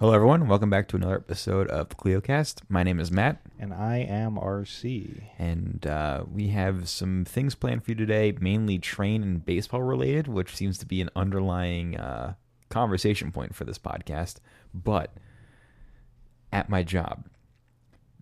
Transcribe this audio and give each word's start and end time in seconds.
Hello, 0.00 0.14
everyone. 0.14 0.48
Welcome 0.48 0.70
back 0.70 0.88
to 0.88 0.96
another 0.96 1.16
episode 1.16 1.68
of 1.68 1.90
KleioCast. 1.90 2.62
My 2.70 2.82
name 2.82 2.98
is 2.98 3.12
Matt, 3.12 3.42
And 3.58 3.74
I 3.74 3.98
am 3.98 4.36
RC. 4.36 5.24
and 5.38 5.86
uh, 5.86 6.24
we 6.32 6.48
have 6.48 6.88
some 6.88 7.26
things 7.26 7.54
planned 7.54 7.84
for 7.84 7.90
you 7.90 7.94
today, 7.94 8.34
mainly 8.40 8.78
train 8.78 9.22
and 9.22 9.44
baseball 9.44 9.82
related, 9.82 10.26
which 10.26 10.56
seems 10.56 10.78
to 10.78 10.86
be 10.86 11.02
an 11.02 11.10
underlying 11.14 11.98
uh, 11.98 12.32
conversation 12.70 13.30
point 13.30 13.54
for 13.54 13.64
this 13.64 13.78
podcast. 13.78 14.36
But 14.72 15.12
at 16.50 16.70
my 16.70 16.82
job, 16.82 17.26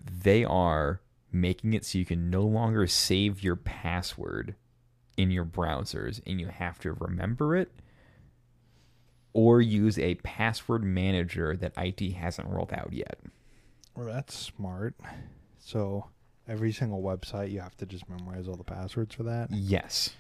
they 0.05 0.45
are 0.45 1.01
making 1.31 1.75
it 1.75 1.85
so 1.85 1.99
you 1.99 2.05
can 2.05 2.29
no 2.29 2.43
longer 2.43 2.89
save 2.89 3.45
your 3.45 3.55
password 3.55 4.57
in 5.17 5.31
your 5.31 5.45
browsers 5.45 6.21
and 6.27 6.41
you 6.41 6.49
have 6.49 6.81
to 6.81 6.93
remember 6.93 7.55
it 7.55 7.71
or 9.39 9.61
use 9.61 10.01
a 10.01 10.17
password 10.17 10.83
manager 10.83 11.57
that 11.57 11.73
IT 11.77 12.01
hasn't 12.15 12.49
rolled 12.49 12.73
out 12.73 12.93
yet. 12.93 13.21
Well, 13.95 14.07
that's 14.07 14.37
smart. 14.37 14.97
So 15.61 16.07
every 16.49 16.73
single 16.73 17.01
website, 17.01 17.53
you 17.53 17.61
have 17.61 17.77
to 17.77 17.87
just 17.87 18.09
memorize 18.09 18.49
all 18.49 18.57
the 18.57 18.65
passwords 18.65 19.15
for 19.15 19.23
that. 19.23 19.49
Yes. 19.53 20.11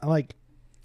I 0.00 0.06
like 0.06 0.34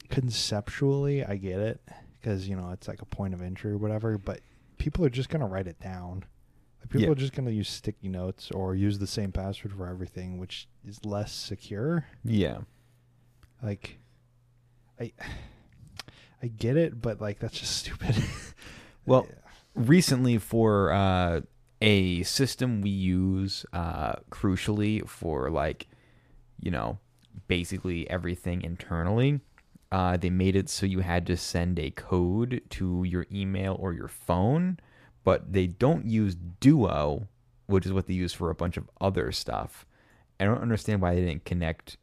conceptually, 0.09 1.25
I 1.25 1.37
get 1.37 1.59
it 1.59 1.81
because 2.21 2.47
you 2.47 2.55
know 2.55 2.69
it's 2.73 2.87
like 2.87 3.01
a 3.01 3.05
point 3.05 3.33
of 3.33 3.41
entry 3.41 3.71
or 3.71 3.77
whatever. 3.77 4.19
But 4.19 4.41
people 4.77 5.03
are 5.03 5.09
just 5.09 5.29
gonna 5.29 5.47
write 5.47 5.65
it 5.65 5.79
down. 5.79 6.25
Like, 6.79 6.89
people 6.89 7.05
Yeah. 7.07 7.11
are 7.13 7.15
just 7.15 7.33
gonna 7.33 7.49
use 7.49 7.69
sticky 7.69 8.09
notes 8.09 8.51
or 8.51 8.75
use 8.75 8.99
the 8.99 9.07
same 9.07 9.31
password 9.31 9.73
for 9.73 9.87
everything, 9.87 10.37
which 10.37 10.67
is 10.85 11.03
less 11.03 11.31
secure. 11.33 12.05
Yeah. 12.23 12.59
Like, 13.63 13.97
I, 14.99 15.11
I 16.41 16.47
get 16.47 16.77
it, 16.77 17.01
but 17.01 17.19
like 17.21 17.39
that's 17.39 17.59
just 17.59 17.75
stupid. 17.77 18.15
Well, 19.05 19.27
recently 19.73 20.37
for 20.37 20.91
uh, 20.91 21.41
a 21.81 22.23
system 22.23 22.81
we 22.81 22.89
use 22.89 23.65
uh, 23.73 24.13
crucially 24.29 25.07
for 25.07 25.49
like, 25.49 25.87
you 26.59 26.71
know, 26.71 26.99
basically 27.47 28.09
everything 28.09 28.61
internally. 28.61 29.39
Uh, 29.89 30.17
they 30.17 30.29
made 30.29 30.55
it 30.55 30.67
so 30.67 30.85
you 30.85 30.99
had 30.99 31.25
to 31.25 31.37
send 31.37 31.79
a 31.79 31.91
code 31.91 32.61
to 32.69 33.05
your 33.05 33.25
email 33.31 33.77
or 33.79 33.93
your 33.93 34.09
phone, 34.09 34.77
but 35.23 35.53
they 35.53 35.67
don't 35.67 36.05
use 36.05 36.35
Duo, 36.59 37.27
which 37.67 37.85
is 37.85 37.93
what 37.93 38.07
they 38.07 38.13
use 38.13 38.33
for 38.33 38.49
a 38.49 38.55
bunch 38.55 38.75
of 38.75 38.89
other 38.99 39.31
stuff. 39.31 39.85
I 40.39 40.45
don't 40.45 40.61
understand 40.61 41.01
why 41.01 41.15
they 41.15 41.23
didn't 41.23 41.45
connect 41.45 41.97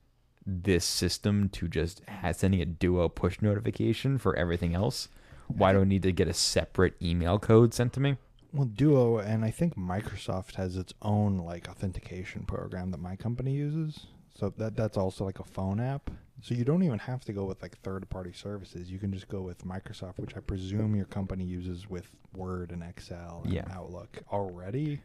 this 0.47 0.85
system 0.85 1.49
to 1.51 1.69
just 1.69 2.03
sending 2.33 2.61
a 2.61 2.67
Duo 2.67 3.09
push 3.09 3.41
notification 3.41 4.19
for 4.19 4.37
everything 4.37 4.75
else. 4.75 5.09
Why 5.49 5.73
do 5.73 5.81
I 5.81 5.85
need 5.85 6.03
to 6.03 6.13
get 6.13 6.29
a 6.29 6.35
separate 6.35 6.95
email 7.03 7.39
code 7.39 7.75
sent 7.75 7.93
to 7.95 8.01
me? 8.01 8.17
Well, 8.53 8.67
Duo 8.67 9.19
and 9.19 9.45
I 9.45 9.51
think 9.51 9.77
Microsoft 9.77 10.55
has 10.55 10.77
its 10.77 10.95
own 11.03 11.39
like 11.39 11.69
authentication 11.69 12.45
program 12.45 12.91
that 12.93 13.01
my 13.01 13.17
company 13.17 13.53
uses. 13.53 14.07
So 14.37 14.53
that 14.59 14.77
that's 14.77 14.97
also 14.97 15.25
like 15.25 15.39
a 15.39 15.45
phone 15.45 15.81
app. 15.81 16.11
So 16.43 16.55
you 16.55 16.65
don't 16.65 16.83
even 16.83 16.99
have 16.99 17.25
to 17.27 17.33
go 17.33 17.45
with 17.45 17.63
like 17.63 17.79
third 17.79 18.09
party 18.11 18.33
services. 18.33 18.91
You 18.91 18.99
can 18.99 19.13
just 19.13 19.29
go 19.29 19.41
with 19.41 19.65
Microsoft, 19.65 20.19
which 20.19 20.37
I 20.37 20.41
presume 20.41 20.95
your 20.97 21.07
company 21.07 21.45
uses 21.45 21.89
with 21.89 22.11
Word 22.35 22.71
and 22.73 22.83
Excel 22.83 23.43
and 23.45 23.53
Yeah. 23.55 23.65
Outlook 23.73 24.19
already. 24.31 25.01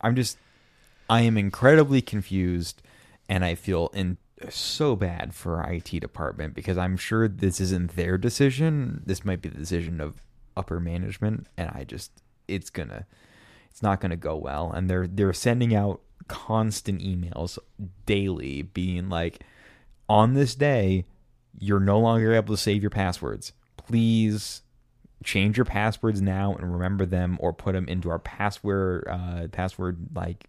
I'm 0.00 0.16
just, 0.16 0.36
I 1.08 1.22
am 1.22 1.38
incredibly 1.38 2.02
confused, 2.02 2.82
and 3.28 3.44
I 3.44 3.54
feel 3.54 3.88
in 3.94 4.18
so 4.50 4.96
bad 4.96 5.34
for 5.34 5.62
our 5.62 5.72
IT 5.72 6.00
department 6.00 6.54
because 6.54 6.76
I'm 6.76 6.96
sure 6.96 7.28
this 7.28 7.60
isn't 7.60 7.96
their 7.96 8.18
decision. 8.18 9.02
This 9.06 9.24
might 9.24 9.40
be 9.40 9.48
the 9.48 9.58
decision 9.58 10.00
of 10.00 10.22
upper 10.56 10.80
management, 10.80 11.46
and 11.56 11.70
I 11.70 11.84
just, 11.84 12.10
it's 12.46 12.70
gonna, 12.70 13.06
it's 13.70 13.82
not 13.82 14.00
gonna 14.00 14.16
go 14.16 14.36
well. 14.36 14.70
And 14.72 14.90
they're 14.90 15.06
they're 15.06 15.32
sending 15.32 15.74
out 15.74 16.00
constant 16.28 17.00
emails 17.00 17.58
daily, 18.04 18.62
being 18.62 19.08
like, 19.08 19.42
on 20.08 20.34
this 20.34 20.54
day, 20.54 21.04
you're 21.58 21.80
no 21.80 21.98
longer 21.98 22.34
able 22.34 22.54
to 22.54 22.60
save 22.60 22.82
your 22.82 22.90
passwords. 22.90 23.52
Please 23.76 24.62
change 25.24 25.56
your 25.56 25.64
passwords 25.64 26.20
now 26.20 26.54
and 26.54 26.72
remember 26.72 27.06
them 27.06 27.38
or 27.40 27.52
put 27.52 27.72
them 27.72 27.88
into 27.88 28.10
our 28.10 28.18
password 28.18 29.06
uh, 29.08 29.48
password 29.48 30.08
like 30.14 30.44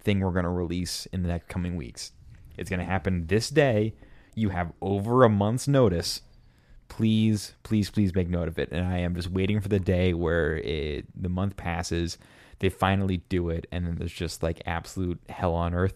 thing 0.00 0.20
we're 0.20 0.32
to 0.44 0.50
release 0.50 1.06
in 1.12 1.22
the 1.22 1.28
next 1.28 1.48
coming 1.48 1.76
weeks 1.76 2.12
it's 2.58 2.70
going 2.70 2.80
to 2.80 2.86
happen 2.86 3.26
this 3.26 3.48
day 3.50 3.94
you 4.34 4.50
have 4.50 4.72
over 4.80 5.24
a 5.24 5.28
month's 5.28 5.68
notice 5.68 6.22
please 6.88 7.54
please 7.62 7.90
please 7.90 8.14
make 8.14 8.28
note 8.28 8.48
of 8.48 8.58
it 8.58 8.70
and 8.72 8.86
i 8.86 8.98
am 8.98 9.14
just 9.14 9.30
waiting 9.30 9.60
for 9.60 9.68
the 9.68 9.78
day 9.80 10.14
where 10.14 10.56
it 10.58 11.04
the 11.14 11.28
month 11.28 11.56
passes 11.56 12.18
they 12.60 12.68
finally 12.68 13.18
do 13.28 13.50
it 13.50 13.66
and 13.70 13.86
then 13.86 13.96
there's 13.96 14.12
just 14.12 14.42
like 14.42 14.60
absolute 14.66 15.20
hell 15.28 15.54
on 15.54 15.74
earth 15.74 15.94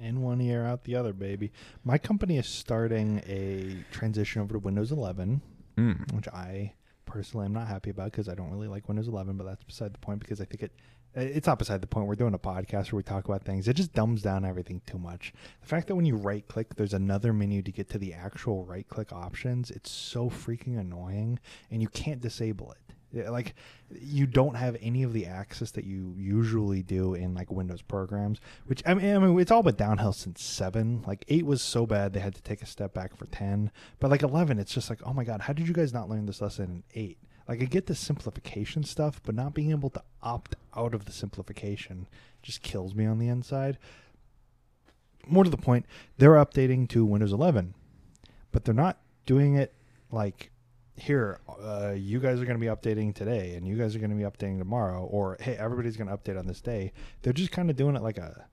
In 0.00 0.22
one 0.22 0.40
ear, 0.40 0.66
out 0.66 0.82
the 0.84 0.96
other, 0.96 1.12
baby. 1.12 1.52
My 1.84 1.98
company 1.98 2.36
is 2.36 2.48
starting 2.48 3.22
a 3.28 3.76
transition 3.92 4.42
over 4.42 4.54
to 4.54 4.58
Windows 4.58 4.90
11, 4.90 5.40
mm. 5.76 6.12
which 6.14 6.26
I 6.28 6.74
personally 7.06 7.46
am 7.46 7.52
not 7.52 7.68
happy 7.68 7.90
about 7.90 8.10
because 8.10 8.28
I 8.28 8.34
don't 8.34 8.50
really 8.50 8.66
like 8.66 8.88
Windows 8.88 9.06
11. 9.06 9.36
But 9.36 9.46
that's 9.46 9.62
beside 9.62 9.92
the 9.94 10.00
point 10.00 10.18
because 10.18 10.40
I 10.40 10.46
think 10.46 10.64
it 10.64 10.72
it's 11.14 11.46
not 11.46 11.58
beside 11.58 11.80
the 11.80 11.86
point. 11.86 12.06
We're 12.06 12.14
doing 12.14 12.34
a 12.34 12.38
podcast 12.38 12.92
where 12.92 12.98
we 12.98 13.02
talk 13.02 13.26
about 13.26 13.44
things. 13.44 13.68
It 13.68 13.74
just 13.74 13.92
dumbs 13.92 14.22
down 14.22 14.44
everything 14.44 14.82
too 14.86 14.98
much. 14.98 15.32
The 15.60 15.66
fact 15.66 15.86
that 15.88 15.94
when 15.94 16.06
you 16.06 16.16
right 16.16 16.46
click, 16.48 16.74
there's 16.74 16.94
another 16.94 17.32
menu 17.32 17.62
to 17.62 17.72
get 17.72 17.88
to 17.90 17.98
the 17.98 18.12
actual 18.12 18.64
right 18.64 18.88
click 18.88 19.12
options. 19.12 19.70
It's 19.70 19.90
so 19.90 20.28
freaking 20.28 20.78
annoying, 20.78 21.38
and 21.70 21.80
you 21.80 21.88
can't 21.88 22.20
disable 22.20 22.72
it. 22.72 23.30
Like 23.30 23.54
you 23.90 24.26
don't 24.26 24.56
have 24.56 24.76
any 24.80 25.04
of 25.04 25.12
the 25.12 25.26
access 25.26 25.70
that 25.72 25.84
you 25.84 26.14
usually 26.18 26.82
do 26.82 27.14
in 27.14 27.32
like 27.32 27.50
Windows 27.50 27.80
programs. 27.80 28.40
Which 28.66 28.82
I 28.84 28.94
mean, 28.94 29.14
I 29.14 29.18
mean, 29.20 29.38
it's 29.38 29.52
all 29.52 29.62
but 29.62 29.76
downhill 29.76 30.12
since 30.12 30.42
seven. 30.42 31.04
Like 31.06 31.24
eight 31.28 31.46
was 31.46 31.62
so 31.62 31.86
bad 31.86 32.12
they 32.12 32.18
had 32.20 32.34
to 32.34 32.42
take 32.42 32.60
a 32.60 32.66
step 32.66 32.92
back 32.92 33.16
for 33.16 33.26
ten. 33.26 33.70
But 34.00 34.10
like 34.10 34.22
eleven, 34.22 34.58
it's 34.58 34.74
just 34.74 34.90
like, 34.90 34.98
oh 35.06 35.12
my 35.12 35.22
god, 35.22 35.42
how 35.42 35.52
did 35.52 35.68
you 35.68 35.74
guys 35.74 35.94
not 35.94 36.08
learn 36.08 36.26
this 36.26 36.40
lesson 36.40 36.64
in 36.64 37.00
eight? 37.00 37.18
Like 37.48 37.60
I 37.60 37.66
get 37.66 37.86
the 37.86 37.94
simplification 37.94 38.84
stuff, 38.84 39.20
but 39.22 39.34
not 39.34 39.54
being 39.54 39.70
able 39.70 39.90
to 39.90 40.02
opt 40.22 40.56
out 40.76 40.94
of 40.94 41.04
the 41.04 41.12
simplification 41.12 42.06
just 42.42 42.62
kills 42.62 42.94
me 42.94 43.06
on 43.06 43.18
the 43.18 43.28
inside. 43.28 43.78
More 45.26 45.44
to 45.44 45.50
the 45.50 45.56
point, 45.56 45.86
they're 46.18 46.32
updating 46.32 46.88
to 46.90 47.04
Windows 47.04 47.32
11, 47.32 47.74
but 48.52 48.64
they're 48.64 48.74
not 48.74 48.98
doing 49.26 49.54
it 49.56 49.74
like 50.10 50.50
here. 50.96 51.40
Uh, 51.48 51.94
you 51.96 52.20
guys 52.20 52.40
are 52.40 52.44
going 52.44 52.58
to 52.58 52.60
be 52.60 52.66
updating 52.66 53.14
today, 53.14 53.54
and 53.54 53.66
you 53.66 53.76
guys 53.76 53.96
are 53.96 53.98
going 53.98 54.10
to 54.10 54.16
be 54.16 54.22
updating 54.22 54.58
tomorrow, 54.58 55.04
or 55.04 55.36
hey, 55.40 55.56
everybody's 55.56 55.96
going 55.96 56.08
to 56.08 56.16
update 56.16 56.38
on 56.38 56.46
this 56.46 56.60
day. 56.60 56.92
They're 57.22 57.32
just 57.32 57.52
kind 57.52 57.70
of 57.70 57.76
doing 57.76 57.96
it 57.96 58.02
like 58.02 58.18
a 58.18 58.46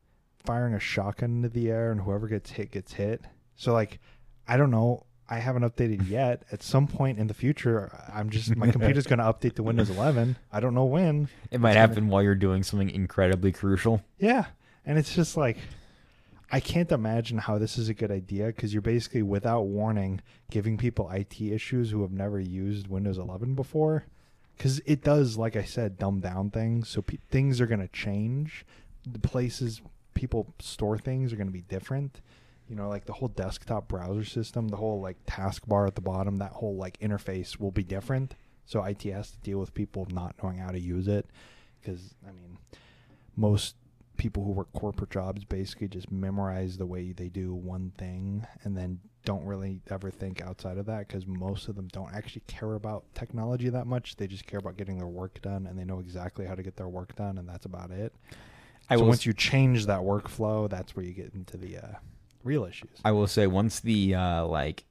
firing 0.44 0.73
a 0.73 0.79
shotgun 0.79 1.38
into 1.38 1.50
the 1.50 1.69
air, 1.69 1.91
and 1.91 2.02
whoever 2.02 2.28
gets 2.28 2.52
hit 2.52 2.72
gets 2.72 2.94
hit. 2.94 3.22
So 3.56 3.73
like, 3.73 4.00
I 4.47 4.58
don't 4.58 4.72
know. 4.72 5.06
I 5.31 5.40
haven't 5.40 5.64
updated 5.64 6.09
yet. 6.09 6.44
At 6.52 6.62
some 6.62 6.86
point 6.88 7.18
in 7.18 7.28
the 7.28 7.34
future, 7.34 7.90
I'm 8.14 8.30
just 8.30 8.56
my 8.56 8.69
computer's 8.75 9.08
going 9.08 9.19
to 9.19 9.25
update 9.25 9.56
to 9.56 9.64
Windows 9.64 9.90
11. 9.90 10.36
I 10.52 10.59
don't 10.59 10.75
know 10.75 10.86
when. 10.86 11.30
it 11.50 11.59
might 11.62 11.69
It's 11.72 11.75
gonna- 11.78 11.88
happen 11.88 12.08
while 12.09 12.22
you're 12.22 12.36
doing 12.36 12.64
something 12.64 12.90
incredibly 12.90 13.52
crucial 13.53 14.03
Yeah, 14.20 14.46
and 14.86 14.97
it's 15.00 15.16
just 15.16 15.38
like 15.38 15.58
I 16.52 16.59
can't 16.59 16.91
imagine 16.91 17.38
how 17.38 17.58
this 17.58 17.78
is 17.78 17.88
a 17.88 17.94
good 17.94 18.12
idea 18.12 18.47
because 18.47 18.74
you're 18.74 18.81
basically 18.81 19.22
without 19.24 19.62
warning 19.62 20.20
giving 20.50 20.78
people 20.78 21.09
IT 21.09 21.40
issues 21.41 21.91
who 21.91 22.02
have 22.02 22.12
never 22.12 22.41
used 22.41 22.88
Windows 22.90 23.18
11 23.18 23.56
before. 23.56 24.03
Because 24.58 24.80
it 24.86 25.02
does, 25.02 25.38
like 25.38 25.56
I 25.56 25.64
said, 25.64 25.97
dumb 25.97 26.20
down 26.20 26.50
things. 26.52 26.90
So 26.90 27.02
pe- 27.02 27.18
things 27.31 27.62
are 27.62 27.66
going 27.68 27.80
to 27.80 27.88
change. 27.88 28.66
The 29.09 29.18
places 29.18 29.81
people 30.14 30.53
store 30.59 30.97
things 30.97 31.31
are 31.31 31.38
going 31.38 31.47
to 31.47 31.53
be 31.53 31.62
different. 31.62 32.20
You 32.72 32.78
know, 32.78 32.88
like 32.88 33.04
the 33.04 33.12
whole 33.12 33.28
desktop 33.28 33.90
browser 33.90 34.24
system, 34.24 34.70
the 34.70 34.78
whole 34.78 35.02
like 35.02 35.18
taskbar 35.26 35.88
at 35.88 35.96
the 35.96 36.02
bottom, 36.02 36.38
that 36.38 36.54
whole 36.54 36.78
like 36.78 36.98
interface 37.02 37.59
will 37.59 37.70
be 37.70 37.84
different. 37.84 38.36
So 38.66 38.82
IT 38.86 39.04
has 39.04 39.32
to 39.32 39.40
deal 39.40 39.59
with 39.59 39.74
people 39.74 40.08
not 40.09 40.36
knowing 40.42 40.59
how 40.59 40.72
to 40.72 40.80
use 40.80 41.09
it. 41.09 41.30
Because 41.82 42.16
I 42.26 42.32
mean, 42.32 42.58
most 43.35 43.76
people 44.16 44.46
who 44.46 44.52
work 44.52 44.72
corporate 44.72 45.09
jobs 45.09 45.44
basically 45.44 45.90
just 45.90 46.09
memorize 46.14 46.78
the 46.78 46.85
way 46.85 47.12
they 47.12 47.28
do 47.28 47.53
one 47.53 47.91
thing 47.97 48.47
and 48.64 48.78
then 48.78 49.02
don't 49.26 49.44
really 49.44 49.82
ever 49.90 50.09
think 50.09 50.41
outside 50.41 50.78
of 50.78 50.85
that 50.85 51.09
because 51.09 51.28
most 51.28 51.67
of 51.67 51.76
them 51.76 51.90
don't 51.91 52.14
actually 52.14 52.44
care 52.47 52.76
about 52.76 53.03
technology 53.16 53.67
that 53.67 53.85
much. 53.85 54.16
They 54.16 54.28
just 54.28 54.47
care 54.47 54.59
about 54.59 54.78
getting 54.78 54.97
their 54.97 55.08
work 55.08 55.41
done 55.41 55.67
and 55.67 55.78
they 55.78 55.84
know 55.84 56.00
exactly 56.00 56.46
how 56.46 56.56
to 56.56 56.64
get 56.64 56.78
their 56.78 56.88
work 56.88 57.17
done 57.17 57.38
and 57.38 57.50
that's 57.50 57.66
about 57.66 57.91
it. 57.91 58.14
I 58.90 58.96
so 58.96 59.03
once 59.03 59.26
you 59.26 59.34
change 59.34 59.88
that 59.88 60.00
workflow, 60.00 60.70
that's 60.70 60.96
where 60.96 61.03
you 61.03 61.12
get 61.12 61.34
into 61.34 61.58
the 61.58 61.78
uh, 61.78 61.88
real 62.43 62.66
issues. 62.66 62.90
I 63.03 63.11
will 63.11 63.28
say 63.28 63.47
once 63.47 63.79
the 63.79 64.16
uh, 64.16 64.46
like 64.46 64.85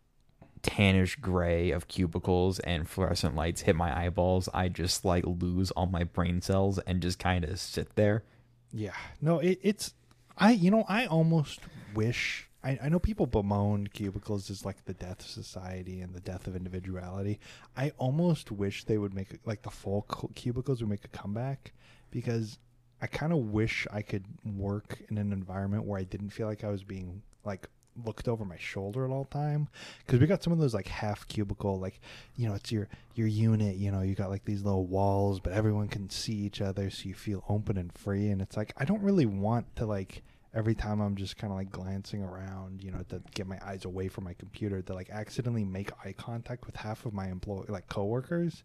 tannish 0.63 1.21
gray 1.21 1.71
of 1.71 1.89
cubicles 1.89 2.59
and 2.61 2.89
fluorescent 2.89 3.35
lights 3.35 3.63
hit 3.63 3.77
my 3.77 4.05
eyeballs, 4.05 4.49
I 4.53 4.69
just 4.69 5.05
like 5.05 5.25
lose 5.27 5.71
all 5.73 5.87
my 5.87 6.05
brain 6.05 6.43
cells 6.43 6.79
and 6.81 7.01
just 7.01 7.19
kind 7.19 7.45
of 7.45 7.59
sit 7.59 7.95
there. 7.97 8.25
Yeah. 8.73 8.95
No, 9.21 9.39
it, 9.39 9.59
it's 9.63 9.95
I 10.37 10.53
you 10.53 10.71
know, 10.71 10.85
I 10.89 11.07
almost 11.07 11.61
wish 11.95 12.49
I, 12.63 12.79
I 12.83 12.89
know 12.89 12.99
people 12.99 13.27
bemoan 13.27 13.87
cubicles 13.89 14.51
as 14.51 14.65
like 14.65 14.85
the 14.85 14.95
death 14.95 15.21
of 15.21 15.27
society 15.27 16.01
and 16.01 16.15
the 16.15 16.21
death 16.21 16.47
of 16.47 16.55
individuality. 16.55 17.41
I 17.77 17.93
almost 17.97 18.53
wish 18.53 18.85
they 18.85 18.99
would 18.99 19.15
make 19.15 19.41
like 19.45 19.63
the 19.63 19.71
full 19.71 20.03
cubicles 20.35 20.81
would 20.81 20.91
make 20.91 21.05
a 21.05 21.09
comeback 21.09 21.73
because 22.11 22.59
I 23.01 23.07
kind 23.07 23.33
of 23.33 23.39
wish 23.39 23.87
I 23.91 24.03
could 24.03 24.25
work 24.45 24.99
in 25.09 25.17
an 25.17 25.33
environment 25.33 25.85
where 25.85 25.99
I 25.99 26.05
didn't 26.05 26.31
feel 26.31 26.47
like 26.47 26.65
I 26.65 26.71
was 26.71 26.85
being 26.85 27.23
like 27.45 27.69
looked 28.05 28.29
over 28.29 28.45
my 28.45 28.57
shoulder 28.59 29.05
at 29.05 29.11
all 29.11 29.25
time. 29.25 29.69
Because 30.05 30.21
we 30.21 30.27
got 30.27 30.43
some 30.43 30.53
of 30.53 30.59
those 30.59 30.75
like 30.75 30.89
half 30.89 31.27
cubicle 31.29 31.79
like 31.79 32.01
you 32.37 32.49
know 32.49 32.55
it's 32.55 32.73
your 32.73 32.89
your 33.15 33.27
unit 33.27 33.77
you 33.77 33.91
know 33.91 34.03
you 34.03 34.15
got 34.15 34.31
like 34.31 34.45
these 34.45 34.63
little 34.63 34.87
walls 34.87 35.41
but 35.41 35.53
everyone 35.53 35.89
can 35.89 36.09
see 36.09 36.33
each 36.35 36.61
other 36.61 36.91
so 36.91 37.09
you 37.09 37.15
feel 37.15 37.45
open 37.49 37.77
and 37.77 37.93
free. 37.93 38.29
And 38.29 38.41
it's 38.41 38.57
like 38.57 38.73
i 38.77 38.85
don't 38.85 39.03
really 39.03 39.27
want 39.27 39.75
to 39.77 39.87
like 39.87 40.23
every 40.53 40.75
time 40.75 41.01
i'm 41.01 41.15
just 41.15 41.37
kind 41.37 41.53
of 41.53 41.57
like 41.57 41.71
glancing 41.71 42.23
around 42.23 42.83
you 42.83 42.91
know 42.91 43.03
to 43.09 43.23
get 43.35 43.47
my 43.47 43.59
eyes 43.65 43.85
away 43.85 44.09
from 44.09 44.25
my 44.25 44.35
computer 44.35 44.83
to 44.83 44.95
like 44.95 45.09
accidentally 45.11 45.65
make 45.65 45.93
eye 46.05 46.13
contact 46.13 46.67
with 46.67 46.77
half 46.77 47.07
of 47.07 47.13
my 47.13 47.29
employee 47.29 47.67
like 47.69 47.89
coworkers. 47.89 48.65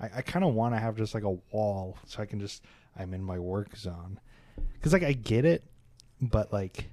I, 0.00 0.10
I 0.16 0.22
kind 0.22 0.44
of 0.44 0.54
want 0.54 0.74
to 0.74 0.80
have 0.80 0.96
just 0.96 1.14
like 1.14 1.24
a 1.24 1.38
wall 1.52 1.96
so 2.06 2.22
i 2.22 2.26
can 2.26 2.40
just 2.40 2.62
i'm 2.98 3.14
in 3.14 3.22
my 3.22 3.38
work 3.38 3.76
zone. 3.76 4.18
Because 4.74 4.92
like 4.92 5.02
i 5.04 5.12
get 5.12 5.44
it 5.44 5.64
but 6.20 6.52
like 6.52 6.91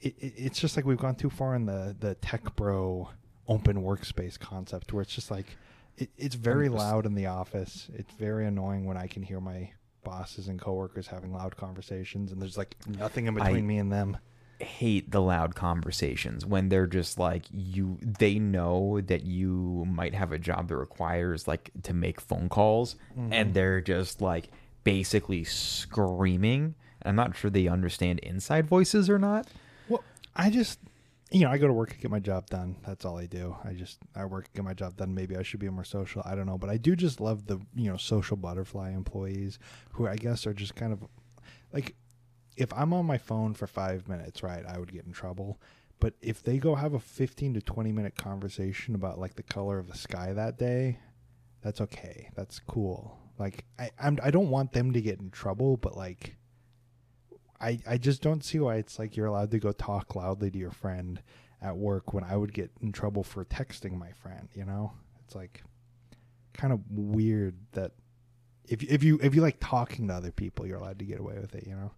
it, 0.00 0.14
it, 0.18 0.32
it's 0.36 0.60
just 0.60 0.76
like 0.76 0.84
we've 0.84 0.98
gone 0.98 1.14
too 1.14 1.30
far 1.30 1.54
in 1.54 1.66
the 1.66 1.96
the 1.98 2.14
tech 2.16 2.54
bro 2.56 3.08
open 3.46 3.82
workspace 3.82 4.38
concept 4.38 4.92
where 4.92 5.02
it's 5.02 5.14
just 5.14 5.30
like 5.30 5.56
it, 5.96 6.10
it's 6.16 6.34
very 6.34 6.68
loud 6.68 7.06
in 7.06 7.14
the 7.14 7.26
office. 7.26 7.88
It's 7.94 8.12
very 8.14 8.46
annoying 8.46 8.84
when 8.84 8.96
I 8.96 9.06
can 9.06 9.22
hear 9.22 9.40
my 9.40 9.72
bosses 10.04 10.48
and 10.48 10.60
coworkers 10.60 11.08
having 11.08 11.32
loud 11.32 11.56
conversations 11.56 12.32
and 12.32 12.40
there's 12.40 12.56
like 12.56 12.76
nothing 12.86 13.26
in 13.26 13.34
between 13.34 13.56
I- 13.56 13.60
me 13.60 13.78
and 13.78 13.92
them. 13.92 14.16
hate 14.60 15.10
the 15.10 15.20
loud 15.20 15.54
conversations 15.54 16.46
when 16.46 16.68
they're 16.68 16.86
just 16.86 17.18
like 17.18 17.44
you 17.52 17.98
they 18.00 18.38
know 18.38 19.00
that 19.02 19.22
you 19.24 19.84
might 19.86 20.14
have 20.14 20.32
a 20.32 20.38
job 20.38 20.68
that 20.68 20.76
requires 20.76 21.46
like 21.46 21.70
to 21.82 21.92
make 21.92 22.20
phone 22.20 22.48
calls 22.48 22.96
and 23.16 23.32
mm-hmm. 23.32 23.52
they're 23.52 23.80
just 23.80 24.22
like 24.22 24.48
basically 24.82 25.44
screaming 25.44 26.74
i'm 27.04 27.16
not 27.16 27.36
sure 27.36 27.50
they 27.50 27.68
understand 27.68 28.18
inside 28.20 28.66
voices 28.66 29.10
or 29.10 29.18
not 29.18 29.46
I 30.38 30.50
just 30.50 30.78
you 31.30 31.40
know, 31.40 31.50
I 31.50 31.58
go 31.58 31.66
to 31.66 31.72
work 31.74 31.92
and 31.92 32.00
get 32.00 32.10
my 32.10 32.20
job 32.20 32.46
done. 32.46 32.76
That's 32.86 33.04
all 33.04 33.18
I 33.18 33.26
do. 33.26 33.54
I 33.62 33.74
just 33.74 33.98
I 34.16 34.24
work 34.24 34.48
get 34.54 34.64
my 34.64 34.72
job 34.72 34.96
done. 34.96 35.14
Maybe 35.14 35.36
I 35.36 35.42
should 35.42 35.60
be 35.60 35.68
more 35.68 35.84
social. 35.84 36.22
I 36.24 36.34
don't 36.34 36.46
know, 36.46 36.56
but 36.56 36.70
I 36.70 36.78
do 36.78 36.96
just 36.96 37.20
love 37.20 37.46
the 37.46 37.58
you 37.74 37.90
know 37.90 37.96
social 37.96 38.36
butterfly 38.36 38.92
employees 38.92 39.58
who 39.92 40.06
I 40.06 40.16
guess 40.16 40.46
are 40.46 40.54
just 40.54 40.74
kind 40.74 40.92
of 40.92 41.04
like 41.72 41.96
if 42.56 42.72
I'm 42.72 42.92
on 42.92 43.06
my 43.06 43.18
phone 43.18 43.54
for 43.54 43.66
five 43.66 44.08
minutes, 44.08 44.42
right, 44.42 44.64
I 44.66 44.78
would 44.78 44.92
get 44.92 45.04
in 45.04 45.12
trouble. 45.12 45.60
But 46.00 46.14
if 46.22 46.42
they 46.42 46.58
go 46.58 46.76
have 46.76 46.94
a 46.94 47.00
fifteen 47.00 47.52
to 47.54 47.60
twenty 47.60 47.92
minute 47.92 48.16
conversation 48.16 48.94
about 48.94 49.18
like 49.18 49.34
the 49.34 49.42
color 49.42 49.78
of 49.78 49.88
the 49.88 49.98
sky 49.98 50.32
that 50.32 50.56
day, 50.56 50.98
that's 51.60 51.80
okay. 51.82 52.30
That's 52.34 52.58
cool. 52.60 53.18
Like 53.38 53.64
I 53.78 53.90
I'm, 54.00 54.18
I 54.22 54.30
don't 54.30 54.50
want 54.50 54.72
them 54.72 54.92
to 54.92 55.00
get 55.02 55.20
in 55.20 55.30
trouble, 55.30 55.76
but 55.76 55.94
like 55.94 56.36
I 57.60 57.78
I 57.86 57.98
just 57.98 58.22
don't 58.22 58.44
see 58.44 58.58
why 58.60 58.76
it's 58.76 58.98
like 58.98 59.16
you're 59.16 59.26
allowed 59.26 59.50
to 59.52 59.58
go 59.58 59.72
talk 59.72 60.14
loudly 60.14 60.50
to 60.50 60.58
your 60.58 60.70
friend 60.70 61.20
at 61.60 61.76
work 61.76 62.12
when 62.12 62.22
I 62.24 62.36
would 62.36 62.52
get 62.52 62.70
in 62.80 62.92
trouble 62.92 63.24
for 63.24 63.44
texting 63.44 63.98
my 63.98 64.12
friend, 64.12 64.48
you 64.54 64.64
know? 64.64 64.92
It's 65.24 65.34
like 65.34 65.62
kind 66.54 66.72
of 66.72 66.80
weird 66.90 67.56
that 67.72 67.92
if 68.66 68.82
if 68.82 69.02
you 69.02 69.18
if 69.22 69.34
you 69.34 69.42
like 69.42 69.56
talking 69.60 70.08
to 70.08 70.14
other 70.14 70.30
people, 70.30 70.66
you're 70.66 70.78
allowed 70.78 70.98
to 71.00 71.04
get 71.04 71.18
away 71.18 71.34
with 71.40 71.54
it, 71.54 71.66
you 71.66 71.74
know? 71.74 71.90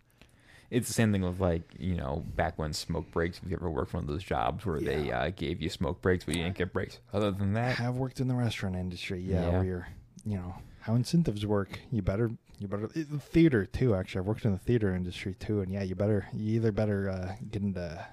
it's 0.71 0.87
the 0.87 0.95
same 0.95 1.11
thing 1.11 1.23
with 1.23 1.41
like 1.41 1.63
you 1.81 1.97
know 1.97 2.25
back 2.37 2.57
when 2.57 2.73
smoke 2.73 3.11
breaks 3.11 3.41
if 3.45 3.51
you 3.51 3.57
ever 3.57 3.69
worked 3.69 3.93
one 3.93 4.05
of 4.05 4.09
those 4.09 4.23
jobs 4.23 4.65
where 4.65 4.81
they 4.81 5.11
uh, 5.11 5.29
gave 5.35 5.61
you 5.61 5.69
smoke 5.69 6.01
breaks 6.01 6.25
but 6.25 6.37
you 6.37 6.45
didn't 6.45 6.57
get 6.57 6.73
breaks 6.73 7.01
other 7.13 7.33
than 7.33 7.55
that, 7.55 7.81
I've 7.81 7.97
worked 7.97 8.21
in 8.21 8.29
the 8.29 8.37
restaurant 8.37 8.77
industry, 8.77 9.21
yeah, 9.21 9.43
Yeah. 9.47 9.51
where 9.51 9.65
you're, 9.65 9.89
you 10.25 10.37
know, 10.37 10.55
how 10.81 10.95
incentives 10.95 11.45
work. 11.47 11.81
You 11.91 12.03
better 12.03 12.31
you 12.59 12.69
better 12.69 12.89
theater 12.89 13.65
too, 13.67 13.95
actually. 13.95 14.21
I've 14.21 14.27
worked 14.27 14.45
in 14.45 14.53
the 14.53 14.59
theater 14.59 14.95
industry 14.95 15.35
too, 15.35 15.61
and 15.61 15.73
yeah, 15.73 15.83
you 15.83 15.95
better 15.95 16.29
you 16.33 16.55
either 16.57 16.73
better 16.73 17.09
uh, 17.11 17.35
get 17.51 17.63
into 17.63 18.07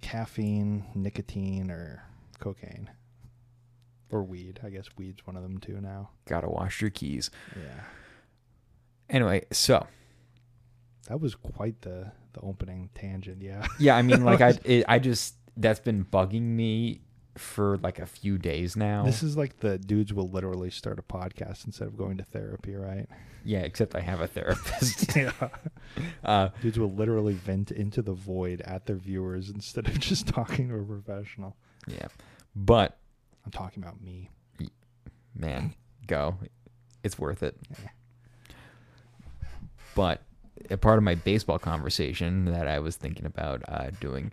caffeine, 0.00 0.84
nicotine 0.94 1.70
or 1.70 2.02
cocaine. 2.38 2.90
Or 4.10 4.22
weed. 4.22 4.60
I 4.62 4.68
guess 4.68 4.86
weed's 4.98 5.26
one 5.26 5.36
of 5.36 5.42
them 5.42 5.56
too 5.58 5.80
now. 5.80 6.10
gotta 6.26 6.48
wash 6.48 6.82
your 6.82 6.90
keys 6.90 7.30
Yeah. 7.56 7.80
anyway 9.08 9.46
so 9.50 9.86
That 11.08 11.18
was 11.20 11.34
quite 11.34 11.80
the 11.80 12.12
the 12.34 12.40
opening 12.40 12.90
tangent, 12.94 13.40
yeah. 13.42 13.66
Yeah, 13.78 13.96
I 13.96 14.02
mean, 14.02 14.22
like 14.24 14.40
I, 14.48 14.58
it, 14.64 14.84
I 14.88 14.98
just 14.98 15.34
that's 15.56 15.80
been 15.80 16.04
bugging 16.04 16.42
me 16.42 17.00
for 17.36 17.78
like 17.78 17.98
a 17.98 18.06
few 18.06 18.38
days 18.38 18.76
now. 18.76 19.04
This 19.04 19.22
is 19.22 19.36
like 19.36 19.60
the 19.60 19.78
dudes 19.78 20.12
will 20.12 20.28
literally 20.28 20.70
start 20.70 20.98
a 20.98 21.02
podcast 21.02 21.66
instead 21.66 21.88
of 21.88 21.96
going 21.96 22.18
to 22.18 22.24
therapy, 22.24 22.74
right? 22.74 23.08
yeah, 23.44 23.60
except 23.60 23.94
I 23.94 24.00
have 24.00 24.20
a 24.20 24.26
therapist. 24.26 25.16
yeah. 25.16 25.32
uh, 26.24 26.48
Dudes 26.60 26.78
will 26.78 26.92
literally 26.92 27.32
vent 27.34 27.70
into 27.70 28.02
the 28.02 28.12
void 28.12 28.60
at 28.62 28.86
their 28.86 28.96
viewers 28.96 29.50
instead 29.50 29.88
of 29.88 29.98
just 30.00 30.28
talking 30.28 30.68
to 30.68 30.76
a 30.76 30.82
professional. 30.82 31.56
yeah, 31.86 32.06
but 32.54 32.98
I'm 33.44 33.50
talking 33.50 33.82
about 33.82 34.00
me. 34.00 34.30
man, 35.34 35.74
go, 36.06 36.36
it's 37.02 37.18
worth 37.18 37.42
it. 37.42 37.56
Yeah. 37.70 38.54
But 39.94 40.22
a 40.70 40.76
part 40.76 40.98
of 40.98 41.04
my 41.04 41.16
baseball 41.16 41.58
conversation 41.58 42.46
that 42.46 42.68
I 42.68 42.78
was 42.78 42.96
thinking 42.96 43.26
about 43.26 43.62
uh, 43.68 43.90
doing, 44.00 44.32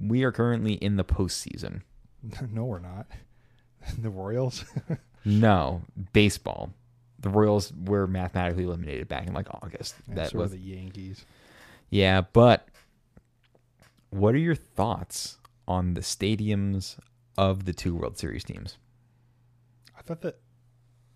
we 0.00 0.24
are 0.24 0.32
currently 0.32 0.74
in 0.74 0.96
the 0.96 1.04
postseason. 1.04 1.82
no, 2.50 2.64
we're 2.64 2.78
not. 2.80 3.06
The 3.98 4.10
Royals. 4.10 4.64
No, 5.26 5.80
baseball. 6.12 6.70
The 7.18 7.30
Royals 7.30 7.72
were 7.86 8.06
mathematically 8.06 8.64
eliminated 8.64 9.08
back 9.08 9.26
in 9.26 9.32
like 9.32 9.46
August. 9.62 9.94
Yeah, 10.06 10.16
that 10.16 10.30
so 10.32 10.38
was 10.38 10.50
the 10.50 10.58
Yankees. 10.58 11.24
Yeah, 11.88 12.20
but 12.34 12.68
what 14.10 14.34
are 14.34 14.38
your 14.38 14.54
thoughts 14.54 15.38
on 15.66 15.94
the 15.94 16.02
stadiums 16.02 16.98
of 17.38 17.64
the 17.64 17.72
two 17.72 17.94
World 17.94 18.18
Series 18.18 18.44
teams? 18.44 18.76
I 19.98 20.02
thought 20.02 20.20
that. 20.20 20.40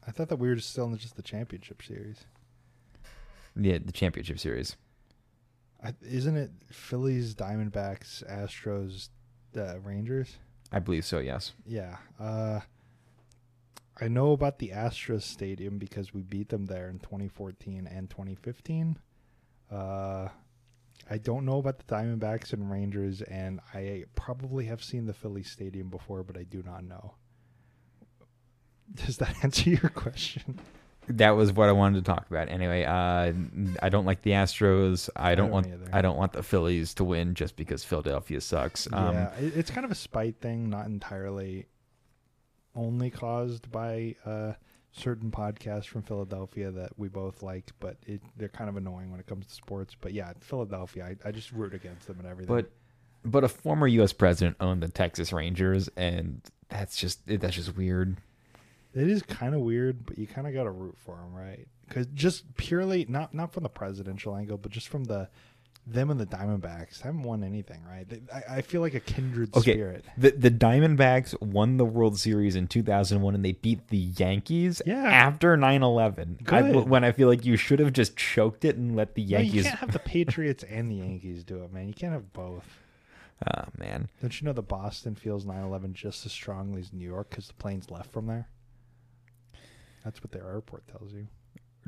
I 0.07 0.11
thought 0.11 0.31
that 0.31 0.37
we 0.39 0.49
were 0.49 0.55
just 0.55 0.71
still 0.71 0.87
in 0.87 0.97
just 0.97 1.17
the 1.17 1.23
championship 1.23 1.83
series. 1.83 2.25
Yeah, 3.55 3.77
the 3.85 3.93
championship 3.93 4.39
series. 4.39 4.77
Isn't 6.03 6.37
it 6.37 6.51
Phillies, 6.71 7.35
Diamondbacks, 7.35 8.25
Astros, 8.29 9.09
uh, 9.57 9.79
Rangers? 9.81 10.37
I 10.73 10.81
believe 10.81 11.05
so, 11.05 11.19
yes. 11.19 11.53
Yeah. 11.65 11.97
Uh, 12.19 12.61
I 14.01 14.09
know 14.09 14.33
about 14.33 14.59
the 14.59 14.71
Astros 14.71 15.23
Stadium 15.23 15.79
because 15.79 16.13
we 16.13 16.23
beat 16.23 16.51
them 16.51 16.67
there 16.67 16.89
in 16.89 16.99
2014 16.99 17.89
and 17.91 18.11
2015. 18.11 18.99
Uh, 19.71 20.29
I 21.11 21.19
don't 21.19 21.45
know 21.45 21.59
about 21.59 21.79
the 21.79 21.85
Diamondbacks 21.85 22.53
and 22.53 22.71
Rangers, 22.71 23.23
and 23.23 23.61
I 23.73 24.05
probably 24.15 24.67
have 24.67 24.83
seen 24.83 25.07
the 25.07 25.15
Philly 25.15 25.43
Stadium 25.43 25.89
before, 25.89 26.23
but 26.23 26.37
I 26.37 26.43
do 26.43 26.63
not 26.63 26.85
know. 26.85 27.15
Does 28.95 29.17
that 29.19 29.37
answer 29.43 29.71
your 29.71 29.91
question? 29.91 30.61
That 31.11 31.31
was 31.31 31.53
what 31.53 31.69
I 31.69 31.73
wanted 31.73 32.05
to 32.05 32.11
talk 32.11 32.27
about. 32.31 32.49
Anyway, 32.49 32.85
uh, 32.85 33.33
I 33.83 33.89
don't 33.89 34.05
like 34.05 34.23
the 34.23 34.33
Astros. 34.33 35.09
I 35.17 35.35
don't, 35.35 35.47
don't 35.47 35.53
want 35.53 35.67
either. 35.67 35.89
I 35.93 36.03
don't 36.03 36.17
want 36.17 36.33
the 36.33 36.43
Phillies 36.43 36.95
to 36.95 37.05
win 37.05 37.35
just 37.35 37.57
because 37.57 37.85
Philadelphia 37.85 38.41
sucks. 38.41 38.89
Um, 38.93 39.15
yeah, 39.15 39.33
it's 39.39 39.71
kind 39.71 39.85
of 39.85 39.91
a 39.91 39.97
spite 39.97 40.41
thing, 40.41 40.71
not 40.71 40.87
entirely 40.87 41.67
only 42.75 43.11
caused 43.11 43.71
by 43.71 44.15
uh, 44.25 44.53
certain 44.93 45.31
podcasts 45.31 45.87
from 45.87 46.03
Philadelphia 46.03 46.71
that 46.71 46.91
we 46.97 47.09
both 47.09 47.43
like, 47.43 47.73
but 47.81 47.97
it, 48.07 48.23
they're 48.37 48.49
kind 48.49 48.71
of 48.71 48.77
annoying 48.77 49.11
when 49.11 49.21
it 49.21 49.27
comes 49.27 49.47
to 49.47 49.55
sports. 49.55 49.97
But 50.01 50.13
yeah, 50.13 50.33
Philadelphia, 50.41 51.17
I, 51.25 51.29
I 51.29 51.33
just 51.33 51.53
root 51.53 51.75
against 51.75 52.07
them 52.07 52.19
and 52.19 52.29
everything. 52.29 52.55
But 52.55 52.71
but 53.25 53.45
a 53.45 53.49
former 53.49 53.87
U.S. 53.87 54.13
president 54.13 54.57
owned 54.61 54.83
the 54.83 54.89
Texas 54.89 55.33
Rangers, 55.33 55.89
and 55.97 56.41
that's 56.69 56.97
just 56.97 57.27
that's 57.27 57.57
just 57.57 57.77
weird. 57.77 58.17
It 58.95 59.09
is 59.09 59.23
kind 59.23 59.55
of 59.55 59.61
weird, 59.61 60.05
but 60.07 60.19
you 60.19 60.27
kind 60.27 60.47
of 60.47 60.55
got 60.55 60.65
to 60.65 60.71
root 60.71 60.97
for 60.99 61.17
them, 61.17 61.35
right? 61.35 61.67
Because 61.89 62.07
just 62.09 62.55
purely 62.57 63.07
not 63.09 63.33
not 63.35 63.53
from 63.53 63.63
the 63.63 63.69
presidential 63.69 64.35
angle, 64.37 64.59
but 64.59 64.71
just 64.73 64.89
from 64.89 65.05
the 65.05 65.29
them 65.87 66.11
and 66.11 66.21
the 66.21 66.27
Diamondbacks 66.27 67.01
haven't 67.01 67.23
won 67.23 67.43
anything, 67.43 67.83
right? 67.89 68.07
They, 68.07 68.21
I, 68.31 68.59
I 68.59 68.61
feel 68.61 68.83
like 68.83 68.93
a 68.93 69.01
kindred 69.01 69.57
Okay, 69.57 69.73
spirit. 69.73 70.05
the 70.19 70.33
the 70.33 70.51
Diamondbacks 70.51 71.41
won 71.41 71.79
the 71.79 71.85
World 71.87 72.19
Series 72.19 72.57
in 72.57 72.67
2001, 72.69 73.35
and 73.35 73.43
they 73.43 73.53
beat 73.53 73.89
the 73.89 73.97
Yankees 73.97 74.83
Yeah. 74.85 75.03
after 75.05 75.57
9/11. 75.57 76.53
I, 76.53 76.73
when 76.73 77.05
I 77.05 77.13
feel 77.13 77.29
like 77.29 77.47
you 77.47 77.57
should 77.57 77.79
have 77.79 77.95
just 77.95 78.17
choked 78.17 78.67
it 78.67 78.77
and 78.77 78.97
let 78.97 79.15
the 79.15 79.25
No, 79.25 79.39
you 79.39 79.63
can't 79.63 79.79
have 79.79 79.93
the 79.93 79.99
Patriots 79.99 80.63
and 80.65 80.91
the 80.91 80.97
Yankees 80.97 81.43
do 81.45 81.63
it, 81.65 81.73
man. 81.73 81.89
You 81.89 81.95
can't 81.95 82.13
have 82.13 82.35
both. 82.35 82.67
oh 83.57 83.65
man, 83.79 84.11
Don't 84.21 84.39
you 84.41 84.45
know 84.47 84.53
that 84.53 84.63
Boston 84.69 85.15
feels 85.15 85.47
9/11 85.47 85.95
just 85.95 86.27
as 86.27 86.33
strongly 86.33 86.81
as 86.83 86.93
New 86.93 87.07
York 87.07 87.31
because 87.31 87.47
the 87.47 87.55
planes 87.55 87.91
left 87.91 88.13
from 88.13 88.27
there? 88.27 88.47
That's 90.05 90.23
what 90.23 90.33
their 90.33 90.47
airport 90.49 90.87
tells 90.89 91.13
you. 91.13 91.27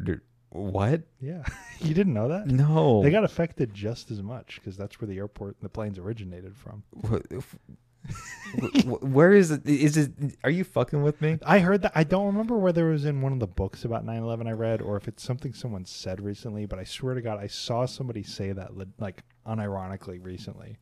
Dude, 0.02 0.20
What? 0.50 1.02
Yeah, 1.20 1.44
you 1.80 1.94
didn't 1.94 2.14
know 2.14 2.28
that? 2.28 2.46
No. 2.46 3.02
They 3.02 3.10
got 3.10 3.24
affected 3.24 3.72
just 3.74 4.10
as 4.10 4.22
much 4.22 4.56
because 4.56 4.76
that's 4.76 5.00
where 5.00 5.08
the 5.08 5.18
airport, 5.18 5.56
and 5.60 5.64
the 5.64 5.68
planes 5.68 5.98
originated 5.98 6.56
from. 6.56 6.82
Wh- 7.08 7.20
if- 7.30 7.56
wh- 8.58 8.80
wh- 8.82 9.02
Where 9.14 9.32
is 9.32 9.50
it? 9.50 9.66
Is 9.66 9.96
it? 9.96 10.12
Are 10.42 10.50
you 10.50 10.64
fucking 10.64 11.02
with 11.02 11.20
me? 11.20 11.38
I 11.46 11.58
heard 11.60 11.82
that. 11.82 11.92
I 11.94 12.02
don't 12.04 12.26
remember 12.26 12.56
whether 12.58 12.88
it 12.88 12.92
was 12.92 13.04
in 13.04 13.20
one 13.20 13.32
of 13.32 13.40
the 13.40 13.46
books 13.46 13.84
about 13.84 14.04
9/11 14.06 14.48
I 14.48 14.52
read 14.52 14.80
or 14.82 14.96
if 14.96 15.06
it's 15.06 15.22
something 15.22 15.52
someone 15.52 15.84
said 15.84 16.20
recently. 16.20 16.66
But 16.66 16.78
I 16.78 16.84
swear 16.84 17.14
to 17.14 17.20
God, 17.22 17.38
I 17.38 17.46
saw 17.46 17.84
somebody 17.86 18.22
say 18.22 18.52
that 18.52 18.76
li- 18.76 18.86
like 18.98 19.22
unironically 19.46 20.24
recently. 20.24 20.78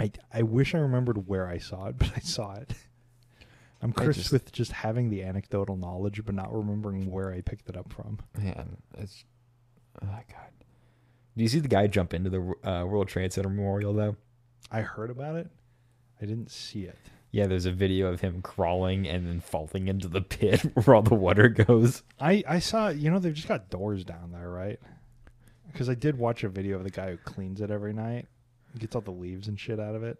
I 0.00 0.10
I 0.32 0.42
wish 0.42 0.74
I 0.74 0.78
remembered 0.78 1.26
where 1.28 1.46
I 1.46 1.58
saw 1.58 1.86
it, 1.86 1.98
but 1.98 2.12
I 2.16 2.20
saw 2.20 2.54
it. 2.54 2.74
I'm 3.82 3.92
cursed 3.92 4.18
just- 4.20 4.32
with 4.32 4.52
just 4.52 4.72
having 4.72 5.10
the 5.10 5.22
anecdotal 5.24 5.76
knowledge, 5.76 6.24
but 6.24 6.34
not 6.34 6.52
remembering 6.54 7.10
where 7.10 7.32
I 7.32 7.40
picked 7.40 7.68
it 7.68 7.76
up 7.76 7.92
from. 7.92 8.18
Man, 8.38 8.76
it's 8.98 9.24
oh 10.00 10.06
my 10.06 10.22
god. 10.30 10.50
Do 11.36 11.42
you 11.42 11.48
see 11.48 11.60
the 11.60 11.68
guy 11.68 11.86
jump 11.86 12.14
into 12.14 12.30
the 12.30 12.68
uh, 12.68 12.84
World 12.84 13.08
Trade 13.08 13.32
Center 13.32 13.48
memorial 13.48 13.92
though? 13.92 14.16
I 14.70 14.82
heard 14.82 15.10
about 15.10 15.34
it. 15.36 15.50
I 16.20 16.26
didn't 16.26 16.50
see 16.50 16.82
it. 16.82 16.98
Yeah, 17.32 17.46
there's 17.46 17.64
a 17.66 17.72
video 17.72 18.08
of 18.12 18.20
him 18.20 18.42
crawling 18.42 19.08
and 19.08 19.26
then 19.26 19.40
falling 19.40 19.88
into 19.88 20.06
the 20.06 20.20
pit 20.20 20.60
where 20.84 20.94
all 20.94 21.02
the 21.02 21.14
water 21.14 21.48
goes. 21.48 22.02
I 22.20 22.44
I 22.46 22.58
saw 22.60 22.88
you 22.90 23.10
know 23.10 23.18
they've 23.18 23.34
just 23.34 23.48
got 23.48 23.70
doors 23.70 24.04
down 24.04 24.30
there, 24.32 24.48
right? 24.50 24.78
Because 25.72 25.88
I 25.88 25.94
did 25.94 26.18
watch 26.18 26.44
a 26.44 26.48
video 26.50 26.76
of 26.76 26.84
the 26.84 26.90
guy 26.90 27.10
who 27.10 27.16
cleans 27.16 27.60
it 27.62 27.70
every 27.70 27.94
night, 27.94 28.26
gets 28.78 28.94
all 28.94 29.00
the 29.00 29.10
leaves 29.10 29.48
and 29.48 29.58
shit 29.58 29.80
out 29.80 29.94
of 29.94 30.02
it. 30.04 30.18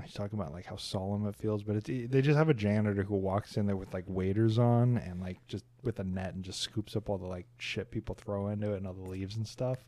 He's 0.00 0.14
talking 0.14 0.38
about 0.38 0.52
like 0.52 0.64
how 0.64 0.76
solemn 0.76 1.26
it 1.26 1.36
feels, 1.36 1.62
but 1.62 1.76
it's 1.76 1.86
they 1.86 2.22
just 2.22 2.38
have 2.38 2.48
a 2.48 2.54
janitor 2.54 3.02
who 3.02 3.16
walks 3.16 3.56
in 3.56 3.66
there 3.66 3.76
with 3.76 3.92
like 3.92 4.04
waders 4.06 4.58
on 4.58 4.96
and 4.96 5.20
like 5.20 5.38
just 5.48 5.64
with 5.82 5.98
a 5.98 6.04
net 6.04 6.34
and 6.34 6.42
just 6.42 6.60
scoops 6.60 6.96
up 6.96 7.10
all 7.10 7.18
the 7.18 7.26
like 7.26 7.46
shit 7.58 7.90
people 7.90 8.14
throw 8.14 8.48
into 8.48 8.72
it 8.72 8.78
and 8.78 8.86
all 8.86 8.94
the 8.94 9.08
leaves 9.08 9.36
and 9.36 9.46
stuff. 9.46 9.78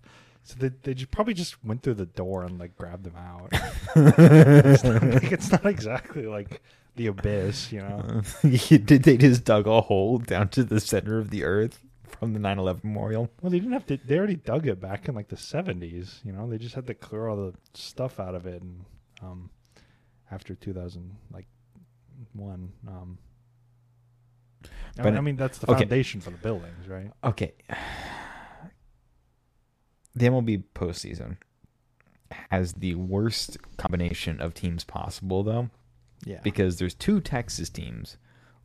So 0.42 0.56
they 0.58 0.70
they 0.82 0.92
just 0.92 1.10
probably 1.10 1.32
just 1.32 1.64
went 1.64 1.82
through 1.82 1.94
the 1.94 2.06
door 2.06 2.44
and 2.44 2.58
like 2.58 2.76
grabbed 2.76 3.04
them 3.04 3.16
out. 3.16 3.48
it's, 3.96 4.84
not, 4.84 5.02
like, 5.02 5.32
it's 5.32 5.50
not 5.50 5.64
exactly 5.64 6.26
like 6.26 6.60
the 6.96 7.06
abyss, 7.06 7.72
you 7.72 7.80
know. 7.80 8.20
Did 8.42 9.04
they 9.04 9.16
just 9.16 9.44
dug 9.44 9.66
a 9.66 9.80
hole 9.80 10.18
down 10.18 10.48
to 10.50 10.64
the 10.64 10.80
center 10.80 11.18
of 11.18 11.30
the 11.30 11.44
earth 11.44 11.80
from 12.18 12.34
the 12.34 12.40
9/11 12.40 12.84
memorial? 12.84 13.30
Well, 13.40 13.50
they 13.50 13.58
didn't 13.58 13.72
have 13.72 13.86
to. 13.86 13.96
They 13.96 14.18
already 14.18 14.36
dug 14.36 14.66
it 14.66 14.80
back 14.80 15.08
in 15.08 15.14
like 15.14 15.28
the 15.28 15.38
seventies. 15.38 16.20
You 16.24 16.32
know, 16.32 16.46
they 16.48 16.58
just 16.58 16.74
had 16.74 16.86
to 16.88 16.94
clear 16.94 17.28
all 17.28 17.36
the 17.36 17.54
stuff 17.72 18.20
out 18.20 18.34
of 18.34 18.46
it, 18.46 18.60
and 18.60 18.84
um, 19.22 19.50
after 20.34 20.54
two 20.54 20.72
thousand 20.74 21.16
like 21.32 21.46
one, 22.32 22.72
um, 22.88 23.18
I 24.64 24.68
But 24.96 25.04
mean, 25.06 25.16
I 25.16 25.20
mean 25.20 25.36
that's 25.36 25.58
the 25.58 25.70
okay. 25.70 25.80
foundation 25.80 26.20
for 26.20 26.30
the 26.30 26.38
buildings, 26.38 26.88
right? 26.88 27.10
Okay. 27.22 27.52
The 30.16 30.26
MLB 30.26 30.62
postseason 30.76 31.38
has 32.50 32.74
the 32.74 32.94
worst 32.94 33.58
combination 33.78 34.40
of 34.40 34.54
teams 34.54 34.84
possible, 34.84 35.42
though, 35.42 35.70
Yeah, 36.24 36.38
because 36.44 36.78
there's 36.78 36.94
two 36.94 37.20
Texas 37.20 37.68
teams, 37.68 38.16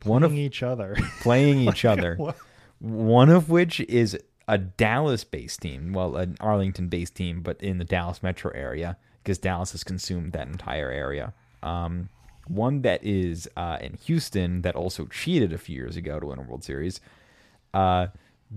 one 0.04 0.22
of 0.22 0.30
Playing 0.30 0.44
each 0.46 0.62
other. 0.62 0.96
playing 1.22 1.58
each 1.68 1.84
other. 1.84 2.14
What? 2.16 2.36
One 2.78 3.30
of 3.30 3.50
which 3.50 3.80
is 3.80 4.16
a 4.46 4.58
Dallas-based 4.58 5.60
team, 5.60 5.92
well, 5.92 6.16
an 6.16 6.36
Arlington-based 6.38 7.16
team, 7.16 7.42
but 7.42 7.60
in 7.60 7.78
the 7.78 7.84
Dallas 7.84 8.22
metro 8.22 8.52
area, 8.54 8.96
because 9.24 9.38
Dallas 9.38 9.72
has 9.72 9.82
consumed 9.82 10.32
that 10.34 10.46
entire 10.46 10.90
area. 10.92 11.34
Um, 11.62 12.08
one 12.46 12.82
that 12.82 13.04
is 13.04 13.48
uh, 13.56 13.78
in 13.80 13.94
Houston 14.06 14.62
that 14.62 14.74
also 14.74 15.06
cheated 15.06 15.52
a 15.52 15.58
few 15.58 15.76
years 15.76 15.96
ago 15.96 16.18
to 16.18 16.26
win 16.26 16.38
a 16.38 16.42
World 16.42 16.64
Series. 16.64 17.00
Uh, 17.72 18.08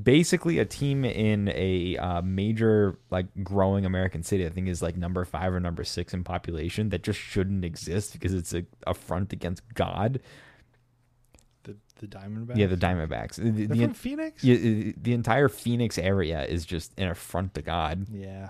basically, 0.02 0.58
a 0.58 0.66
team 0.66 1.06
in 1.06 1.50
a 1.50 1.96
uh, 1.98 2.22
major, 2.24 2.98
like, 3.12 3.28
growing 3.44 3.86
American 3.86 4.24
city. 4.24 4.46
I 4.46 4.50
think 4.50 4.68
is 4.68 4.82
like 4.82 4.98
number 4.98 5.24
five 5.26 5.54
or 5.54 5.60
number 5.60 5.84
six 5.84 6.14
in 6.14 6.24
population 6.24 6.90
that 6.90 7.04
just 7.04 7.20
shouldn't 7.20 7.64
exist 7.64 8.14
because 8.14 8.34
it's 8.34 8.54
a 8.54 8.66
affront 8.88 9.32
against 9.34 9.62
God. 9.76 10.20
the 11.64 11.76
the 12.00 12.08
Diamondbacks. 12.08 12.58
Yeah, 12.58 12.66
the 12.68 12.78
Diamondbacks. 12.78 13.36
The- 13.36 13.68
the- 13.68 13.76
from 13.86 13.94
Phoenix. 13.94 14.44
yeah, 14.44 14.92
the 15.00 15.14
entire 15.14 15.50
Phoenix 15.50 16.00
area 16.00 16.44
is 16.46 16.66
just 16.66 16.92
an 16.98 17.10
affront 17.10 17.54
to 17.54 17.62
God. 17.62 18.08
yeah. 18.12 18.50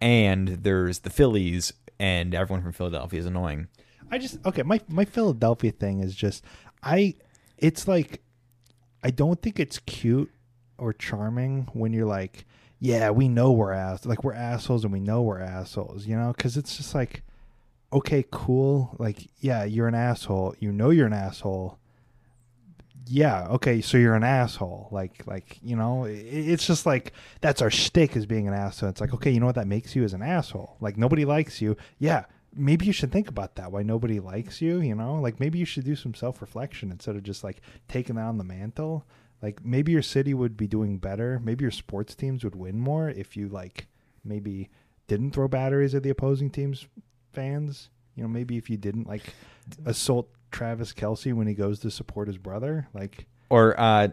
And 0.00 0.48
there's 0.48 0.98
the 1.00 1.10
Phillies, 1.10 1.72
and 1.98 2.34
everyone 2.34 2.62
from 2.62 2.72
Philadelphia 2.72 3.20
is 3.20 3.26
annoying. 3.26 3.68
I 4.10 4.18
just 4.18 4.38
okay. 4.46 4.62
My 4.62 4.80
my 4.88 5.04
Philadelphia 5.04 5.72
thing 5.72 6.00
is 6.00 6.14
just 6.14 6.44
I. 6.82 7.14
It's 7.58 7.88
like 7.88 8.22
I 9.02 9.10
don't 9.10 9.40
think 9.40 9.58
it's 9.60 9.78
cute 9.80 10.30
or 10.78 10.92
charming 10.92 11.68
when 11.72 11.92
you're 11.92 12.06
like, 12.06 12.44
yeah, 12.78 13.10
we 13.10 13.28
know 13.28 13.52
we're 13.52 13.72
ass 13.72 14.04
like 14.04 14.24
we're 14.24 14.34
assholes 14.34 14.84
and 14.84 14.92
we 14.92 15.00
know 15.00 15.22
we're 15.22 15.40
assholes, 15.40 16.06
you 16.06 16.16
know? 16.16 16.32
Because 16.36 16.56
it's 16.56 16.76
just 16.76 16.94
like, 16.94 17.22
okay, 17.92 18.24
cool. 18.30 18.94
Like, 18.98 19.28
yeah, 19.40 19.64
you're 19.64 19.88
an 19.88 19.94
asshole. 19.94 20.54
You 20.58 20.72
know 20.72 20.90
you're 20.90 21.06
an 21.06 21.12
asshole. 21.12 21.78
Yeah, 23.08 23.46
okay, 23.50 23.80
so 23.80 23.98
you're 23.98 24.16
an 24.16 24.24
asshole. 24.24 24.88
Like, 24.90 25.26
like 25.26 25.58
you 25.62 25.76
know, 25.76 26.04
it's 26.04 26.66
just 26.66 26.86
like 26.86 27.12
that's 27.40 27.62
our 27.62 27.70
shtick 27.70 28.16
as 28.16 28.26
being 28.26 28.48
an 28.48 28.54
asshole. 28.54 28.88
It's 28.88 29.00
like, 29.00 29.14
okay, 29.14 29.30
you 29.30 29.38
know 29.38 29.46
what 29.46 29.54
that 29.54 29.68
makes 29.68 29.94
you 29.94 30.02
as 30.02 30.12
an 30.12 30.22
asshole. 30.22 30.76
Like 30.80 30.96
nobody 30.96 31.24
likes 31.24 31.60
you. 31.60 31.76
Yeah, 31.98 32.24
maybe 32.54 32.86
you 32.86 32.92
should 32.92 33.12
think 33.12 33.28
about 33.28 33.54
that. 33.56 33.70
Why 33.70 33.82
nobody 33.82 34.18
likes 34.18 34.60
you? 34.60 34.80
You 34.80 34.94
know, 34.94 35.16
like 35.16 35.38
maybe 35.38 35.58
you 35.58 35.64
should 35.64 35.84
do 35.84 35.94
some 35.94 36.14
self 36.14 36.40
reflection 36.40 36.90
instead 36.90 37.14
of 37.16 37.22
just 37.22 37.44
like 37.44 37.60
taking 37.88 38.18
on 38.18 38.38
the 38.38 38.44
mantle. 38.44 39.06
Like 39.40 39.64
maybe 39.64 39.92
your 39.92 40.02
city 40.02 40.34
would 40.34 40.56
be 40.56 40.66
doing 40.66 40.98
better. 40.98 41.40
Maybe 41.44 41.62
your 41.62 41.70
sports 41.70 42.14
teams 42.14 42.42
would 42.42 42.56
win 42.56 42.80
more 42.80 43.08
if 43.10 43.36
you 43.36 43.48
like 43.48 43.86
maybe 44.24 44.68
didn't 45.06 45.30
throw 45.32 45.46
batteries 45.46 45.94
at 45.94 46.02
the 46.02 46.10
opposing 46.10 46.50
team's 46.50 46.86
fans. 47.32 47.90
You 48.16 48.22
know, 48.22 48.28
maybe 48.28 48.56
if 48.56 48.68
you 48.70 48.76
didn't 48.76 49.06
like 49.06 49.34
assault 49.84 50.28
Travis 50.56 50.94
Kelce 50.94 51.34
when 51.34 51.46
he 51.46 51.52
goes 51.52 51.80
to 51.80 51.90
support 51.90 52.28
his 52.28 52.38
brother. 52.38 52.88
Like 52.94 53.26
Or 53.50 53.78
uh, 53.78 54.08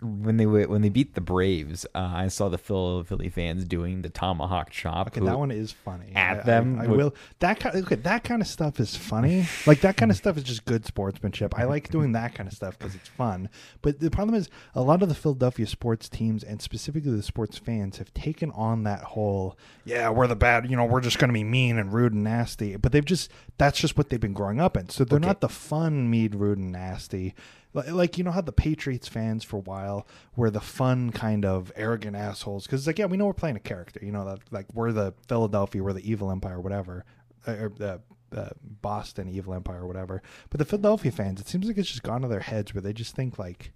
when 0.00 0.38
they 0.38 0.46
when 0.46 0.82
they 0.82 0.88
beat 0.88 1.14
the 1.14 1.20
Braves, 1.20 1.84
uh, 1.94 2.10
I 2.14 2.28
saw 2.28 2.48
the 2.48 2.56
Phil- 2.58 3.04
Philly 3.04 3.28
fans 3.28 3.64
doing 3.64 4.02
the 4.02 4.08
tomahawk 4.08 4.70
chop. 4.70 5.08
Okay, 5.08 5.20
that 5.24 5.38
one 5.38 5.50
is 5.50 5.72
funny. 5.72 6.12
At 6.14 6.38
I- 6.38 6.40
I- 6.40 6.42
them 6.44 6.80
I, 6.80 6.86
would- 6.86 6.96
will. 6.96 7.14
That 7.40 7.60
kind. 7.60 7.76
Okay, 7.76 7.96
that 7.96 8.24
kind 8.24 8.40
of 8.40 8.48
stuff 8.48 8.80
is 8.80 8.96
funny. 8.96 9.46
Like 9.66 9.80
that 9.82 9.96
kind 9.96 10.10
of 10.10 10.16
stuff 10.16 10.36
is 10.36 10.42
just 10.42 10.64
good 10.64 10.84
sportsmanship. 10.86 11.58
I 11.58 11.64
like 11.64 11.90
doing 11.90 12.12
that 12.12 12.34
kind 12.34 12.48
of 12.48 12.54
stuff 12.54 12.78
because 12.78 12.94
it's 12.94 13.08
fun. 13.08 13.48
But 13.82 14.00
the 14.00 14.10
problem 14.10 14.34
is, 14.36 14.48
a 14.74 14.82
lot 14.82 15.02
of 15.02 15.08
the 15.08 15.14
Philadelphia 15.14 15.66
sports 15.66 16.08
teams 16.08 16.42
and 16.44 16.60
specifically 16.62 17.12
the 17.14 17.22
sports 17.22 17.58
fans 17.58 17.98
have 17.98 18.12
taken 18.14 18.50
on 18.52 18.84
that 18.84 19.02
whole, 19.02 19.58
yeah, 19.84 20.08
we're 20.10 20.26
the 20.26 20.36
bad. 20.36 20.70
You 20.70 20.76
know, 20.76 20.84
we're 20.84 21.00
just 21.00 21.18
going 21.18 21.28
to 21.28 21.34
be 21.34 21.44
mean 21.44 21.78
and 21.78 21.92
rude 21.92 22.12
and 22.12 22.24
nasty. 22.24 22.76
But 22.76 22.92
they've 22.92 23.04
just 23.04 23.30
that's 23.58 23.78
just 23.78 23.96
what 23.96 24.08
they've 24.10 24.20
been 24.20 24.32
growing 24.34 24.60
up 24.60 24.76
in. 24.76 24.88
So 24.88 25.04
they're 25.04 25.16
Okay. 25.18 25.26
not 25.26 25.40
the 25.40 25.48
fun, 25.48 26.10
mean, 26.10 26.32
rude, 26.36 26.58
and 26.58 26.72
nasty. 26.72 27.34
Li- 27.74 27.90
Like 27.90 28.16
you 28.16 28.24
know 28.24 28.30
how 28.30 28.40
the 28.40 28.52
Patriots 28.52 29.08
fans 29.08 29.44
for 29.44 29.56
a 29.58 29.60
while 29.60 30.06
were 30.36 30.50
the 30.50 30.60
fun 30.60 31.10
kind 31.10 31.44
of 31.44 31.70
arrogant 31.76 32.16
assholes 32.16 32.64
because 32.64 32.86
like 32.86 32.98
yeah 32.98 33.06
we 33.06 33.16
know 33.16 33.26
we're 33.26 33.32
playing 33.34 33.56
a 33.56 33.60
character 33.60 34.00
you 34.02 34.12
know 34.12 34.24
that 34.24 34.38
like 34.50 34.66
we're 34.72 34.92
the 34.92 35.12
Philadelphia 35.28 35.82
we're 35.82 35.92
the 35.92 36.08
evil 36.10 36.30
empire 36.30 36.56
or 36.56 36.60
whatever 36.60 37.04
uh, 37.46 37.52
or 37.52 37.72
the 37.76 38.00
uh, 38.34 38.48
Boston 38.80 39.28
evil 39.28 39.54
empire 39.54 39.82
or 39.82 39.86
whatever 39.86 40.22
but 40.50 40.58
the 40.58 40.64
Philadelphia 40.64 41.12
fans 41.12 41.40
it 41.40 41.48
seems 41.48 41.66
like 41.66 41.76
it's 41.78 41.88
just 41.90 42.02
gone 42.02 42.22
to 42.22 42.28
their 42.28 42.40
heads 42.40 42.74
where 42.74 42.80
they 42.82 42.92
just 42.92 43.14
think 43.14 43.38
like 43.38 43.72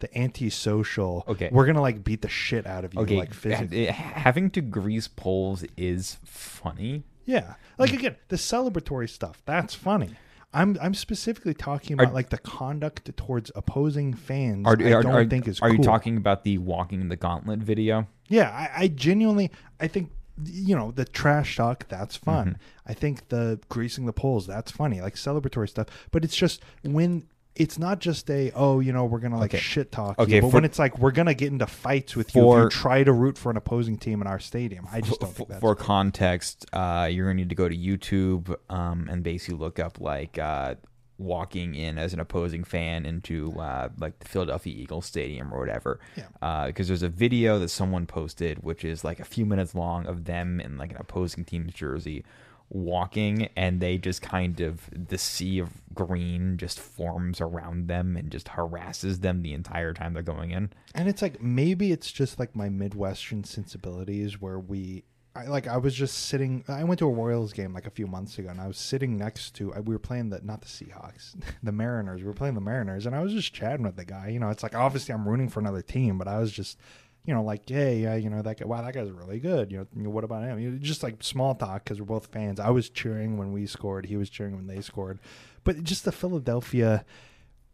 the 0.00 0.18
antisocial 0.18 1.24
Okay. 1.28 1.48
we're 1.52 1.66
gonna 1.66 1.80
like 1.80 2.02
beat 2.04 2.20
the 2.22 2.28
shit 2.28 2.66
out 2.66 2.84
of 2.84 2.94
you 2.94 3.00
okay, 3.00 3.16
like 3.16 3.32
physically 3.32 3.86
having 3.86 4.50
to 4.50 4.60
grease 4.60 5.08
poles 5.08 5.64
is 5.76 6.18
funny. 6.24 7.04
Yeah. 7.26 7.54
Like 7.78 7.92
again, 7.94 8.16
the 8.28 8.36
celebratory 8.36 9.08
stuff, 9.08 9.42
that's 9.46 9.74
funny. 9.74 10.10
I'm 10.54 10.78
I'm 10.80 10.94
specifically 10.94 11.52
talking 11.52 11.94
about 11.94 12.08
Are- 12.08 12.14
like 12.14 12.30
the 12.30 12.38
conduct 12.38 13.14
towards 13.16 13.50
opposing 13.54 14.14
fans. 14.14 14.66
Are, 14.66 14.72
I 14.72 15.02
don't 15.02 15.06
are- 15.06 15.24
think 15.26 15.48
is 15.48 15.60
are 15.60 15.72
you 15.72 15.78
talking 15.78 16.16
about 16.16 16.44
the 16.44 16.58
walking 16.58 17.00
in 17.00 17.08
the 17.08 17.16
gauntlet 17.16 17.58
video? 17.58 18.06
Yeah, 18.28 18.50
I, 18.50 18.84
I 18.84 18.88
genuinely 18.88 19.50
I 19.80 19.88
think 19.88 20.10
you 20.44 20.74
know 20.76 20.90
the 20.90 21.04
trash 21.04 21.56
talk 21.56 21.86
that's 21.88 22.16
fun. 22.16 22.46
Mm-hmm. 22.46 22.90
I 22.90 22.94
think 22.94 23.28
the 23.28 23.60
greasing 23.68 24.06
the 24.06 24.12
poles 24.12 24.46
that's 24.46 24.70
funny, 24.70 25.00
like 25.00 25.16
celebratory 25.16 25.68
stuff. 25.68 25.88
But 26.10 26.24
it's 26.24 26.36
just 26.36 26.62
when 26.82 27.26
it's 27.56 27.78
not 27.78 28.00
just 28.00 28.28
a 28.30 28.50
oh 28.54 28.80
you 28.80 28.92
know 28.92 29.04
we're 29.04 29.20
gonna 29.20 29.38
like 29.38 29.54
Okay. 29.54 29.60
shit 29.62 29.92
talk 29.92 30.18
Okay, 30.18 30.36
you, 30.36 30.40
but 30.42 30.50
for- 30.50 30.54
when 30.56 30.64
it's 30.64 30.78
like 30.78 30.98
we're 30.98 31.12
gonna 31.12 31.34
get 31.34 31.52
into 31.52 31.66
fights 31.66 32.16
with 32.16 32.34
you 32.34 32.40
if 32.40 32.44
For- 32.44 32.62
you 32.64 32.68
try 32.68 33.04
to 33.04 33.12
root 33.12 33.38
for 33.38 33.50
an 33.50 33.56
opposing 33.56 33.96
team 33.96 34.20
in 34.20 34.26
our 34.26 34.40
stadium. 34.40 34.86
I 34.92 35.00
just 35.00 35.20
don't 35.20 35.30
F- 35.30 35.36
think 35.36 35.48
that's 35.50 35.60
for 35.60 35.76
context, 35.76 36.66
uh, 36.72 37.08
you're 37.10 37.26
gonna 37.26 37.34
need 37.36 37.48
to 37.50 37.54
go 37.54 37.68
to 37.68 37.76
YouTube 37.76 38.54
um, 38.70 39.08
and 39.10 39.22
basically 39.22 39.56
look 39.58 39.78
up 39.78 40.00
like 40.00 40.36
uh, 40.38 40.74
walking 41.16 41.76
in 41.76 41.96
as 41.96 42.12
an 42.12 42.18
opposing 42.18 42.64
fan 42.64 43.06
into 43.06 43.52
uh, 43.60 43.88
like 44.00 44.18
the 44.18 44.28
Philadelphia 44.28 44.74
Eagles 44.76 45.06
stadium 45.06 45.54
or 45.54 45.60
whatever. 45.60 46.00
Yeah. 46.16 46.66
Because 46.66 46.88
there's 46.88 47.04
a 47.04 47.08
video 47.08 47.60
that 47.60 47.68
someone 47.68 48.04
posted, 48.06 48.64
which 48.64 48.84
is 48.84 49.04
like 49.04 49.20
a 49.20 49.24
few 49.24 49.46
minutes 49.46 49.76
long 49.76 50.06
of 50.06 50.24
them 50.24 50.58
in 50.60 50.76
like 50.76 50.90
an 50.90 50.96
opposing 50.98 51.44
team's 51.44 51.72
jersey, 51.72 52.24
walking 52.74 53.48
and 53.56 53.80
they 53.80 53.96
just 53.96 54.20
kind 54.20 54.60
of 54.60 54.90
the 54.92 55.16
sea 55.16 55.60
of 55.60 55.70
green 55.94 56.56
just 56.58 56.80
forms 56.80 57.40
around 57.40 57.86
them 57.86 58.16
and 58.16 58.30
just 58.30 58.48
harasses 58.48 59.20
them 59.20 59.42
the 59.42 59.54
entire 59.54 59.94
time 59.94 60.12
they're 60.12 60.22
going 60.22 60.50
in. 60.50 60.70
And 60.94 61.08
it's 61.08 61.22
like 61.22 61.40
maybe 61.40 61.92
it's 61.92 62.10
just 62.10 62.38
like 62.38 62.54
my 62.54 62.68
Midwestern 62.68 63.44
sensibilities 63.44 64.40
where 64.40 64.58
we 64.58 65.04
I 65.36 65.46
like 65.46 65.66
I 65.66 65.76
was 65.76 65.94
just 65.94 66.26
sitting 66.26 66.64
I 66.68 66.84
went 66.84 66.98
to 66.98 67.06
a 67.06 67.12
Royals 67.12 67.52
game 67.52 67.72
like 67.72 67.86
a 67.86 67.90
few 67.90 68.06
months 68.06 68.38
ago 68.38 68.48
and 68.48 68.60
I 68.60 68.66
was 68.66 68.76
sitting 68.76 69.16
next 69.16 69.54
to 69.56 69.72
we 69.84 69.94
were 69.94 70.00
playing 70.00 70.30
the 70.30 70.40
not 70.42 70.60
the 70.60 70.66
Seahawks, 70.66 71.36
the 71.62 71.72
Mariners. 71.72 72.22
We 72.22 72.26
were 72.26 72.34
playing 72.34 72.54
the 72.54 72.60
Mariners 72.60 73.06
and 73.06 73.14
I 73.14 73.22
was 73.22 73.32
just 73.32 73.54
chatting 73.54 73.84
with 73.84 73.96
the 73.96 74.04
guy. 74.04 74.28
You 74.28 74.40
know, 74.40 74.50
it's 74.50 74.64
like 74.64 74.74
obviously 74.74 75.14
I'm 75.14 75.28
rooting 75.28 75.48
for 75.48 75.60
another 75.60 75.82
team, 75.82 76.18
but 76.18 76.26
I 76.28 76.40
was 76.40 76.50
just 76.50 76.78
you 77.24 77.32
know, 77.32 77.42
like, 77.42 77.68
hey, 77.68 78.00
yeah, 78.00 78.16
you 78.16 78.28
know, 78.28 78.42
that 78.42 78.58
guy, 78.58 78.66
wow, 78.66 78.82
that 78.82 78.92
guy's 78.94 79.10
really 79.10 79.40
good. 79.40 79.72
You 79.72 79.86
know, 79.94 80.10
what 80.10 80.24
about 80.24 80.42
him? 80.44 80.58
You 80.58 80.70
know, 80.72 80.78
just 80.78 81.02
like 81.02 81.22
small 81.22 81.54
talk 81.54 81.84
because 81.84 82.00
we're 82.00 82.06
both 82.06 82.26
fans. 82.26 82.60
I 82.60 82.70
was 82.70 82.90
cheering 82.90 83.38
when 83.38 83.52
we 83.52 83.66
scored, 83.66 84.06
he 84.06 84.16
was 84.16 84.28
cheering 84.28 84.56
when 84.56 84.66
they 84.66 84.80
scored. 84.80 85.18
But 85.64 85.82
just 85.82 86.04
the 86.04 86.12
Philadelphia 86.12 87.04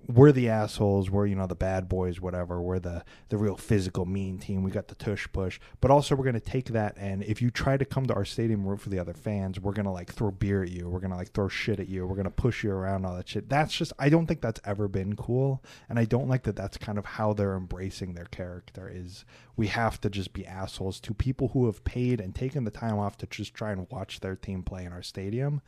we're 0.07 0.33
the 0.33 0.49
assholes. 0.49 1.11
We're 1.11 1.27
you 1.27 1.37
know 1.37 1.47
the 1.47 1.55
bad 1.55 1.89
boys, 1.89 2.21
whatever. 2.21 2.61
We're 2.61 2.79
the 2.79 3.05
the 3.29 3.37
real 3.37 3.57
physical 3.57 4.07
mean 4.07 4.39
team. 4.39 4.63
We 4.63 4.71
got 4.71 4.89
the 4.89 4.95
tush 4.95 5.29
push, 5.33 5.61
but 5.81 5.91
also 5.91 6.15
we're 6.15 6.25
gonna 6.25 6.41
take 6.41 6.67
that 6.67 6.97
and 6.97 7.23
if 7.25 7.41
you 7.41 7.51
try 7.51 7.77
to 7.77 7.85
come 7.85 8.07
to 8.07 8.15
our 8.15 8.25
stadium 8.25 8.67
root 8.67 8.81
for 8.81 8.89
the 8.89 8.99
other 8.99 9.15
fans, 9.15 9.61
we're 9.61 9.73
gonna 9.73 9.93
like 9.93 10.13
throw 10.13 10.31
beer 10.31 10.63
at 10.63 10.71
you. 10.71 10.89
We're 10.89 11.01
gonna 11.01 11.17
like 11.17 11.33
throw 11.33 11.49
shit 11.49 11.81
at 11.81 11.89
you. 11.89 12.07
We're 12.07 12.17
gonna 12.17 12.31
push 12.31 12.65
you 12.65 12.71
around 12.71 13.05
all 13.05 13.17
that 13.17 13.29
shit. 13.29 13.49
That's 13.49 13.75
just 13.75 13.93
I 13.99 14.09
don't 14.09 14.27
think 14.27 14.41
that's 14.41 14.61
ever 14.65 14.89
been 14.89 15.17
cool, 15.17 15.63
and 15.89 15.99
I 15.99 16.05
don't 16.05 16.29
like 16.29 16.45
that. 16.45 16.57
That's 16.57 16.77
kind 16.77 16.99
of 16.99 17.05
how 17.05 17.33
they're 17.33 17.57
embracing 17.57 18.15
their 18.15 18.27
character. 18.27 18.91
Is 18.93 19.25
we 19.57 19.69
have 19.69 20.01
to 20.01 20.11
just 20.11 20.33
be 20.33 20.47
assholes 20.47 21.01
to 21.01 21.15
people 21.15 21.49
who 21.49 21.67
have 21.67 21.85
paid 21.85 22.21
and 22.21 22.35
taken 22.35 22.65
the 22.65 22.71
time 22.71 22.99
off 22.99 23.17
to 23.19 23.27
just 23.27 23.55
try 23.55 23.73
and 23.73 23.87
watch 23.91 24.21
their 24.21 24.37
team 24.37 24.63
play 24.63 24.85
in 24.85 24.93
our 24.93 25.03
stadium 25.03 25.61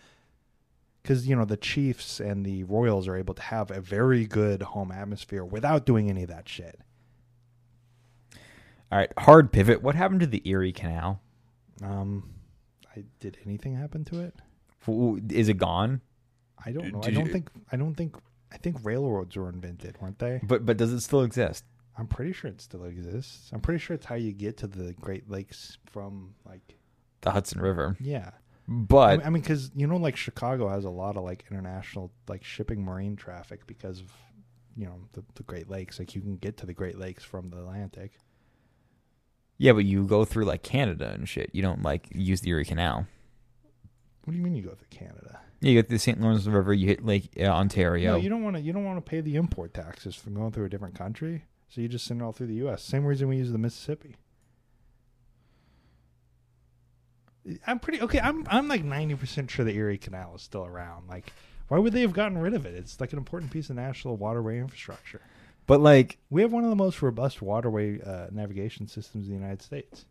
because 1.02 1.26
you 1.26 1.34
know 1.34 1.44
the 1.44 1.56
Chiefs 1.56 2.20
and 2.20 2.44
the 2.44 2.64
Royals 2.64 3.08
are 3.08 3.16
able 3.16 3.34
to 3.34 3.42
have 3.42 3.70
a 3.70 3.80
very 3.80 4.26
good 4.26 4.62
home 4.62 4.92
atmosphere 4.92 5.44
without 5.44 5.84
doing 5.84 6.08
any 6.08 6.22
of 6.22 6.28
that 6.28 6.48
shit. 6.48 6.78
All 8.90 8.98
right, 8.98 9.12
hard 9.18 9.52
pivot. 9.52 9.82
What 9.82 9.94
happened 9.94 10.20
to 10.20 10.26
the 10.26 10.42
Erie 10.44 10.72
Canal? 10.72 11.20
Um, 11.82 12.34
I 12.94 13.04
did 13.20 13.38
anything 13.46 13.74
happen 13.74 14.04
to 14.06 14.20
it? 14.20 14.34
Is 15.32 15.48
it 15.48 15.54
gone? 15.54 16.02
I 16.64 16.72
don't 16.72 16.92
know. 16.92 17.00
Did 17.00 17.12
I 17.12 17.14
don't 17.14 17.26
you, 17.26 17.32
think. 17.32 17.50
I 17.70 17.76
don't 17.76 17.94
think. 17.94 18.16
I 18.52 18.58
think 18.58 18.76
railroads 18.82 19.34
were 19.36 19.48
invented, 19.48 19.96
weren't 20.00 20.18
they? 20.18 20.40
But 20.42 20.66
but 20.66 20.76
does 20.76 20.92
it 20.92 21.00
still 21.00 21.22
exist? 21.22 21.64
I'm 21.96 22.06
pretty 22.06 22.32
sure 22.32 22.50
it 22.50 22.60
still 22.60 22.84
exists. 22.84 23.50
I'm 23.52 23.60
pretty 23.60 23.78
sure 23.78 23.94
it's 23.94 24.06
how 24.06 24.14
you 24.14 24.32
get 24.32 24.58
to 24.58 24.66
the 24.66 24.92
Great 24.94 25.30
Lakes 25.30 25.78
from 25.90 26.34
like 26.46 26.76
the 27.22 27.30
Hudson 27.30 27.60
River. 27.60 27.96
Yeah. 28.00 28.30
But 28.72 29.24
I 29.24 29.30
mean, 29.30 29.42
because 29.42 29.70
you 29.74 29.86
know, 29.86 29.96
like 29.96 30.16
Chicago 30.16 30.68
has 30.68 30.84
a 30.84 30.90
lot 30.90 31.16
of 31.16 31.24
like 31.24 31.44
international 31.50 32.10
like 32.28 32.44
shipping 32.44 32.84
marine 32.84 33.16
traffic 33.16 33.66
because 33.66 34.00
of 34.00 34.12
you 34.76 34.86
know 34.86 35.00
the, 35.12 35.22
the 35.34 35.42
Great 35.42 35.68
Lakes. 35.68 35.98
Like 35.98 36.14
you 36.14 36.22
can 36.22 36.36
get 36.36 36.56
to 36.58 36.66
the 36.66 36.72
Great 36.72 36.98
Lakes 36.98 37.22
from 37.22 37.50
the 37.50 37.58
Atlantic. 37.58 38.12
Yeah, 39.58 39.72
but 39.72 39.84
you 39.84 40.04
go 40.04 40.24
through 40.24 40.44
like 40.44 40.62
Canada 40.62 41.10
and 41.12 41.28
shit. 41.28 41.50
You 41.52 41.62
don't 41.62 41.82
like 41.82 42.08
use 42.12 42.40
the 42.40 42.50
Erie 42.50 42.64
Canal. 42.64 43.06
What 44.24 44.32
do 44.32 44.36
you 44.36 44.42
mean 44.42 44.54
you 44.54 44.62
go 44.62 44.74
through 44.74 44.88
Canada? 44.90 45.40
Yeah, 45.60 45.72
you 45.72 45.82
go 45.82 45.86
through 45.86 45.96
the 45.96 46.00
St. 46.00 46.20
Lawrence 46.20 46.46
River. 46.46 46.72
You 46.72 46.86
hit 46.88 47.04
Lake 47.04 47.30
uh, 47.38 47.44
Ontario. 47.44 48.12
No, 48.12 48.16
you 48.18 48.28
don't 48.28 48.42
want 48.42 48.56
to. 48.56 48.62
You 48.62 48.72
don't 48.72 48.84
want 48.84 49.04
to 49.04 49.08
pay 49.08 49.20
the 49.20 49.36
import 49.36 49.74
taxes 49.74 50.14
from 50.14 50.34
going 50.34 50.52
through 50.52 50.64
a 50.66 50.68
different 50.68 50.96
country. 50.96 51.44
So 51.68 51.80
you 51.80 51.88
just 51.88 52.04
send 52.04 52.20
it 52.20 52.24
all 52.24 52.32
through 52.32 52.48
the 52.48 52.54
U.S. 52.54 52.82
Same 52.82 53.04
reason 53.04 53.28
we 53.28 53.36
use 53.36 53.50
the 53.50 53.58
Mississippi. 53.58 54.16
I'm 57.66 57.78
pretty 57.78 58.00
okay. 58.02 58.20
I'm 58.20 58.46
I'm 58.48 58.68
like 58.68 58.84
ninety 58.84 59.14
percent 59.14 59.50
sure 59.50 59.64
the 59.64 59.74
Erie 59.74 59.98
Canal 59.98 60.34
is 60.36 60.42
still 60.42 60.64
around. 60.64 61.08
Like, 61.08 61.32
why 61.68 61.78
would 61.78 61.92
they 61.92 62.02
have 62.02 62.12
gotten 62.12 62.38
rid 62.38 62.54
of 62.54 62.66
it? 62.66 62.74
It's 62.74 63.00
like 63.00 63.12
an 63.12 63.18
important 63.18 63.50
piece 63.50 63.70
of 63.70 63.76
national 63.76 64.16
waterway 64.16 64.58
infrastructure. 64.58 65.20
But 65.66 65.80
like, 65.80 66.18
we 66.30 66.42
have 66.42 66.52
one 66.52 66.64
of 66.64 66.70
the 66.70 66.76
most 66.76 67.02
robust 67.02 67.40
waterway 67.42 68.00
uh, 68.00 68.26
navigation 68.30 68.88
systems 68.88 69.26
in 69.26 69.32
the 69.32 69.38
United 69.38 69.62
States. 69.62 70.04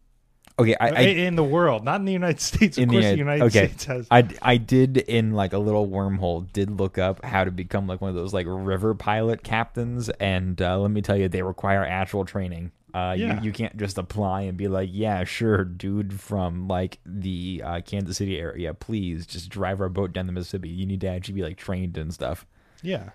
Okay, 0.59 0.75
I, 0.79 0.89
I, 0.89 1.01
in 1.01 1.35
the 1.35 1.43
world, 1.43 1.83
not 1.83 1.99
in 1.99 2.05
the 2.05 2.11
United 2.11 2.41
States. 2.41 2.77
Of 2.77 2.89
course, 2.89 3.05
the, 3.05 3.11
the 3.11 3.17
United 3.17 3.43
okay. 3.45 3.67
States 3.67 3.85
has. 3.85 4.07
I, 4.11 4.27
I 4.41 4.57
did 4.57 4.97
in 4.97 5.33
like 5.33 5.53
a 5.53 5.57
little 5.57 5.87
wormhole 5.87 6.51
did 6.51 6.79
look 6.79 6.97
up 6.97 7.23
how 7.23 7.43
to 7.43 7.51
become 7.51 7.87
like 7.87 8.01
one 8.01 8.09
of 8.09 8.15
those 8.15 8.33
like 8.33 8.45
river 8.49 8.93
pilot 8.93 9.43
captains, 9.43 10.09
and 10.09 10.61
uh, 10.61 10.77
let 10.79 10.91
me 10.91 11.01
tell 11.01 11.17
you, 11.17 11.29
they 11.29 11.41
require 11.41 11.83
actual 11.83 12.25
training. 12.25 12.71
Uh, 12.93 13.15
yeah. 13.17 13.35
you, 13.39 13.47
you 13.47 13.51
can't 13.51 13.77
just 13.77 13.97
apply 13.97 14.41
and 14.41 14.57
be 14.57 14.67
like, 14.67 14.89
yeah, 14.91 15.23
sure, 15.23 15.63
dude 15.63 16.19
from 16.19 16.67
like 16.67 16.99
the 17.05 17.61
uh, 17.65 17.81
Kansas 17.85 18.17
City 18.17 18.37
area, 18.37 18.73
please 18.73 19.25
just 19.25 19.49
drive 19.49 19.81
our 19.81 19.89
boat 19.89 20.13
down 20.13 20.27
the 20.27 20.33
Mississippi. 20.33 20.69
You 20.69 20.85
need 20.85 21.01
to 21.01 21.07
actually 21.07 21.35
be 21.35 21.43
like 21.43 21.57
trained 21.57 21.97
and 21.97 22.13
stuff. 22.13 22.45
Yeah. 22.81 23.11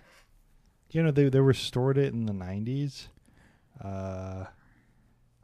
You 0.91 1.03
know, 1.03 1.11
they, 1.11 1.29
they 1.29 1.41
restored 1.41 1.99
it 1.99 2.15
in 2.15 2.27
the 2.27 2.33
90s. 2.33 3.09
Uh, 3.83 4.45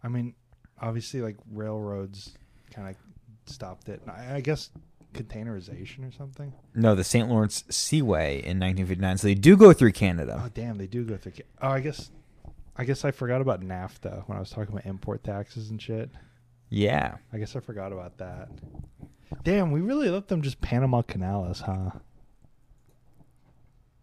I 0.03 0.09
mean, 0.09 0.35
obviously, 0.81 1.21
like 1.21 1.37
railroads 1.51 2.33
kind 2.73 2.89
of 2.89 2.97
stopped 3.53 3.89
it. 3.89 4.01
I, 4.09 4.37
I 4.37 4.41
guess 4.41 4.71
containerization 5.13 6.09
or 6.09 6.13
something? 6.13 6.53
No, 6.75 6.95
the 6.95 7.05
St. 7.05 7.29
Lawrence 7.29 7.65
Seaway 7.69 8.37
in 8.37 8.59
1959. 8.59 9.19
So 9.19 9.27
they 9.27 9.35
do 9.35 9.57
go 9.57 9.73
through 9.73 9.93
Canada. 9.93 10.41
Oh, 10.45 10.51
damn, 10.53 10.79
they 10.79 10.87
do 10.87 11.05
go 11.05 11.17
through. 11.17 11.33
Oh, 11.61 11.69
I 11.69 11.81
guess 11.81 12.11
I 12.77 12.85
guess 12.85 13.05
I 13.05 13.11
forgot 13.11 13.41
about 13.41 13.61
NAFTA 13.61 14.27
when 14.27 14.37
I 14.37 14.41
was 14.41 14.51
talking 14.51 14.73
about 14.73 14.87
import 14.87 15.23
taxes 15.25 15.71
and 15.71 15.81
shit. 15.81 16.11
Yeah. 16.71 17.17
I 17.33 17.39
guess 17.39 17.55
I 17.55 17.61
forgot 17.61 17.93
about 17.93 18.19
that. 18.19 18.49
Damn, 19.45 19.73
we 19.73 19.81
really 19.81 20.09
let 20.09 20.29
them 20.29 20.43
just 20.43 20.61
Panama 20.61 21.03
Canal 21.03 21.45
us, 21.45 21.61
huh? 21.61 21.91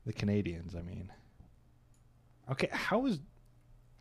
The 0.05 0.13
Canadians, 0.13 0.75
I 0.75 0.81
mean. 0.81 1.11
Okay, 2.51 2.69
how 2.71 3.05
is 3.05 3.19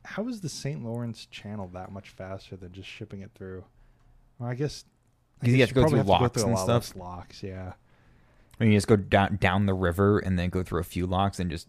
how 0.04 0.26
is 0.28 0.40
the 0.40 0.48
St. 0.48 0.82
Lawrence 0.82 1.26
Channel 1.26 1.68
that 1.74 1.92
much 1.92 2.10
faster 2.10 2.56
than 2.56 2.72
just 2.72 2.88
shipping 2.88 3.20
it 3.20 3.30
through? 3.34 3.64
Well, 4.38 4.48
I 4.48 4.54
guess 4.54 4.84
because 5.40 5.54
you 5.54 5.60
have 5.60 5.68
to 5.68 5.74
go 5.74 5.88
through 5.88 6.02
locks 6.02 6.42
and 6.42 6.58
stuff. 6.58 6.96
Locks, 6.96 7.42
yeah. 7.42 7.74
I 8.58 8.64
mean, 8.64 8.72
you 8.72 8.78
just 8.78 8.88
go 8.88 8.96
down 8.96 9.36
down 9.36 9.66
the 9.66 9.74
river 9.74 10.18
and 10.18 10.38
then 10.38 10.48
go 10.48 10.62
through 10.62 10.80
a 10.80 10.84
few 10.84 11.06
locks 11.06 11.38
and 11.38 11.50
just 11.50 11.68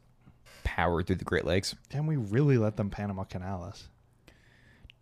power 0.80 1.04
through 1.04 1.18
the 1.18 1.26
Great 1.26 1.46
Lakes. 1.46 1.76
Damn, 1.90 2.08
we 2.08 2.16
really 2.16 2.58
let 2.58 2.78
them 2.78 2.90
Panama 2.90 3.26
Canal 3.26 3.64
us. 3.64 3.90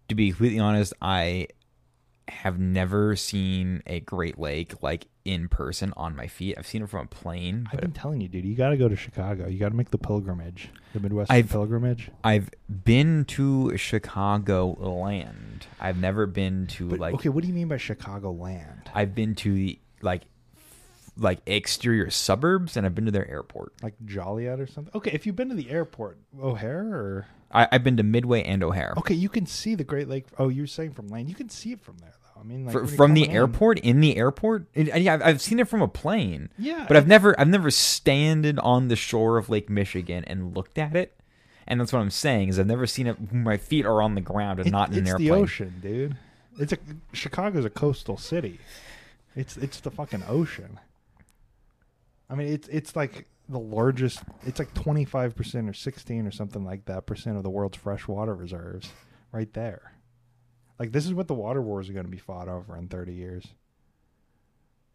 To 0.09 0.15
be 0.15 0.29
completely 0.29 0.59
honest, 0.59 0.93
I 1.01 1.49
have 2.27 2.59
never 2.59 3.15
seen 3.15 3.83
a 3.85 3.99
Great 3.99 4.39
Lake 4.39 4.81
like 4.81 5.07
in 5.23 5.47
person 5.47 5.93
on 5.95 6.15
my 6.15 6.27
feet. 6.27 6.55
I've 6.57 6.65
seen 6.65 6.81
it 6.81 6.89
from 6.89 7.05
a 7.05 7.07
plane. 7.07 7.69
I've 7.71 7.81
been 7.81 7.91
telling 7.91 8.21
you, 8.21 8.27
dude, 8.27 8.43
you 8.43 8.55
got 8.55 8.69
to 8.69 8.77
go 8.77 8.89
to 8.89 8.95
Chicago. 8.95 9.47
You 9.47 9.59
got 9.59 9.69
to 9.69 9.75
make 9.75 9.91
the 9.91 9.97
pilgrimage, 9.99 10.69
the 10.93 10.99
Midwest 10.99 11.29
pilgrimage. 11.49 12.09
I've 12.23 12.49
been 12.83 13.25
to 13.25 13.71
Chicagoland. 13.75 15.63
I've 15.79 15.97
never 15.97 16.25
been 16.25 16.65
to 16.67 16.89
but, 16.89 16.99
like. 16.99 17.13
Okay, 17.15 17.29
what 17.29 17.43
do 17.43 17.47
you 17.47 17.53
mean 17.53 17.67
by 17.67 17.77
Chicagoland? 17.77 18.87
I've 18.95 19.13
been 19.13 19.35
to 19.35 19.53
the 19.53 19.79
like 20.01 20.23
like 21.17 21.39
exterior 21.45 22.09
suburbs, 22.09 22.77
and 22.77 22.85
I've 22.85 22.95
been 22.95 23.05
to 23.05 23.11
their 23.11 23.29
airport. 23.29 23.73
Like 23.81 23.95
Joliet 24.05 24.59
or 24.59 24.67
something. 24.67 24.91
Okay, 24.95 25.11
if 25.11 25.25
you've 25.25 25.35
been 25.35 25.49
to 25.49 25.55
the 25.55 25.69
airport, 25.69 26.17
O'Hare 26.39 26.93
or 26.93 27.27
I, 27.51 27.67
have 27.71 27.83
been 27.83 27.97
to 27.97 28.03
Midway 28.03 28.43
and 28.43 28.63
O'Hare. 28.63 28.93
Okay, 28.97 29.13
you 29.13 29.29
can 29.29 29.45
see 29.45 29.75
the 29.75 29.83
Great 29.83 30.07
Lake. 30.07 30.25
Oh, 30.37 30.49
you're 30.49 30.67
saying 30.67 30.91
from 30.91 31.07
land. 31.07 31.29
You 31.29 31.35
can 31.35 31.49
see 31.49 31.71
it 31.71 31.81
from 31.81 31.97
there, 31.97 32.13
though. 32.21 32.41
I 32.41 32.43
mean, 32.43 32.65
like, 32.65 32.73
For, 32.73 32.87
from 32.87 33.13
the 33.13 33.23
in, 33.23 33.31
airport, 33.31 33.79
in 33.79 34.01
the 34.01 34.17
airport. 34.17 34.67
It, 34.73 34.95
yeah, 35.01 35.15
I've, 35.15 35.23
I've, 35.23 35.41
seen 35.41 35.59
it 35.59 35.67
from 35.67 35.81
a 35.81 35.87
plane. 35.87 36.49
Yeah, 36.57 36.85
but 36.87 36.97
I've 36.97 37.07
never, 37.07 37.39
I've 37.39 37.47
never 37.47 37.71
standed 37.71 38.59
on 38.59 38.89
the 38.89 38.95
shore 38.95 39.37
of 39.37 39.49
Lake 39.49 39.69
Michigan 39.69 40.23
and 40.25 40.55
looked 40.55 40.77
at 40.77 40.95
it. 40.95 41.13
And 41.67 41.81
that's 41.81 41.91
what 41.91 41.99
I'm 41.99 42.11
saying 42.11 42.49
is 42.49 42.59
I've 42.59 42.67
never 42.67 42.87
seen 42.87 43.07
it. 43.07 43.33
My 43.33 43.57
feet 43.57 43.85
are 43.85 44.01
on 44.01 44.15
the 44.15 44.21
ground 44.21 44.59
and 44.59 44.67
it, 44.67 44.71
not 44.71 44.91
in 44.91 44.99
an 44.99 45.07
airplane. 45.07 45.27
It's 45.27 45.35
the 45.35 45.41
ocean, 45.41 45.73
dude. 45.81 46.17
It's 46.59 46.73
a 46.73 46.77
Chicago's 47.13 47.65
a 47.65 47.69
coastal 47.69 48.17
city. 48.17 48.59
It's 49.35 49.57
it's 49.57 49.79
the 49.81 49.91
fucking 49.91 50.23
ocean. 50.27 50.79
I 52.29 52.35
mean, 52.35 52.47
it's 52.47 52.67
it's 52.67 52.95
like 52.95 53.27
the 53.49 53.59
largest. 53.59 54.21
It's 54.45 54.59
like 54.59 54.73
twenty 54.73 55.05
five 55.05 55.35
percent 55.35 55.69
or 55.69 55.73
sixteen 55.73 56.27
or 56.27 56.31
something 56.31 56.63
like 56.63 56.85
that 56.85 57.05
percent 57.05 57.37
of 57.37 57.43
the 57.43 57.49
world's 57.49 57.77
freshwater 57.77 58.35
reserves, 58.35 58.91
right 59.31 59.51
there. 59.53 59.93
Like 60.79 60.91
this 60.91 61.05
is 61.05 61.13
what 61.13 61.27
the 61.27 61.33
water 61.33 61.61
wars 61.61 61.89
are 61.89 61.93
going 61.93 62.05
to 62.05 62.11
be 62.11 62.17
fought 62.17 62.49
over 62.49 62.77
in 62.77 62.87
thirty 62.87 63.13
years. 63.13 63.47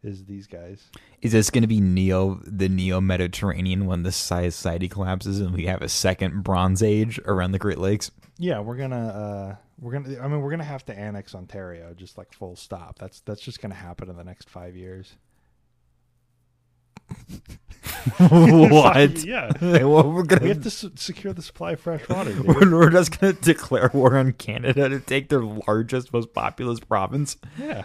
Is 0.03 0.25
these 0.25 0.47
guys? 0.47 0.83
Is 1.21 1.31
this 1.31 1.49
going 1.49 1.61
to 1.61 1.67
be 1.67 1.79
neo 1.79 2.41
the 2.45 2.67
neo 2.67 2.99
Mediterranean 2.99 3.85
when 3.85 4.03
the 4.03 4.11
society 4.11 4.89
collapses 4.89 5.39
and 5.39 5.53
we 5.53 5.65
have 5.65 5.81
a 5.81 5.87
second 5.87 6.43
Bronze 6.43 6.83
Age 6.83 7.19
around 7.25 7.53
the 7.53 7.59
Great 7.59 7.77
Lakes? 7.77 8.11
Yeah, 8.37 8.59
we're 8.59 8.75
gonna 8.75 9.07
uh, 9.07 9.55
we're 9.79 9.93
gonna. 9.93 10.19
I 10.19 10.27
mean, 10.27 10.41
we're 10.41 10.51
gonna 10.51 10.63
have 10.65 10.85
to 10.87 10.97
annex 10.97 11.33
Ontario, 11.33 11.93
just 11.93 12.17
like 12.17 12.33
full 12.33 12.55
stop. 12.55 12.99
That's 12.99 13.21
that's 13.21 13.41
just 13.41 13.61
gonna 13.61 13.75
happen 13.75 14.09
in 14.09 14.17
the 14.17 14.23
next 14.23 14.49
five 14.49 14.75
years. 14.75 15.15
what? 18.17 19.23
yeah. 19.25 19.51
well, 19.61 20.11
we're 20.11 20.23
gonna, 20.23 20.41
we 20.43 20.49
have 20.49 20.61
to 20.61 20.67
s- 20.67 20.85
secure 20.95 21.33
the 21.33 21.41
supply 21.41 21.73
of 21.73 21.79
fresh 21.79 22.07
water. 22.09 22.35
We're, 22.43 22.69
we're 22.71 22.89
just 22.89 23.19
going 23.19 23.35
to 23.35 23.41
declare 23.41 23.89
war 23.93 24.15
on 24.17 24.33
Canada 24.33 24.89
to 24.89 24.99
take 24.99 25.29
their 25.29 25.43
largest, 25.43 26.13
most 26.13 26.33
populous 26.33 26.79
province. 26.79 27.37
Yeah. 27.59 27.83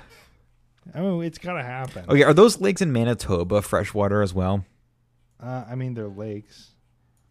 Oh, 0.94 1.20
it's 1.20 1.36
gotta 1.36 1.62
happen. 1.62 2.06
Okay, 2.08 2.22
are 2.22 2.32
those 2.32 2.62
lakes 2.62 2.80
in 2.80 2.92
Manitoba 2.92 3.60
freshwater 3.60 4.22
as 4.22 4.32
well? 4.32 4.64
Uh, 5.38 5.64
I 5.68 5.74
mean, 5.74 5.92
they're 5.92 6.08
lakes 6.08 6.70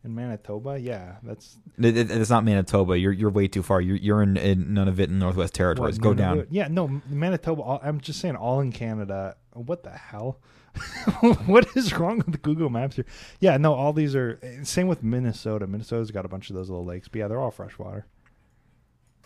in 0.03 0.13
Manitoba. 0.13 0.79
Yeah, 0.79 1.15
that's 1.23 1.57
It- 1.79 1.97
it- 1.97 2.11
It's 2.11 2.29
not 2.29 2.43
Manitoba. 2.45 2.99
You're 2.99 3.11
you're 3.13 3.31
way 3.31 3.47
too 3.47 3.63
far. 3.63 3.81
You're 3.81 3.95
you're 3.97 4.21
in, 4.21 4.37
in 4.37 4.65
Nunavut 4.67 5.05
and 5.05 5.17
Northwest 5.19 5.55
Territories. 5.55 5.97
Go 5.97 6.13
down. 6.13 6.45
Yeah, 6.51 6.67
no, 6.69 7.01
Manitoba. 7.09 7.63
All, 7.63 7.79
I'm 7.83 7.99
just 7.99 8.19
saying, 8.19 8.35
all 8.35 8.59
in 8.59 8.71
Canada. 8.71 9.37
What 9.53 9.81
the 9.81 9.89
hell? 9.89 10.39
what 11.45 11.75
is 11.75 11.93
wrong 11.97 12.17
with 12.25 12.41
Google 12.41 12.69
Maps 12.69 12.95
here? 12.97 13.05
Yeah, 13.39 13.57
no, 13.57 13.73
all 13.73 13.93
these 13.93 14.15
are 14.15 14.39
same 14.63 14.87
with 14.87 15.03
Minnesota. 15.03 15.67
Minnesota's 15.67 16.11
got 16.11 16.25
a 16.25 16.29
bunch 16.29 16.49
of 16.49 16.55
those 16.55 16.69
little 16.69 16.85
lakes, 16.85 17.07
but 17.07 17.19
yeah, 17.19 17.27
they're 17.27 17.39
all 17.39 17.51
freshwater. 17.51 18.05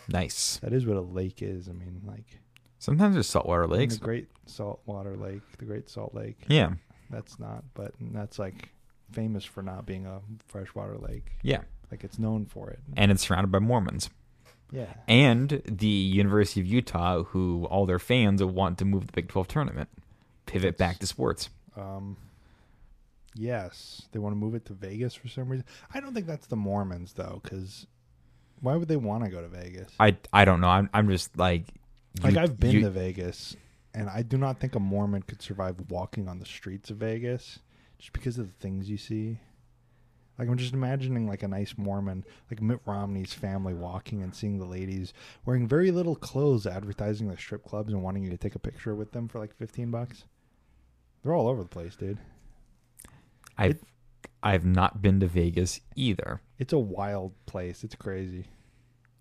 Nice. 0.08 0.58
That 0.62 0.72
is 0.72 0.86
what 0.86 0.96
a 0.96 1.00
lake 1.00 1.42
is. 1.42 1.68
I 1.68 1.72
mean, 1.72 2.02
like 2.06 2.40
Sometimes 2.78 3.14
there's 3.14 3.28
saltwater 3.28 3.66
lakes. 3.68 3.94
the 3.98 4.04
Great 4.04 4.28
Saltwater 4.46 5.16
Lake, 5.16 5.42
the 5.58 5.64
Great 5.64 5.88
Salt 5.88 6.14
Lake. 6.14 6.36
Yeah, 6.48 6.72
That's 7.10 7.38
not, 7.38 7.62
but 7.74 7.94
that's 8.00 8.40
like 8.40 8.70
famous 9.12 9.44
for 9.44 9.62
not 9.62 9.86
being 9.86 10.04
a 10.06 10.20
freshwater 10.48 10.98
lake. 10.98 11.30
yeah, 11.42 11.60
Like 11.92 12.02
it's 12.02 12.18
known 12.18 12.44
for 12.46 12.70
it. 12.70 12.80
and 12.96 13.12
it's 13.12 13.22
surrounded 13.22 13.52
by 13.52 13.60
Mormons. 13.60 14.10
Yeah. 14.72 14.86
and 15.06 15.60
the 15.66 15.86
University 15.86 16.58
of 16.60 16.66
Utah, 16.66 17.22
who 17.24 17.66
all 17.66 17.84
their 17.86 17.98
fans 17.98 18.42
want 18.42 18.78
to 18.78 18.84
move 18.86 19.06
the 19.06 19.12
Big 19.12 19.28
12 19.28 19.46
tournament, 19.46 19.90
pivot 20.52 20.76
back 20.76 20.98
to 20.98 21.06
sports. 21.06 21.48
Um, 21.76 22.16
yes, 23.34 24.02
they 24.12 24.18
want 24.18 24.32
to 24.34 24.38
move 24.38 24.54
it 24.54 24.66
to 24.66 24.74
Vegas 24.74 25.14
for 25.14 25.28
some 25.28 25.48
reason. 25.48 25.64
I 25.92 26.00
don't 26.00 26.14
think 26.14 26.26
that's 26.26 26.46
the 26.46 26.56
Mormons 26.56 27.14
though, 27.14 27.40
because 27.42 27.86
why 28.60 28.76
would 28.76 28.88
they 28.88 28.96
want 28.96 29.24
to 29.24 29.30
go 29.30 29.40
to 29.40 29.48
Vegas? 29.48 29.90
I 29.98 30.16
I 30.32 30.44
don't 30.44 30.60
know. 30.60 30.68
I'm 30.68 30.90
I'm 30.92 31.08
just 31.08 31.36
like 31.38 31.64
like 32.22 32.36
I've 32.36 32.58
been 32.60 32.72
you- 32.72 32.80
to 32.82 32.90
Vegas, 32.90 33.56
and 33.94 34.08
I 34.10 34.22
do 34.22 34.36
not 34.36 34.60
think 34.60 34.74
a 34.74 34.80
Mormon 34.80 35.22
could 35.22 35.40
survive 35.42 35.76
walking 35.88 36.28
on 36.28 36.38
the 36.38 36.46
streets 36.46 36.90
of 36.90 36.98
Vegas 36.98 37.58
just 37.98 38.12
because 38.12 38.38
of 38.38 38.46
the 38.48 38.54
things 38.60 38.90
you 38.90 38.98
see. 38.98 39.38
Like 40.38 40.48
I'm 40.48 40.56
just 40.56 40.74
imagining 40.74 41.28
like 41.28 41.42
a 41.42 41.48
nice 41.48 41.74
Mormon, 41.76 42.24
like 42.50 42.60
Mitt 42.60 42.80
Romney's 42.86 43.32
family 43.34 43.74
walking 43.74 44.22
and 44.22 44.34
seeing 44.34 44.58
the 44.58 44.64
ladies 44.64 45.12
wearing 45.44 45.68
very 45.68 45.90
little 45.90 46.16
clothes, 46.16 46.66
advertising 46.66 47.28
the 47.28 47.36
strip 47.36 47.64
clubs 47.64 47.92
and 47.92 48.02
wanting 48.02 48.24
you 48.24 48.30
to 48.30 48.38
take 48.38 48.54
a 48.54 48.58
picture 48.58 48.94
with 48.94 49.12
them 49.12 49.28
for 49.28 49.38
like 49.38 49.54
15 49.56 49.90
bucks. 49.90 50.24
They're 51.22 51.34
all 51.34 51.48
over 51.48 51.62
the 51.62 51.68
place, 51.68 51.96
dude. 51.96 52.18
I've 53.58 53.72
it- 53.72 53.82
I've 54.44 54.64
not 54.64 55.00
been 55.00 55.20
to 55.20 55.28
Vegas 55.28 55.80
either. 55.94 56.40
It's 56.58 56.72
a 56.72 56.78
wild 56.78 57.32
place. 57.46 57.84
It's 57.84 57.94
crazy. 57.94 58.46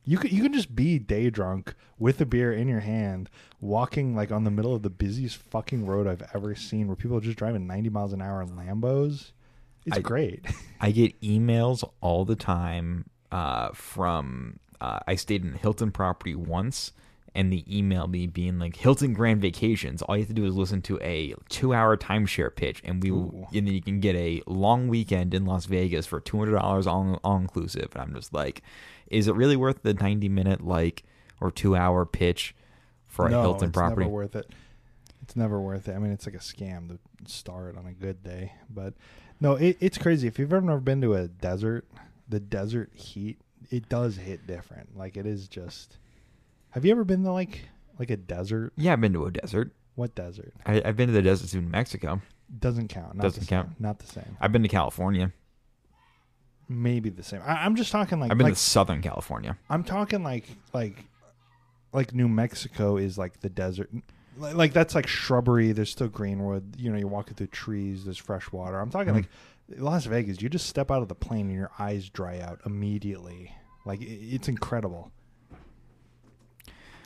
You 0.03 0.17
could 0.17 0.31
you 0.31 0.41
can 0.41 0.51
just 0.51 0.75
be 0.75 0.97
day 0.97 1.29
drunk 1.29 1.75
with 1.99 2.19
a 2.21 2.25
beer 2.25 2.51
in 2.51 2.67
your 2.67 2.79
hand, 2.79 3.29
walking 3.59 4.15
like 4.15 4.31
on 4.31 4.45
the 4.45 4.49
middle 4.51 4.73
of 4.73 4.81
the 4.81 4.89
busiest 4.89 5.37
fucking 5.37 5.85
road 5.85 6.07
I've 6.07 6.23
ever 6.33 6.55
seen, 6.55 6.87
where 6.87 6.95
people 6.95 7.17
are 7.17 7.21
just 7.21 7.37
driving 7.37 7.67
ninety 7.67 7.89
miles 7.89 8.13
an 8.13 8.21
hour 8.21 8.41
in 8.41 8.49
Lambos. 8.49 9.31
It's 9.85 9.97
I- 9.97 10.01
great. 10.01 10.43
I 10.81 10.89
get 10.89 11.19
emails 11.21 11.83
all 12.01 12.25
the 12.25 12.35
time 12.35 13.05
uh, 13.31 13.69
from. 13.73 14.59
Uh, 14.79 14.97
I 15.07 15.13
stayed 15.13 15.43
in 15.45 15.53
Hilton 15.53 15.91
property 15.91 16.33
once, 16.33 16.93
and 17.33 17.51
the 17.51 17.63
email 17.73 18.07
me 18.07 18.27
being 18.27 18.59
like 18.59 18.75
Hilton 18.75 19.13
Grand 19.13 19.41
Vacations. 19.41 20.01
All 20.01 20.17
you 20.17 20.23
have 20.23 20.27
to 20.27 20.33
do 20.33 20.45
is 20.45 20.55
listen 20.55 20.81
to 20.81 20.99
a 21.01 21.33
two-hour 21.47 21.95
timeshare 21.95 22.53
pitch, 22.53 22.81
and 22.83 23.01
we 23.01 23.09
and 23.09 23.67
then 23.67 23.73
you 23.73 23.81
can 23.81 24.01
get 24.01 24.15
a 24.15 24.41
long 24.47 24.89
weekend 24.89 25.33
in 25.33 25.45
Las 25.45 25.65
Vegas 25.65 26.05
for 26.05 26.19
two 26.19 26.37
hundred 26.37 26.57
dollars 26.57 26.87
all 26.87 27.19
all 27.23 27.37
inclusive. 27.37 27.89
And 27.93 28.01
I'm 28.01 28.13
just 28.13 28.33
like, 28.33 28.61
is 29.07 29.29
it 29.29 29.35
really 29.35 29.55
worth 29.55 29.81
the 29.81 29.93
ninety-minute 29.93 30.61
like 30.61 31.03
or 31.39 31.51
two-hour 31.51 32.05
pitch 32.05 32.53
for 33.07 33.27
a 33.27 33.29
no, 33.29 33.41
Hilton 33.41 33.69
it's 33.69 33.77
property? 33.77 34.01
never 34.01 34.13
worth 34.13 34.35
it. 34.35 34.51
It's 35.21 35.35
never 35.35 35.61
worth 35.61 35.87
it. 35.87 35.95
I 35.95 35.99
mean, 35.99 36.11
it's 36.11 36.25
like 36.25 36.35
a 36.35 36.39
scam 36.39 36.89
to 36.89 36.99
start 37.31 37.77
on 37.77 37.85
a 37.85 37.93
good 37.93 38.23
day, 38.23 38.53
but 38.69 38.93
no, 39.39 39.53
it, 39.53 39.77
it's 39.79 39.97
crazy. 39.97 40.27
If 40.27 40.37
you've 40.37 40.51
ever 40.51 40.65
never 40.65 40.81
been 40.81 40.99
to 41.01 41.13
a 41.13 41.29
desert, 41.29 41.85
the 42.27 42.41
desert 42.41 42.91
heat 42.93 43.39
it 43.69 43.87
does 43.87 44.17
hit 44.17 44.45
different. 44.45 44.97
Like 44.97 45.15
it 45.15 45.25
is 45.25 45.47
just. 45.47 45.97
Have 46.71 46.85
you 46.85 46.91
ever 46.91 47.03
been 47.03 47.23
to 47.23 47.31
like 47.31 47.69
like 47.99 48.09
a 48.09 48.17
desert? 48.17 48.73
Yeah, 48.77 48.93
I've 48.93 49.01
been 49.01 49.13
to 49.13 49.25
a 49.25 49.31
desert. 49.31 49.71
What 49.95 50.15
desert? 50.15 50.53
I, 50.65 50.81
I've 50.83 50.95
been 50.97 51.07
to 51.07 51.13
the 51.13 51.21
deserts 51.21 51.53
in 51.53 51.69
Mexico. 51.69 52.21
Doesn't 52.59 52.87
count. 52.89 53.15
Not 53.15 53.23
Doesn't 53.23 53.41
the 53.41 53.45
same. 53.45 53.63
count. 53.63 53.79
Not 53.79 53.99
the 53.99 54.07
same. 54.07 54.37
I've 54.39 54.51
been 54.51 54.63
to 54.63 54.67
California. 54.69 55.31
Maybe 56.69 57.09
the 57.09 57.23
same. 57.23 57.41
I, 57.45 57.65
I'm 57.65 57.75
just 57.75 57.91
talking 57.91 58.19
like, 58.19 58.31
I've 58.31 58.37
been 58.37 58.45
like 58.45 58.53
to 58.53 58.59
Southern 58.59 59.01
California. 59.01 59.57
I'm 59.69 59.83
talking 59.83 60.23
like 60.23 60.45
like 60.73 61.03
like 61.93 62.13
New 62.13 62.29
Mexico 62.29 62.95
is 62.97 63.17
like 63.17 63.41
the 63.41 63.49
desert. 63.49 63.89
Like, 64.37 64.55
like 64.55 64.73
that's 64.73 64.95
like 64.95 65.07
shrubbery. 65.07 65.73
There's 65.73 65.89
still 65.91 66.07
greenwood. 66.07 66.75
You 66.79 66.89
know, 66.91 66.97
you're 66.97 67.07
walking 67.09 67.33
through 67.35 67.47
trees. 67.47 68.05
There's 68.05 68.17
fresh 68.17 68.51
water. 68.53 68.79
I'm 68.79 68.89
talking 68.89 69.13
Mhm. 69.13 69.15
like 69.17 69.27
Las 69.79 70.05
Vegas. 70.05 70.41
You 70.41 70.47
just 70.47 70.67
step 70.67 70.89
out 70.89 71.01
of 71.01 71.09
the 71.09 71.15
plane 71.15 71.47
and 71.47 71.55
your 71.55 71.71
eyes 71.77 72.09
dry 72.09 72.39
out 72.39 72.61
immediately. 72.65 73.53
Like 73.85 73.99
it's 74.01 74.47
incredible, 74.47 75.11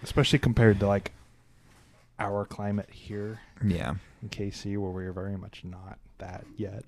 especially 0.05 0.39
compared 0.39 0.79
to 0.79 0.87
like 0.87 1.11
our 2.19 2.45
climate 2.45 2.89
here 2.91 3.39
Yeah. 3.63 3.95
in 4.21 4.29
KC, 4.29 4.77
where 4.77 4.91
we're 4.91 5.11
very 5.11 5.35
much 5.37 5.63
not 5.65 5.97
that 6.19 6.45
yet. 6.55 6.85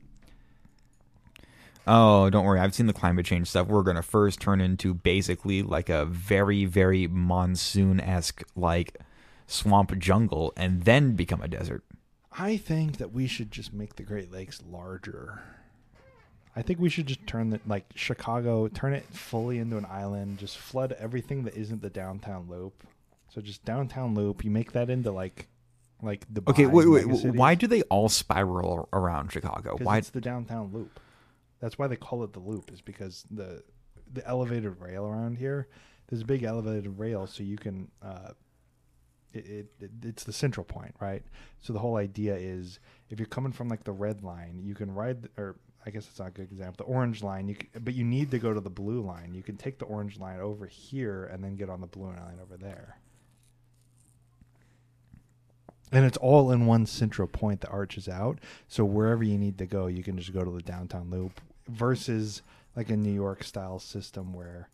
Oh, 1.85 2.29
don't 2.29 2.45
worry. 2.45 2.59
I've 2.59 2.75
seen 2.75 2.85
the 2.87 2.93
climate 2.93 3.25
change 3.25 3.49
stuff. 3.49 3.67
We're 3.67 3.81
gonna 3.83 4.01
first 4.01 4.39
turn 4.39 4.61
into 4.61 4.93
basically 4.93 5.63
like 5.63 5.89
a 5.89 6.05
very, 6.05 6.65
very 6.65 7.07
monsoon 7.07 7.99
esque 7.99 8.43
like 8.55 8.97
swamp 9.47 9.97
jungle, 9.97 10.53
and 10.57 10.83
then 10.83 11.15
become 11.15 11.41
a 11.41 11.47
desert. 11.47 11.83
I 12.33 12.57
think 12.57 12.97
that 12.97 13.13
we 13.13 13.25
should 13.25 13.51
just 13.51 13.73
make 13.73 13.95
the 13.95 14.03
Great 14.03 14.31
Lakes 14.31 14.61
larger. 14.69 15.41
I 16.55 16.61
think 16.61 16.79
we 16.79 16.89
should 16.89 17.07
just 17.07 17.25
turn 17.25 17.49
the 17.51 17.59
like 17.65 17.85
Chicago, 17.95 18.67
turn 18.67 18.93
it 18.93 19.05
fully 19.05 19.57
into 19.57 19.77
an 19.77 19.85
island, 19.89 20.37
just 20.39 20.57
flood 20.57 20.91
everything 20.99 21.43
that 21.45 21.55
isn't 21.55 21.81
the 21.81 21.89
downtown 21.89 22.47
loop. 22.49 22.85
So 23.37 23.41
just 23.41 23.63
downtown 23.63 24.15
loop, 24.15 24.43
you 24.43 24.49
make 24.49 24.71
that 24.71 24.89
into 24.89 25.11
like 25.11 25.47
like 26.01 26.25
the 26.27 26.41
Okay, 26.47 26.65
wait, 26.65 26.87
wait. 26.87 27.05
Why 27.05 27.53
do 27.53 27.67
they 27.67 27.83
all 27.83 28.09
spiral 28.09 28.89
around 28.91 29.31
Chicago? 29.31 29.77
Why? 29.79 29.99
it's 29.99 30.09
the 30.09 30.21
downtown 30.21 30.71
loop. 30.73 30.99
That's 31.59 31.77
why 31.77 31.85
they 31.85 31.97
call 31.97 32.23
it 32.23 32.33
the 32.33 32.39
loop, 32.39 32.71
is 32.73 32.81
because 32.81 33.25
the 33.29 33.61
the 34.11 34.25
elevated 34.27 34.81
rail 34.81 35.05
around 35.05 35.37
here. 35.37 35.67
There's 36.07 36.23
a 36.23 36.25
big 36.25 36.41
elevated 36.41 36.97
rail, 36.97 37.27
so 37.27 37.43
you 37.43 37.57
can. 37.57 37.91
Uh, 38.01 38.31
it, 39.33 39.45
it, 39.45 39.67
it 39.81 39.91
it's 40.01 40.23
the 40.23 40.33
central 40.33 40.63
point, 40.63 40.95
right? 40.99 41.21
So 41.59 41.73
the 41.73 41.79
whole 41.79 41.97
idea 41.97 42.35
is 42.35 42.79
if 43.11 43.19
you're 43.19 43.27
coming 43.27 43.51
from 43.51 43.69
like 43.69 43.83
the 43.83 43.91
red 43.91 44.23
line, 44.23 44.61
you 44.63 44.73
can 44.73 44.91
ride, 44.91 45.29
or 45.37 45.57
I 45.85 45.91
guess 45.91 46.07
it's 46.07 46.17
not 46.17 46.29
a 46.29 46.31
good 46.31 46.51
example, 46.51 46.87
the 46.87 46.91
orange 46.91 47.21
line. 47.21 47.47
You 47.47 47.53
can, 47.53 47.83
but 47.83 47.93
you 47.93 48.03
need 48.03 48.31
to 48.31 48.39
go 48.39 48.51
to 48.51 48.61
the 48.61 48.71
blue 48.71 49.01
line. 49.01 49.35
You 49.35 49.43
can 49.43 49.57
take 49.57 49.77
the 49.77 49.85
orange 49.85 50.17
line 50.17 50.39
over 50.39 50.65
here 50.65 51.25
and 51.25 51.43
then 51.43 51.55
get 51.55 51.69
on 51.69 51.81
the 51.81 51.87
blue 51.87 52.07
line 52.07 52.39
over 52.41 52.57
there. 52.57 52.97
And 55.91 56.05
it's 56.05 56.17
all 56.17 56.51
in 56.51 56.65
one 56.65 56.85
central 56.85 57.27
point 57.27 57.61
that 57.61 57.69
arches 57.69 58.09
out. 58.09 58.39
So 58.67 58.83
wherever 58.83 59.23
you 59.23 59.37
need 59.37 59.57
to 59.59 59.65
go, 59.65 59.87
you 59.87 60.03
can 60.03 60.17
just 60.17 60.33
go 60.33 60.43
to 60.43 60.51
the 60.51 60.61
downtown 60.61 61.09
loop 61.09 61.39
versus 61.67 62.41
like 62.75 62.89
a 62.89 62.97
New 62.97 63.13
York 63.13 63.43
style 63.43 63.79
system 63.79 64.33
where 64.33 64.69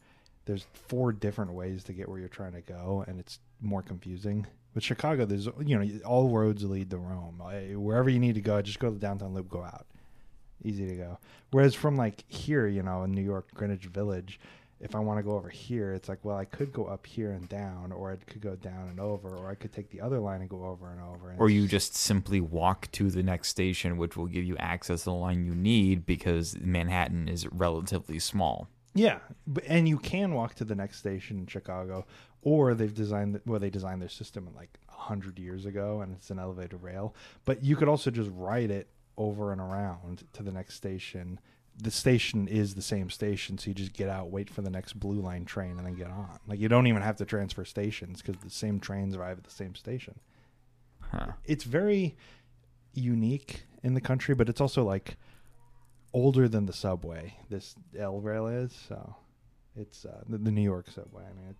there's 0.45 0.65
four 0.73 1.11
different 1.11 1.53
ways 1.53 1.83
to 1.85 1.93
get 1.93 2.09
where 2.09 2.19
you're 2.19 2.27
trying 2.27 2.53
to 2.53 2.61
go 2.61 3.03
and 3.07 3.19
it's 3.19 3.39
more 3.61 3.81
confusing. 3.81 4.45
With 4.73 4.83
Chicago, 4.83 5.25
there's 5.25 5.47
you 5.63 5.77
know 5.77 5.99
all 6.03 6.29
roads 6.29 6.63
lead 6.63 6.89
to 6.89 6.97
Rome. 6.97 7.41
Wherever 7.75 8.09
you 8.09 8.19
need 8.19 8.35
to 8.35 8.41
go, 8.41 8.61
just 8.61 8.79
go 8.79 8.87
to 8.87 8.93
the 8.95 8.99
downtown 8.99 9.33
loop, 9.33 9.47
go 9.47 9.63
out, 9.63 9.85
easy 10.63 10.87
to 10.87 10.95
go. 10.95 11.19
Whereas 11.51 11.75
from 11.75 11.95
like 11.95 12.23
here, 12.27 12.67
you 12.67 12.81
know, 12.81 13.03
in 13.03 13.11
New 13.11 13.21
York, 13.21 13.49
Greenwich 13.53 13.85
Village, 13.85 14.39
if 14.83 14.95
I 14.95 14.99
want 14.99 15.17
to 15.17 15.23
go 15.23 15.31
over 15.31 15.47
here, 15.47 15.93
it's 15.93 16.09
like, 16.09 16.19
well, 16.23 16.35
I 16.35 16.43
could 16.43 16.73
go 16.73 16.85
up 16.85 17.07
here 17.07 17.31
and 17.31 17.47
down, 17.47 17.93
or 17.93 18.11
I 18.11 18.17
could 18.17 18.41
go 18.41 18.55
down 18.57 18.89
and 18.89 18.99
over, 18.99 19.29
or 19.29 19.49
I 19.49 19.55
could 19.55 19.71
take 19.71 19.89
the 19.89 20.01
other 20.01 20.19
line 20.19 20.41
and 20.41 20.49
go 20.49 20.65
over 20.65 20.91
and 20.91 21.01
over. 21.01 21.31
And 21.31 21.39
or 21.39 21.49
you 21.49 21.67
just 21.67 21.95
simply 21.95 22.41
walk 22.41 22.91
to 22.91 23.09
the 23.09 23.23
next 23.23 23.47
station, 23.47 23.95
which 23.95 24.17
will 24.17 24.25
give 24.25 24.43
you 24.43 24.57
access 24.57 25.03
to 25.03 25.05
the 25.05 25.13
line 25.13 25.45
you 25.45 25.55
need 25.55 26.05
because 26.05 26.57
Manhattan 26.59 27.29
is 27.29 27.47
relatively 27.47 28.19
small. 28.19 28.67
Yeah, 28.93 29.19
and 29.67 29.87
you 29.87 29.97
can 29.97 30.33
walk 30.33 30.55
to 30.55 30.65
the 30.65 30.75
next 30.75 30.97
station 30.97 31.39
in 31.39 31.47
Chicago, 31.47 32.05
or 32.41 32.75
they've 32.75 32.93
designed 32.93 33.39
well 33.45 33.59
they 33.59 33.69
designed 33.69 34.01
their 34.01 34.09
system 34.09 34.49
like 34.53 34.77
hundred 34.89 35.39
years 35.39 35.65
ago, 35.65 36.01
and 36.01 36.13
it's 36.13 36.29
an 36.29 36.39
elevated 36.39 36.83
rail. 36.83 37.15
But 37.45 37.63
you 37.63 37.77
could 37.77 37.87
also 37.87 38.11
just 38.11 38.29
ride 38.33 38.69
it 38.69 38.89
over 39.17 39.53
and 39.53 39.61
around 39.61 40.25
to 40.33 40.43
the 40.43 40.51
next 40.51 40.75
station. 40.75 41.39
The 41.81 41.91
station 41.91 42.47
is 42.47 42.75
the 42.75 42.81
same 42.81 43.09
station, 43.09 43.57
so 43.57 43.69
you 43.69 43.73
just 43.73 43.93
get 43.93 44.07
out, 44.07 44.29
wait 44.29 44.49
for 44.49 44.61
the 44.61 44.69
next 44.69 44.93
blue 44.93 45.19
line 45.19 45.45
train, 45.45 45.77
and 45.77 45.85
then 45.85 45.95
get 45.95 46.07
on. 46.07 46.39
Like 46.47 46.59
you 46.59 46.69
don't 46.69 46.87
even 46.87 47.01
have 47.01 47.17
to 47.17 47.25
transfer 47.25 47.65
stations 47.65 48.21
because 48.21 48.41
the 48.41 48.49
same 48.49 48.79
trains 48.79 49.15
arrive 49.15 49.37
at 49.39 49.43
the 49.43 49.51
same 49.51 49.75
station. 49.75 50.19
Huh. 50.99 51.33
It's 51.45 51.63
very 51.63 52.15
unique 52.93 53.63
in 53.81 53.95
the 53.95 54.01
country, 54.01 54.35
but 54.35 54.49
it's 54.49 54.61
also 54.61 54.83
like 54.83 55.17
older 56.13 56.47
than 56.47 56.65
the 56.65 56.73
subway. 56.73 57.37
This 57.49 57.75
L 57.97 58.19
rail 58.21 58.47
is 58.47 58.71
so. 58.87 59.15
It's 59.75 60.05
uh, 60.05 60.21
the, 60.29 60.37
the 60.37 60.51
New 60.51 60.61
York 60.61 60.89
subway. 60.89 61.23
I 61.23 61.33
mean, 61.33 61.49
it, 61.49 61.55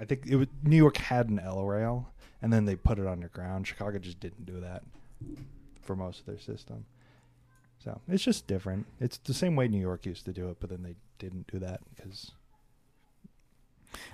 I 0.00 0.04
think 0.04 0.26
it 0.26 0.36
was 0.36 0.48
New 0.64 0.76
York 0.76 0.96
had 0.96 1.28
an 1.28 1.38
L 1.38 1.64
rail, 1.64 2.12
and 2.40 2.52
then 2.52 2.64
they 2.64 2.76
put 2.76 2.98
it 2.98 3.06
underground. 3.06 3.66
Chicago 3.66 3.98
just 3.98 4.18
didn't 4.20 4.46
do 4.46 4.60
that 4.60 4.82
for 5.80 5.94
most 5.94 6.20
of 6.20 6.26
their 6.26 6.38
system. 6.38 6.84
So 7.82 8.00
it's 8.08 8.22
just 8.22 8.46
different. 8.46 8.86
It's 9.00 9.18
the 9.18 9.34
same 9.34 9.56
way 9.56 9.66
New 9.66 9.80
York 9.80 10.06
used 10.06 10.24
to 10.26 10.32
do 10.32 10.48
it, 10.50 10.58
but 10.60 10.70
then 10.70 10.82
they 10.82 10.94
didn't 11.18 11.50
do 11.50 11.58
that 11.58 11.80
because 11.94 12.32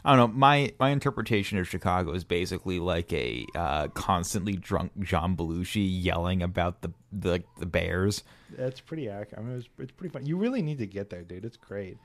I 0.05 0.17
don't 0.17 0.31
know. 0.31 0.39
My 0.39 0.73
my 0.79 0.91
interpretation 0.91 1.59
of 1.59 1.69
Chicago 1.69 2.13
is 2.13 2.25
basically 2.25 2.79
like 2.81 3.13
a 3.13 3.47
uh, 3.55 3.89
constantly 3.89 4.55
drunk 4.55 4.93
John 5.01 5.37
Belushi 5.37 5.87
yelling 5.87 6.43
about 6.43 6.83
the 6.83 6.93
the, 7.13 7.43
the 7.59 7.67
Bears. 7.67 8.23
That's 8.51 8.81
pretty 8.81 9.09
accurate. 9.09 9.39
I 9.39 9.43
mean, 9.43 9.59
it's 9.59 9.69
it's 9.79 9.93
pretty 9.93 10.13
fun. 10.13 10.27
You 10.27 10.37
really 10.37 10.63
need 10.63 10.79
to 10.79 10.87
get 10.87 11.11
there, 11.11 11.23
dude. 11.23 11.45
It's 11.45 11.57
great. 11.57 11.99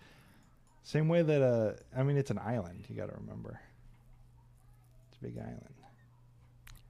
Same 0.83 1.07
way 1.07 1.21
that 1.21 1.41
uh, 1.41 1.73
I 1.97 2.03
mean, 2.03 2.17
it's 2.17 2.31
an 2.31 2.39
island. 2.39 2.85
You 2.89 2.95
got 2.95 3.07
to 3.07 3.15
remember, 3.15 3.61
it's 5.09 5.17
a 5.21 5.23
big 5.23 5.37
island 5.37 5.73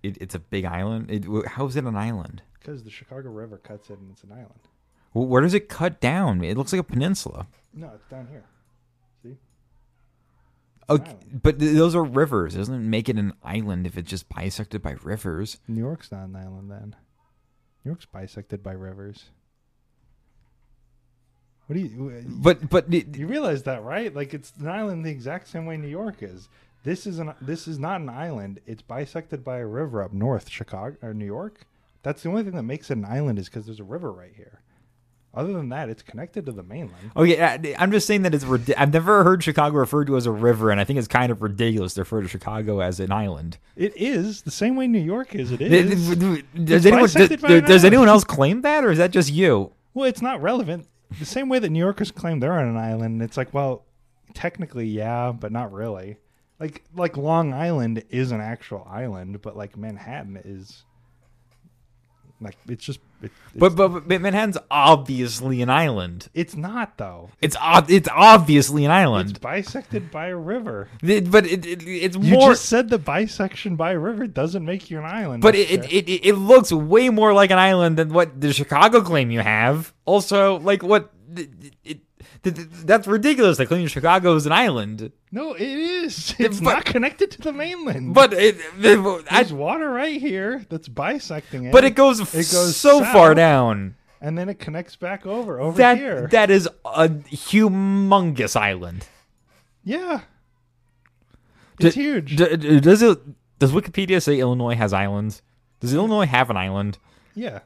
It, 0.02 0.18
it's 0.20 0.36
a 0.36 0.40
big 0.40 0.66
island. 0.66 1.12
It, 1.12 1.48
how 1.48 1.68
is 1.68 1.76
it 1.76 1.84
an 1.86 1.96
island? 1.96 2.42
Because 2.64 2.84
the 2.84 2.90
Chicago 2.90 3.30
River 3.30 3.58
cuts 3.58 3.90
it, 3.90 4.00
and 4.00 4.12
it's 4.12 4.24
an 4.24 4.32
island. 4.32 4.60
Well, 5.14 5.28
where 5.28 5.42
does 5.42 5.54
it 5.54 5.70
cut 5.70 6.00
down? 6.00 6.44
It 6.44 6.58
looks 6.58 6.72
like 6.74 6.80
a 6.80 6.84
peninsula. 6.84 7.48
No, 7.74 7.92
it's 7.94 8.08
down 8.10 8.28
here. 8.32 8.46
See? 9.22 9.38
Okay, 10.90 11.04
oh, 11.06 11.14
island. 11.14 11.42
but 11.44 11.60
th- 11.60 11.76
those 11.76 11.96
are 11.96 12.04
rivers. 12.04 12.56
It 12.56 12.60
doesn't 12.60 12.90
make 12.90 13.10
it 13.10 13.18
an 13.18 13.34
island 13.44 13.86
if 13.86 13.98
it's 13.98 14.10
just 14.10 14.30
bisected 14.30 14.82
by 14.82 14.96
rivers. 15.04 15.58
New 15.68 15.82
York's 15.82 16.12
not 16.12 16.28
an 16.28 16.36
island 16.36 16.72
then. 16.72 16.96
New 17.84 17.90
York's 17.92 18.06
bisected 18.06 18.64
by 18.64 18.72
rivers. 18.72 19.26
What 21.68 21.76
do 21.76 21.82
you? 21.82 22.24
But 22.28 22.70
but 22.70 22.94
it, 22.94 23.16
You 23.16 23.28
realize 23.28 23.64
that, 23.64 23.84
right? 23.84 24.14
Like 24.14 24.34
it's 24.34 24.54
an 24.60 24.68
island 24.68 25.06
the 25.06 25.12
exact 25.12 25.48
same 25.48 25.66
way 25.66 25.78
New 25.78 25.88
York 25.88 26.18
is. 26.22 26.50
This 26.84 27.08
is 27.08 27.20
an 27.20 27.34
this 27.40 27.68
is 27.68 27.80
not 27.80 28.02
an 28.02 28.10
island. 28.10 28.60
It's 28.66 28.82
bisected 28.82 29.44
by 29.44 29.60
a 29.60 29.66
river 29.66 30.04
up 30.04 30.12
north, 30.12 30.50
Chicago 30.50 30.98
or 31.02 31.14
New 31.14 31.26
York. 31.26 31.66
That's 32.04 32.22
the 32.24 32.30
only 32.30 32.44
thing 32.44 32.54
that 32.54 32.64
makes 32.64 32.92
it 32.92 32.98
an 32.98 33.06
island 33.06 33.40
is 33.40 33.50
because 33.50 33.66
there's 33.66 33.80
a 33.80 33.84
river 33.86 34.12
right 34.12 34.34
here. 34.36 34.62
Other 35.36 35.54
than 35.54 35.70
that, 35.70 35.90
it's 35.90 36.04
connected 36.04 36.46
to 36.46 36.52
the 36.52 36.62
mainland. 36.62 37.12
Oh, 37.16 37.24
okay, 37.24 37.42
I- 37.42 37.76
I'm 37.80 37.92
just 37.92 38.06
saying 38.06 38.22
that 38.22 38.36
it's. 38.36 38.46
I've 38.78 38.94
never 38.94 39.24
heard 39.24 39.44
Chicago 39.44 39.78
referred 39.78 40.06
to 40.06 40.16
as 40.16 40.28
a 40.28 40.32
river, 40.32 40.70
and 40.70 40.80
I 40.80 40.84
think 40.84 41.00
it's 41.00 41.08
kind 41.08 41.32
of 41.32 41.42
ridiculous 41.42 41.96
to 41.96 42.02
refer 42.02 42.22
to 42.22 42.28
Chicago 42.28 42.82
as 42.82 43.00
an 43.00 43.12
island. 43.12 43.58
It 43.76 43.94
is 43.98 44.44
the 44.44 44.52
same 44.52 44.76
way 44.76 44.88
New 44.88 45.00
York 45.00 45.34
is. 45.34 45.52
It 45.52 45.60
is. 45.62 46.08
th- 46.08 46.20
th- 46.20 46.46
It's 46.54 46.64
Does 46.66 46.86
anyone 46.86 47.10
does, 47.10 47.32
an 47.44 47.64
does 47.64 47.84
anyone 47.84 48.10
else 48.10 48.24
claim 48.24 48.62
that, 48.62 48.84
or 48.84 48.92
is 48.92 49.00
that 49.00 49.10
just 49.10 49.32
you? 49.32 49.72
Well, 49.96 50.06
it's 50.08 50.22
not 50.22 50.40
relevant. 50.40 50.88
The 51.18 51.26
same 51.26 51.50
way 51.50 51.58
that 51.58 51.70
New 51.72 51.80
Yorkers 51.80 52.12
claim 52.12 52.40
they're 52.40 52.54
on 52.60 52.68
an 52.68 52.78
island, 52.78 53.22
it's 53.24 53.38
like, 53.38 53.54
well, 53.56 53.86
technically, 54.36 54.86
yeah, 54.86 55.32
but 55.32 55.52
not 55.52 55.72
really. 55.74 56.18
Like, 56.60 56.84
like 56.96 57.18
Long 57.18 57.54
Island 57.54 58.04
is 58.12 58.32
an 58.32 58.40
actual 58.42 58.88
island, 58.90 59.42
but 59.42 59.58
like 59.58 59.78
Manhattan 59.78 60.40
is, 60.46 60.84
like, 62.44 62.58
it's 62.68 62.84
just, 62.86 63.00
it, 63.22 63.32
it's, 63.54 63.60
But, 63.60 63.76
but 63.76 64.08
but 64.08 64.22
Manhattan's 64.22 64.58
obviously 64.70 65.62
an 65.62 65.70
island. 65.70 66.28
it's 66.34 66.56
not 66.56 66.98
though. 66.98 67.30
It's 67.42 67.56
ob- 67.58 67.90
it's 67.90 68.10
obviously 68.12 68.86
an 68.86 68.92
It's 68.92 68.96
island. 68.96 69.42
bisected 69.42 70.12
by 70.12 70.28
a 70.28 70.36
river. 70.36 70.90
It- 71.02 71.32
but 71.32 71.46
it, 71.46 71.66
it, 71.66 71.84
it's 71.88 72.18
You 72.18 72.34
more. 72.34 72.50
just 72.52 72.66
said 72.66 72.90
the 72.90 72.98
bisection 73.00 73.76
by 73.76 73.92
a 73.94 74.00
river 74.00 74.28
doesn't 74.28 74.66
make 74.66 74.92
you 74.92 75.00
an 75.00 75.06
island. 75.06 75.42
but 75.42 75.56
it, 75.56 75.70
it, 75.86 76.10
it 76.10 76.26
it 76.30 76.34
looks 76.36 76.72
way 76.72 77.10
more 77.10 77.34
like 77.34 77.52
an 77.52 77.60
island 77.60 77.98
than 77.98 78.10
what 78.14 78.40
the 78.40 78.52
Chicago 78.54 79.02
claim 79.02 79.32
you 79.32 79.40
have. 79.40 79.94
Also, 80.06 80.60
like 80.60 80.84
what 80.84 81.12
it- 81.84 82.00
that's 82.44 83.08
ridiculous. 83.08 83.58
They 83.58 83.66
claim 83.66 83.88
Chicago 83.88 84.36
is 84.36 84.46
an 84.46 84.52
island, 84.52 85.12
no, 85.32 85.54
it 85.54 85.62
is. 85.62 86.36
It's 86.38 86.60
But- 86.60 86.74
not 86.74 86.86
connected 86.86 87.32
to 87.32 87.42
the 87.42 87.54
mainland. 87.54 88.14
but 88.14 88.34
it, 88.34 88.58
it- 88.80 89.26
I, 89.32 89.42
there's 89.44 89.54
water 89.54 89.90
right 89.90 90.20
here 90.20 90.66
that's 90.70 90.88
bisecting 90.88 91.66
it. 91.66 91.72
but 91.72 91.84
it 91.84 91.96
goes 91.96 92.20
It 92.20 92.52
goes 92.52 92.76
so 92.76 93.04
far 93.04 93.34
down. 93.34 93.96
and 94.22 94.38
then 94.38 94.50
it 94.50 94.60
connects 94.60 94.96
back 94.96 95.26
over 95.26 95.60
over 95.60 95.78
That 95.78 95.98
here. 95.98 96.28
that 96.32 96.50
is 96.52 96.68
a 96.86 97.08
humongous 97.10 98.56
island. 98.60 99.08
yeah, 99.84 100.22
D- 101.80 101.88
it's 101.88 101.96
huge. 101.96 102.36
D- 102.36 102.56
d- 102.58 102.80
does 102.80 103.02
it? 103.02 103.20
Does 103.60 103.72
Wikipedia 103.72 104.22
say 104.22 104.40
Illinois 104.40 104.76
has 104.76 104.92
islands? 104.94 105.42
Does 105.80 105.94
Illinois 105.94 106.26
have 106.26 106.50
an 106.50 106.58
island? 106.58 106.98
yeah. 107.36 107.60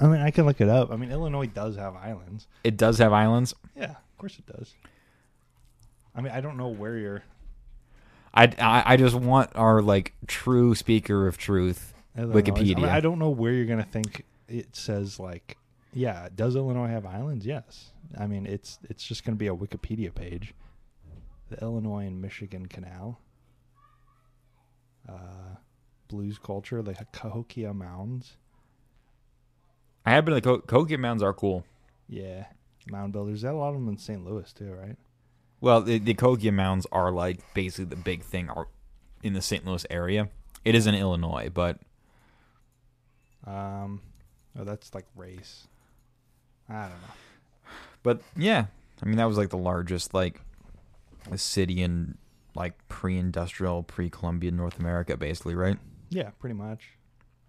I 0.00 0.06
mean, 0.06 0.20
I 0.20 0.30
can 0.30 0.44
look 0.44 0.60
it 0.60 0.68
up. 0.68 0.92
I 0.92 0.96
mean, 0.96 1.10
Illinois 1.10 1.46
does 1.46 1.76
have 1.76 1.94
islands. 1.96 2.46
It 2.64 2.76
does 2.76 2.98
have 2.98 3.12
islands. 3.12 3.54
Yeah, 3.74 3.90
of 3.90 4.18
course 4.18 4.38
it 4.38 4.46
does. 4.46 4.74
I 6.14 6.20
mean, 6.20 6.32
I 6.32 6.40
don't 6.40 6.56
know 6.56 6.68
where 6.68 6.96
you're. 6.96 7.22
I, 8.34 8.44
I, 8.58 8.82
I 8.92 8.96
just 8.96 9.14
want 9.14 9.50
our 9.54 9.80
like 9.80 10.12
true 10.26 10.74
speaker 10.74 11.26
of 11.26 11.38
truth 11.38 11.94
Illinois. 12.16 12.42
Wikipedia. 12.42 12.76
I, 12.76 12.80
mean, 12.80 12.88
I 12.90 13.00
don't 13.00 13.18
know 13.18 13.30
where 13.30 13.52
you're 13.52 13.66
gonna 13.66 13.84
think 13.84 14.24
it 14.48 14.76
says 14.76 15.18
like, 15.18 15.56
yeah, 15.92 16.28
does 16.34 16.56
Illinois 16.56 16.88
have 16.88 17.06
islands? 17.06 17.46
Yes. 17.46 17.92
I 18.18 18.26
mean, 18.26 18.46
it's 18.46 18.78
it's 18.88 19.04
just 19.04 19.24
gonna 19.24 19.36
be 19.36 19.48
a 19.48 19.54
Wikipedia 19.54 20.14
page. 20.14 20.54
The 21.48 21.58
Illinois 21.60 22.06
and 22.06 22.20
Michigan 22.20 22.66
Canal. 22.66 23.20
Uh, 25.08 25.56
blues 26.08 26.38
culture, 26.38 26.82
the 26.82 26.94
Cahokia 27.12 27.72
Mounds. 27.72 28.36
I 30.06 30.12
have 30.12 30.24
been 30.24 30.34
like 30.34 30.44
Co- 30.44 30.60
Cahokia 30.60 30.98
Mounds 30.98 31.22
are 31.22 31.34
cool. 31.34 31.64
Yeah, 32.08 32.46
mound 32.88 33.12
builders. 33.12 33.42
There's 33.42 33.52
a 33.52 33.56
lot 33.56 33.70
of 33.70 33.74
them 33.74 33.88
in 33.88 33.98
St. 33.98 34.24
Louis 34.24 34.50
too, 34.52 34.72
right? 34.72 34.96
Well, 35.60 35.82
the, 35.82 35.98
the 35.98 36.50
Mounds 36.52 36.86
are 36.92 37.10
like 37.10 37.40
basically 37.54 37.86
the 37.86 37.96
big 37.96 38.22
thing 38.22 38.48
are 38.48 38.68
in 39.22 39.32
the 39.32 39.42
St. 39.42 39.66
Louis 39.66 39.84
area. 39.90 40.28
It 40.64 40.74
is 40.74 40.86
in 40.86 40.94
Illinois, 40.94 41.50
but 41.52 41.80
Um, 43.44 44.00
oh, 44.58 44.64
that's 44.64 44.94
like 44.94 45.06
race. 45.16 45.66
I 46.68 46.82
don't 46.82 46.90
know. 46.90 47.72
but 48.02 48.20
yeah, 48.36 48.66
I 49.02 49.06
mean 49.06 49.16
that 49.16 49.26
was 49.26 49.36
like 49.38 49.50
the 49.50 49.56
largest 49.58 50.14
like 50.14 50.40
city 51.36 51.82
in 51.82 52.16
like 52.54 52.74
pre-industrial, 52.88 53.82
pre-Columbian 53.82 54.56
North 54.56 54.78
America, 54.78 55.16
basically, 55.16 55.54
right? 55.54 55.78
Yeah, 56.08 56.30
pretty 56.38 56.54
much. 56.54 56.90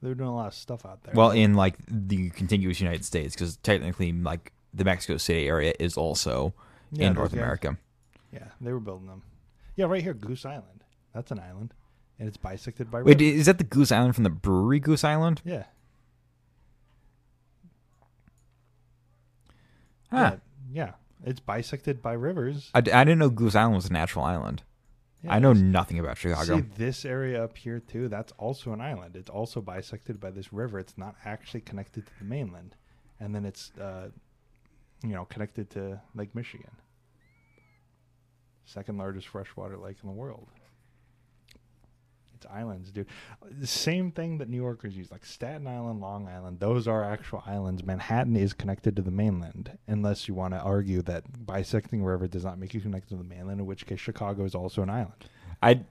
They 0.01 0.09
were 0.09 0.15
doing 0.15 0.29
a 0.29 0.35
lot 0.35 0.47
of 0.47 0.53
stuff 0.53 0.85
out 0.85 1.03
there. 1.03 1.13
Well, 1.15 1.31
in 1.31 1.55
like 1.55 1.75
the 1.87 2.29
contiguous 2.31 2.79
United 2.79 3.03
States, 3.05 3.33
because 3.35 3.57
technically, 3.57 4.11
like 4.13 4.53
the 4.73 4.83
Mexico 4.85 5.17
City 5.17 5.47
area 5.47 5.73
is 5.79 5.97
also 5.97 6.53
Yeah, 6.91 7.07
in 7.07 7.13
North 7.13 7.31
guys- 7.31 7.39
America. 7.39 7.77
Yeah, 8.31 8.47
they 8.61 8.71
were 8.71 8.79
building 8.79 9.07
them. 9.07 9.23
Yeah, 9.75 9.85
right 9.85 10.03
here, 10.03 10.13
Goose 10.13 10.45
Island. 10.45 10.83
That's 11.13 11.31
an 11.31 11.39
island, 11.39 11.73
and 12.19 12.27
it's 12.27 12.37
bisected 12.37 12.91
by. 12.91 13.01
Wait, 13.01 13.19
rivers. 13.19 13.39
is 13.39 13.45
that 13.47 13.57
the 13.57 13.63
Goose 13.63 13.91
Island 13.91 14.13
from 14.15 14.23
the 14.23 14.29
brewery 14.29 14.79
Goose 14.79 15.03
Island? 15.03 15.41
yeah. 15.43 15.63
Huh. 20.11 20.37
Yeah, 20.71 20.85
yeah, 20.85 20.91
it's 21.25 21.39
bisected 21.39 22.01
by 22.01 22.13
rivers. 22.13 22.69
I, 22.73 22.81
d- 22.81 22.91
I 22.91 23.03
didn't 23.03 23.19
know 23.19 23.29
Goose 23.29 23.55
Island 23.55 23.75
was 23.75 23.87
a 23.89 23.93
natural 23.93 24.23
island. 24.25 24.63
Yeah, 25.27 25.35
I 25.35 25.39
know 25.39 25.53
nothing 25.53 25.99
about 25.99 26.17
Chicago. 26.17 26.57
See 26.57 26.61
this 26.77 27.05
area 27.05 27.43
up 27.43 27.57
here 27.57 27.79
too. 27.79 28.07
That's 28.07 28.31
also 28.37 28.73
an 28.73 28.81
island. 28.81 29.15
It's 29.15 29.29
also 29.29 29.61
bisected 29.61 30.19
by 30.19 30.31
this 30.31 30.51
river. 30.51 30.79
It's 30.79 30.97
not 30.97 31.15
actually 31.25 31.61
connected 31.61 32.05
to 32.07 32.11
the 32.19 32.25
mainland, 32.25 32.75
and 33.19 33.35
then 33.35 33.45
it's 33.45 33.71
uh, 33.79 34.09
you 35.03 35.09
know 35.09 35.25
connected 35.25 35.69
to 35.71 36.01
Lake 36.15 36.33
Michigan, 36.33 36.71
second 38.65 38.97
largest 38.97 39.27
freshwater 39.27 39.77
lake 39.77 39.97
in 40.01 40.09
the 40.09 40.15
world. 40.15 40.47
It's 42.37 42.45
islands, 42.51 42.91
dude. 42.91 43.07
The 43.49 43.65
same 43.65 44.11
thing 44.11 44.37
that 44.37 44.47
New 44.47 44.57
Yorkers 44.57 44.95
use, 44.95 45.11
like 45.11 45.25
Staten 45.25 45.65
Island, 45.65 46.01
Long 46.01 46.27
Island. 46.27 46.59
Those 46.59 46.87
are 46.87 47.03
actual 47.03 47.43
islands. 47.47 47.83
Manhattan 47.83 48.35
is 48.35 48.53
connected 48.53 48.95
to 48.95 49.01
the 49.01 49.11
mainland, 49.11 49.77
unless 49.87 50.27
you 50.27 50.35
want 50.35 50.53
to 50.53 50.59
argue 50.59 51.01
that 51.03 51.45
bisecting 51.47 52.01
a 52.01 52.05
river 52.05 52.27
does 52.27 52.45
not 52.45 52.59
make 52.59 52.75
you 52.75 52.81
connected 52.81 53.09
to 53.09 53.15
the 53.17 53.23
mainland. 53.23 53.59
In 53.59 53.65
which 53.65 53.87
case, 53.87 53.99
Chicago 53.99 54.45
is 54.45 54.53
also 54.53 54.83
an 54.83 54.89
island. 54.89 55.25
I. 55.61 55.81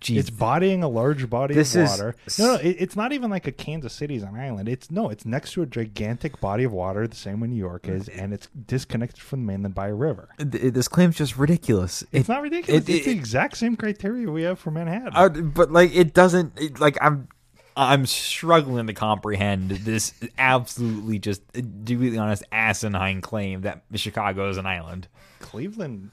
Jeez. 0.00 0.18
It's 0.18 0.30
bodying 0.30 0.82
a 0.82 0.88
large 0.88 1.30
body 1.30 1.54
This 1.54 1.74
of 1.74 1.82
is- 1.82 1.90
water. 1.90 2.16
No, 2.38 2.46
no, 2.46 2.54
it, 2.56 2.76
it's 2.78 2.94
not 2.96 3.12
even 3.12 3.30
like 3.30 3.46
a 3.46 3.52
Kansas 3.52 3.92
City's 3.94 4.22
an 4.22 4.34
island. 4.34 4.68
It's 4.68 4.90
no, 4.90 5.08
it's 5.08 5.24
next 5.24 5.52
to 5.54 5.62
a 5.62 5.66
gigantic 5.66 6.40
body 6.40 6.64
of 6.64 6.72
water, 6.72 7.06
the 7.08 7.16
same 7.16 7.40
way 7.40 7.48
New 7.48 7.56
York 7.56 7.88
is, 7.88 8.08
and 8.08 8.34
it's 8.34 8.48
disconnected 8.66 9.20
from 9.22 9.40
the 9.40 9.46
mainland 9.52 9.74
by 9.74 9.88
a 9.88 9.94
river. 9.94 10.28
Th- 10.38 10.72
this 10.74 10.88
claim's 10.88 11.16
just 11.16 11.38
ridiculous. 11.38 12.02
It's 12.12 12.28
It- 12.28 12.32
not 12.32 12.42
ridiculous. 12.42 12.86
it- 12.86 12.92
it's 12.92 13.06
the 13.06 13.12
exact 13.12 13.56
same 13.56 13.76
criteria 13.76 14.30
we 14.30 14.42
have 14.42 14.58
for 14.58 14.70
Manhattan. 14.70 15.12
uh, 15.14 15.28
but 15.30 15.72
like 15.72 15.94
it 15.94 16.12
doesn't. 16.12 16.78
Like 16.80 16.98
I'm. 17.00 17.28
I'm 17.76 18.06
struggling 18.06 18.86
to 18.86 18.92
comprehend 18.92 19.68
this 19.72 20.14
absolutely 20.38 21.18
just, 21.18 21.42
to 21.54 21.62
be 21.96 22.16
honest, 22.16 22.44
asinine 22.52 23.20
claim 23.20 23.62
that 23.62 23.82
Chicago 23.94 24.48
is 24.48 24.58
an 24.58 24.66
island. 24.66 25.08
Cleveland 25.40 26.12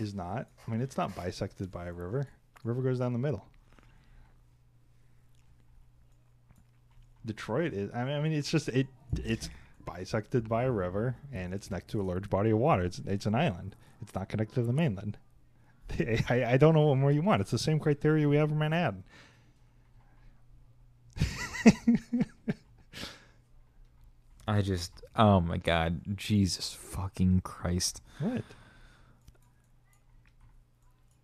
is 0.00 0.14
not. 0.14 0.48
I 0.66 0.70
mean, 0.72 0.80
it's 0.80 0.96
not 0.96 1.14
bisected 1.14 1.70
by 1.70 1.86
a 1.86 1.92
river. 1.92 2.26
River 2.64 2.82
goes 2.82 2.98
down 2.98 3.12
the 3.12 3.18
middle. 3.18 3.46
Detroit 7.24 7.72
is. 7.72 7.90
I 7.94 8.04
mean, 8.04 8.16
I 8.16 8.20
mean, 8.20 8.32
it's 8.32 8.50
just 8.50 8.68
it. 8.68 8.86
It's 9.16 9.48
bisected 9.84 10.48
by 10.48 10.64
a 10.64 10.70
river, 10.70 11.16
and 11.32 11.54
it's 11.54 11.70
next 11.70 11.88
to 11.88 12.00
a 12.00 12.02
large 12.04 12.30
body 12.30 12.50
of 12.50 12.58
water. 12.58 12.82
It's 12.82 12.98
it's 13.06 13.26
an 13.26 13.34
island. 13.34 13.76
It's 14.02 14.14
not 14.14 14.28
connected 14.28 14.54
to 14.54 14.62
the 14.62 14.72
mainland. 14.72 15.18
I, 16.28 16.44
I 16.52 16.56
don't 16.56 16.74
know 16.74 16.86
what 16.86 16.96
more 16.96 17.12
you 17.12 17.22
want. 17.22 17.40
It's 17.40 17.50
the 17.50 17.58
same 17.58 17.78
criteria 17.78 18.28
we 18.28 18.36
have 18.36 18.50
in 18.50 18.58
Manhattan. 18.58 19.04
I 24.48 24.62
just, 24.62 24.92
oh 25.14 25.40
my 25.40 25.58
god, 25.58 26.16
Jesus 26.16 26.72
fucking 26.72 27.40
Christ. 27.40 28.00
What? 28.18 28.44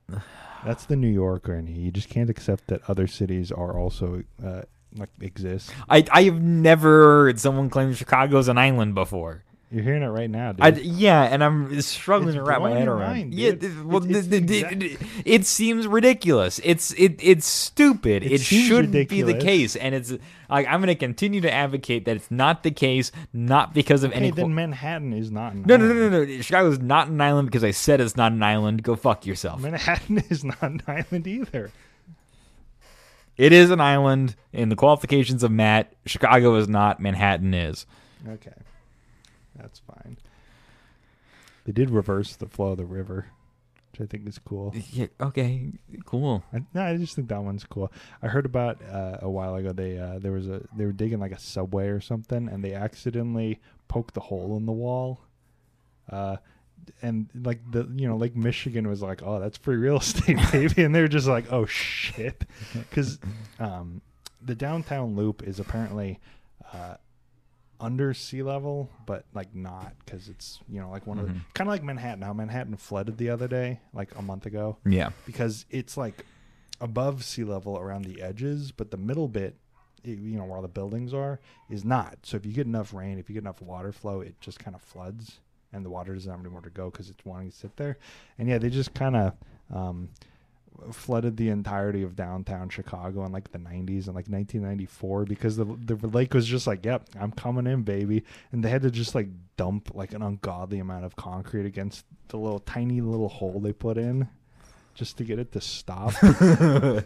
That's 0.65 0.87
the 0.87 0.97
New 0.97 1.09
Yorker 1.09 1.55
and. 1.55 1.69
You 1.69 1.91
just 1.91 2.09
can't 2.09 2.31
accept 2.31 2.69
that 2.69 2.83
other 2.89 3.07
cities 3.07 3.53
are 3.53 3.79
also 3.79 4.23
uh, 4.45 4.63
like 4.97 5.11
exist. 5.21 5.73
I 5.89 6.05
I 6.11 6.23
have 6.25 6.41
never 6.41 7.05
heard 7.25 7.41
someone 7.41 7.71
claim 7.71 7.95
Chicago's 7.95 8.49
an 8.49 8.59
island 8.59 8.95
before. 8.95 9.45
You're 9.71 9.83
hearing 9.83 10.05
it 10.05 10.07
right 10.07 10.31
now, 10.31 10.53
dude. 10.53 10.65
I, 10.65 10.69
yeah, 10.81 11.23
and 11.25 11.43
I'm 11.43 11.81
struggling 11.81 12.37
It's 12.37 12.37
to 12.37 12.43
wrap 12.45 12.61
my 12.63 12.71
head 12.71 12.87
around. 12.87 13.01
mind, 13.11 13.35
yeah, 13.35 13.51
dude. 13.51 13.85
well, 13.85 13.97
It's- 14.05 14.19
it's 14.21 14.29
th- 14.29 14.47
the 14.47 14.59
exact- 14.87 15.05
it 15.25 15.45
seems 15.45 15.89
ridiculous. 15.89 16.61
It's 16.63 16.93
it 16.93 17.17
it's 17.21 17.47
stupid. 17.47 18.23
It 18.23 18.31
It, 18.33 18.41
shouldn't 18.43 19.09
be 19.09 19.23
the 19.23 19.35
case, 19.35 19.75
and 19.75 19.93
it's 19.93 20.13
like 20.49 20.69
I'm 20.69 20.79
going 20.79 20.87
to 20.87 20.95
continue 20.95 21.41
to 21.41 21.53
advocate 21.53 22.05
that 22.05 22.15
it's 22.15 22.31
not 22.31 22.63
the 22.63 22.71
case, 22.71 23.11
not 23.33 23.75
because 23.75 24.05
of 24.05 24.13
okay, 24.13 24.19
any. 24.21 24.31
then 24.31 24.55
Manhattan 24.55 25.13
is 25.13 25.33
not. 25.33 25.55
An 25.55 25.65
no, 25.67 25.77
no, 25.77 25.89
no, 25.93 26.09
no, 26.11 26.25
no. 26.25 26.41
Chicago's 26.43 26.79
not 26.79 27.09
an 27.09 27.21
island 27.21 27.49
because 27.49 27.65
I 27.65 27.73
said 27.73 28.01
it's 28.01 28.17
not 28.17 28.31
an 28.31 28.45
island. 28.45 28.85
Go 28.85 28.95
fuck 28.95 29.27
yourself. 29.27 29.61
Manhattan 29.61 30.19
is 30.31 30.45
not 30.45 30.63
an 30.63 30.81
island 30.87 31.27
either. 31.27 31.73
It 33.37 33.53
is 33.53 33.71
an 33.71 33.81
island 33.81 34.37
in 34.53 34.69
the 34.71 34.77
qualifications 34.77 35.43
of 35.43 35.51
Matt. 35.51 35.93
Chicago 36.07 36.55
is 36.55 36.69
not. 36.69 37.01
Manhattan 37.01 37.53
is. 37.53 37.85
Okay, 38.27 38.53
that's 39.59 39.81
fine. 39.81 40.19
They 41.65 41.73
did 41.73 41.91
reverse 41.91 42.37
the 42.37 42.47
flow 42.47 42.69
of 42.73 42.77
the 42.77 42.85
river, 42.85 43.27
which 43.91 44.01
I 44.01 44.07
think 44.07 44.29
is 44.29 44.39
cool. 44.39 44.73
Yeah, 44.93 45.07
okay, 45.21 45.73
cool. 46.05 46.45
I, 46.53 46.63
no, 46.73 46.83
I 46.83 46.97
just 46.97 47.17
think 47.17 47.29
that 47.29 47.43
one's 47.43 47.65
cool. 47.65 47.93
I 48.23 48.29
heard 48.29 48.47
about 48.47 48.81
uh, 48.83 49.19
a 49.21 49.29
while 49.29 49.57
ago. 49.57 49.73
They 49.73 49.99
uh, 49.99 50.19
there 50.21 50.33
was 50.33 50.49
a 50.49 50.63
they 50.77 50.85
were 50.85 50.93
digging 50.93 51.19
like 51.19 51.33
a 51.33 51.41
subway 51.41 51.89
or 51.89 52.01
something, 52.01 52.49
and 52.49 52.63
they 52.63 52.73
accidentally 52.73 53.61
poked 53.89 54.17
a 54.17 54.21
hole 54.21 54.57
in 54.57 54.67
the 54.67 54.73
wall. 54.73 55.21
Uh, 56.11 56.37
and 57.03 57.29
like 57.35 57.59
the 57.69 57.89
you 57.97 58.07
know 58.07 58.17
Lake 58.17 58.37
Michigan 58.37 58.89
was 58.89 59.03
like, 59.03 59.23
oh, 59.25 59.41
that's 59.41 59.59
free 59.59 59.77
real 59.77 59.97
estate, 60.01 60.39
baby, 60.53 60.85
and 60.85 60.95
they 60.95 61.01
were 61.01 61.09
just 61.09 61.27
like, 61.27 61.53
oh 61.53 61.67
shit, 61.67 62.45
because 62.75 63.19
um, 63.59 64.03
the 64.41 64.55
downtown 64.55 65.17
loop 65.17 65.43
is 65.43 65.59
apparently. 65.59 66.21
Uh, 66.73 66.97
under 67.81 68.15
sea 68.15 68.43
level, 68.43 68.91
but 69.07 69.25
like 69.35 69.55
not 69.55 69.95
because 70.05 70.29
it's 70.29 70.61
you 70.69 70.81
know 70.81 70.91
like 70.91 71.07
one 71.07 71.19
of 71.19 71.27
the 71.27 71.33
Mhm. 71.33 71.41
kind 71.55 71.69
of 71.69 71.73
like 71.75 71.83
Manhattan. 71.83 72.23
How 72.23 72.33
Manhattan 72.33 72.77
flooded 72.77 73.19
the 73.19 73.31
other 73.31 73.49
day, 73.49 73.81
like 73.93 74.17
a 74.17 74.23
month 74.23 74.47
ago 74.47 74.79
Yeah. 74.85 75.11
because 75.27 75.67
it's 75.71 75.97
like 75.97 76.25
above 76.81 77.25
sea 77.25 77.45
level 77.45 77.79
around 77.79 78.05
the 78.05 78.21
edges, 78.23 78.71
but 78.73 78.91
the 78.91 78.97
middle 78.97 79.29
bit, 79.29 79.57
you 80.05 80.37
know, 80.37 80.45
where 80.45 80.57
all 80.57 80.63
the 80.63 80.69
buildings 80.69 81.13
are, 81.15 81.41
is 81.71 81.85
not. 81.85 82.19
So 82.23 82.37
if 82.37 82.45
you 82.47 82.53
get 82.53 82.67
enough 82.67 82.93
rain, 82.93 83.19
if 83.19 83.29
you 83.29 83.35
get 83.35 83.43
enough 83.43 83.63
water 83.63 83.93
flow, 83.93 84.21
it 84.21 84.41
just 84.41 84.59
kind 84.59 84.75
of 84.75 84.83
floods, 84.83 85.41
and 85.73 85.85
the 85.85 85.91
water 85.91 86.15
doesn't 86.15 86.31
have 86.31 86.41
anywhere 86.41 86.61
to 86.63 86.71
go 86.71 86.91
because 86.91 87.09
it's 87.11 87.25
wanting 87.25 87.51
to 87.51 87.57
sit 87.57 87.77
there. 87.77 87.99
And 88.39 88.49
yeah, 88.49 88.59
they 88.59 88.69
just 88.71 88.93
kind 88.95 89.17
of 89.17 89.33
um, 89.75 90.11
flooded 90.93 91.37
the 91.37 91.49
entirety 91.49 92.03
of 92.03 92.17
downtown 92.17 92.69
Chicago 92.69 93.25
in 93.25 93.33
like 93.33 93.51
the 93.53 93.59
90s 93.59 94.07
and 94.07 94.15
like 94.15 94.29
1994 94.29 95.25
because 95.25 95.57
the 95.57 95.65
the 95.65 95.97
lake 96.09 96.35
was 96.35 96.47
just 96.47 96.67
like, 96.67 96.85
"Yep, 96.85 97.11
I'm 97.19 97.33
coming 97.33 97.67
in, 97.67 97.83
baby," 97.83 98.25
and 98.53 98.65
they 98.65 98.71
had 98.71 98.83
to 98.83 98.91
just 98.91 99.15
like 99.15 99.29
dump 99.57 99.95
like 99.95 100.13
an 100.13 100.23
ungodly 100.23 100.79
amount 100.79 101.05
of 101.05 101.17
concrete 101.17 101.67
against 101.67 102.05
the 102.29 102.37
little 102.39 102.61
tiny 102.61 103.01
little 103.01 103.29
hole 103.29 103.61
they 103.61 103.73
put 103.73 103.99
in 103.99 104.29
just 104.95 105.17
to 105.19 105.25
get 105.25 105.39
it 105.39 105.53
to 105.53 105.61
stop. 105.61 106.15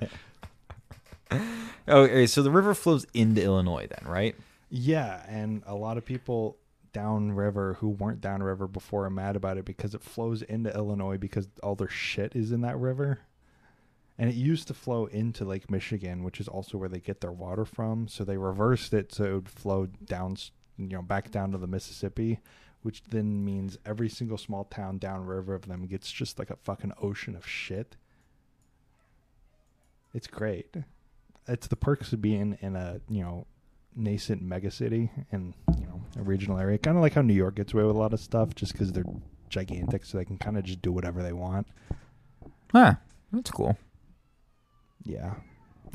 Okay, 1.89 2.27
so 2.27 2.43
the 2.43 2.51
river 2.51 2.75
flows 2.75 3.07
into 3.15 3.43
Illinois, 3.43 3.87
then, 3.89 4.11
right? 4.11 4.35
yeah, 4.69 5.23
and 5.29 5.63
a 5.67 5.75
lot 5.75 5.97
of 5.97 6.05
people 6.05 6.57
downriver 6.93 7.75
who 7.75 7.89
weren't 7.89 8.21
downriver 8.21 8.67
before 8.67 9.05
are 9.07 9.11
mad 9.11 9.37
about 9.37 9.57
it 9.59 9.65
because 9.65 9.95
it 9.95 10.03
flows 10.03 10.43
into 10.43 10.75
Illinois 10.75 11.17
because 11.17 11.49
all 11.63 11.75
their 11.75 11.89
shit 11.89 12.35
is 12.35 12.53
in 12.53 12.61
that 12.63 12.77
river. 12.79 13.21
And 14.21 14.29
it 14.29 14.37
used 14.37 14.69
to 14.69 14.75
flow 14.75 15.07
into 15.07 15.47
Lake 15.47 15.71
Michigan, 15.71 16.23
which 16.23 16.41
is 16.41 16.47
also 16.47 16.77
where 16.77 16.91
they 16.91 17.01
get 17.01 17.23
their 17.23 17.33
water 17.33 17.65
from. 17.65 18.07
So 18.07 18.23
they 18.23 18.37
reversed 18.37 18.93
it 18.93 19.15
so 19.15 19.25
it 19.25 19.33
would 19.33 19.49
flow 19.49 19.87
down, 20.05 20.37
you 20.77 20.89
know, 20.89 21.01
back 21.01 21.31
down 21.31 21.53
to 21.53 21.59
the 21.59 21.67
Mississippi, 21.67 22.41
which 22.83 23.03
then 23.05 23.43
means 23.43 23.79
every 23.87 24.11
single 24.11 24.37
small 24.37 24.65
town 24.65 24.99
downriver 24.99 25.55
of 25.55 25.69
them 25.69 25.87
gets 25.87 26.13
just 26.13 26.39
like 26.39 26.51
a 26.51 26.57
fucking 26.57 26.93
ocean 27.01 27.35
of 27.35 27.49
shit. 27.49 27.97
It's 30.13 30.27
great. 30.27 30.77
It's 31.49 31.69
the 31.69 31.77
perks 31.77 32.13
of 32.13 32.21
being 32.21 32.59
in 32.61 32.77
a, 32.77 33.01
you 33.09 33.23
know, 33.23 33.47
nascent 33.97 34.47
megacity 34.47 35.09
and, 35.33 35.55
you 35.79 35.87
know, 35.87 36.03
a 36.19 36.23
regional 36.23 36.59
area. 36.59 36.77
Kind 36.77 36.99
of 36.99 37.03
like 37.03 37.15
how 37.15 37.23
New 37.23 37.33
York 37.33 37.55
gets 37.55 37.73
away 37.73 37.85
with 37.85 37.97
a 37.97 37.99
lot 37.99 38.13
of 38.13 38.21
stuff 38.21 38.55
just 38.55 38.73
because 38.73 38.93
they're 38.93 39.05
gigantic, 39.49 40.05
so 40.05 40.19
they 40.19 40.27
can 40.27 40.37
kind 40.37 40.59
of 40.59 40.65
just 40.65 40.83
do 40.83 40.93
whatever 40.93 41.23
they 41.23 41.33
want. 41.33 41.67
Huh. 42.71 42.97
That's 43.33 43.51
cool. 43.51 43.79
Yeah. 45.03 45.35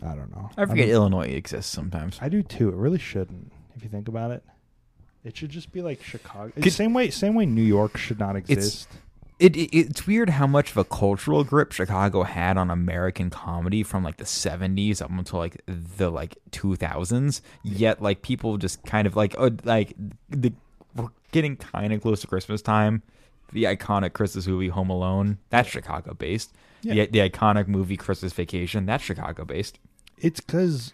I 0.03 0.15
don't 0.15 0.31
know. 0.31 0.49
I 0.57 0.65
forget 0.65 0.87
mean, 0.87 0.95
Illinois 0.95 1.27
exists 1.27 1.71
sometimes. 1.71 2.17
I 2.21 2.29
do 2.29 2.43
too. 2.43 2.69
It 2.69 2.75
really 2.75 2.99
shouldn't, 2.99 3.51
if 3.75 3.83
you 3.83 3.89
think 3.89 4.07
about 4.07 4.31
it. 4.31 4.43
It 5.23 5.35
should 5.35 5.49
just 5.49 5.71
be 5.71 5.81
like 5.81 6.03
Chicago. 6.03 6.51
Same 6.69 6.93
way, 6.93 7.09
same 7.09 7.33
way 7.33 7.45
New 7.45 7.63
York 7.63 7.97
should 7.97 8.19
not 8.19 8.35
exist. 8.35 8.87
It, 9.39 9.57
it 9.57 9.75
it's 9.75 10.07
weird 10.07 10.29
how 10.29 10.47
much 10.47 10.71
of 10.71 10.77
a 10.77 10.83
cultural 10.85 11.43
grip 11.43 11.71
Chicago 11.71 12.23
had 12.23 12.57
on 12.57 12.69
American 12.69 13.29
comedy 13.29 13.83
from 13.83 14.03
like 14.03 14.17
the 14.17 14.23
70s 14.23 15.01
up 15.01 15.09
until 15.09 15.39
like 15.39 15.61
the 15.65 16.09
like 16.09 16.37
2000s. 16.51 17.41
Yet 17.63 18.01
like 18.01 18.21
people 18.21 18.57
just 18.57 18.83
kind 18.85 19.07
of 19.07 19.15
like 19.15 19.35
oh, 19.37 19.51
like 19.63 19.93
the 20.29 20.53
we're 20.95 21.09
getting 21.31 21.57
kind 21.57 21.91
of 21.91 22.01
close 22.01 22.21
to 22.21 22.27
Christmas 22.27 22.61
time. 22.61 23.01
The 23.53 23.63
iconic 23.65 24.13
Christmas 24.13 24.47
movie 24.47 24.67
Home 24.69 24.89
Alone, 24.89 25.37
that's 25.49 25.69
Chicago 25.69 26.13
based. 26.13 26.53
Yeah. 26.81 27.05
The, 27.05 27.05
the 27.07 27.29
iconic 27.29 27.67
movie 27.67 27.97
Christmas 27.97 28.33
Vacation, 28.33 28.85
that's 28.85 29.03
Chicago 29.03 29.45
based. 29.45 29.79
It's 30.17 30.39
because 30.39 30.93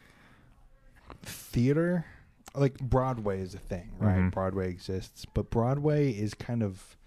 theater, 1.24 2.06
like 2.56 2.78
Broadway, 2.80 3.42
is 3.42 3.54
a 3.54 3.60
thing, 3.60 3.92
right? 4.00 4.18
Mhm. 4.18 4.32
Broadway 4.32 4.70
exists, 4.70 5.26
but 5.34 5.50
Broadway 5.50 6.12
is 6.12 6.34
kind 6.34 6.64
of 6.64 6.98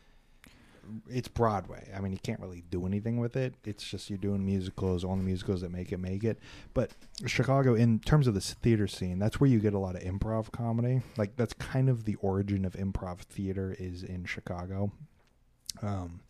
it's 1.09 1.28
Broadway. 1.28 1.90
I 1.96 2.00
mean, 2.00 2.12
you 2.12 2.18
can't 2.22 2.40
really 2.40 2.62
do 2.70 2.85
anything 2.87 3.16
with 3.18 3.37
it. 3.37 3.54
It's 3.64 3.83
just 3.83 4.11
you're 4.11 4.18
doing 4.18 4.44
musicals, 4.44 5.02
only 5.02 5.24
musicals 5.24 5.62
that 5.62 5.70
make 5.70 5.92
it 5.92 5.98
make 5.98 6.24
it. 6.24 6.38
But 6.74 6.90
Chicago, 7.24 7.74
in 7.74 8.00
terms 8.00 8.26
of 8.26 8.35
this 8.35 8.52
theater 8.52 8.87
scene, 8.87 9.18
that's 9.18 9.40
where 9.40 9.48
you 9.48 9.61
get 9.61 9.72
a 9.72 9.78
lot 9.78 9.96
of 9.96 10.02
improv 10.02 10.52
comedy. 10.52 11.00
Like 11.16 11.37
that's 11.37 11.54
kind 11.54 11.88
of 11.88 12.04
the 12.04 12.16
origin 12.16 12.66
of 12.66 12.74
improv 12.74 13.20
theater 13.20 13.74
is 13.78 14.02
in 14.02 14.26
Chicago. 14.26 14.92
Um, 15.82 16.20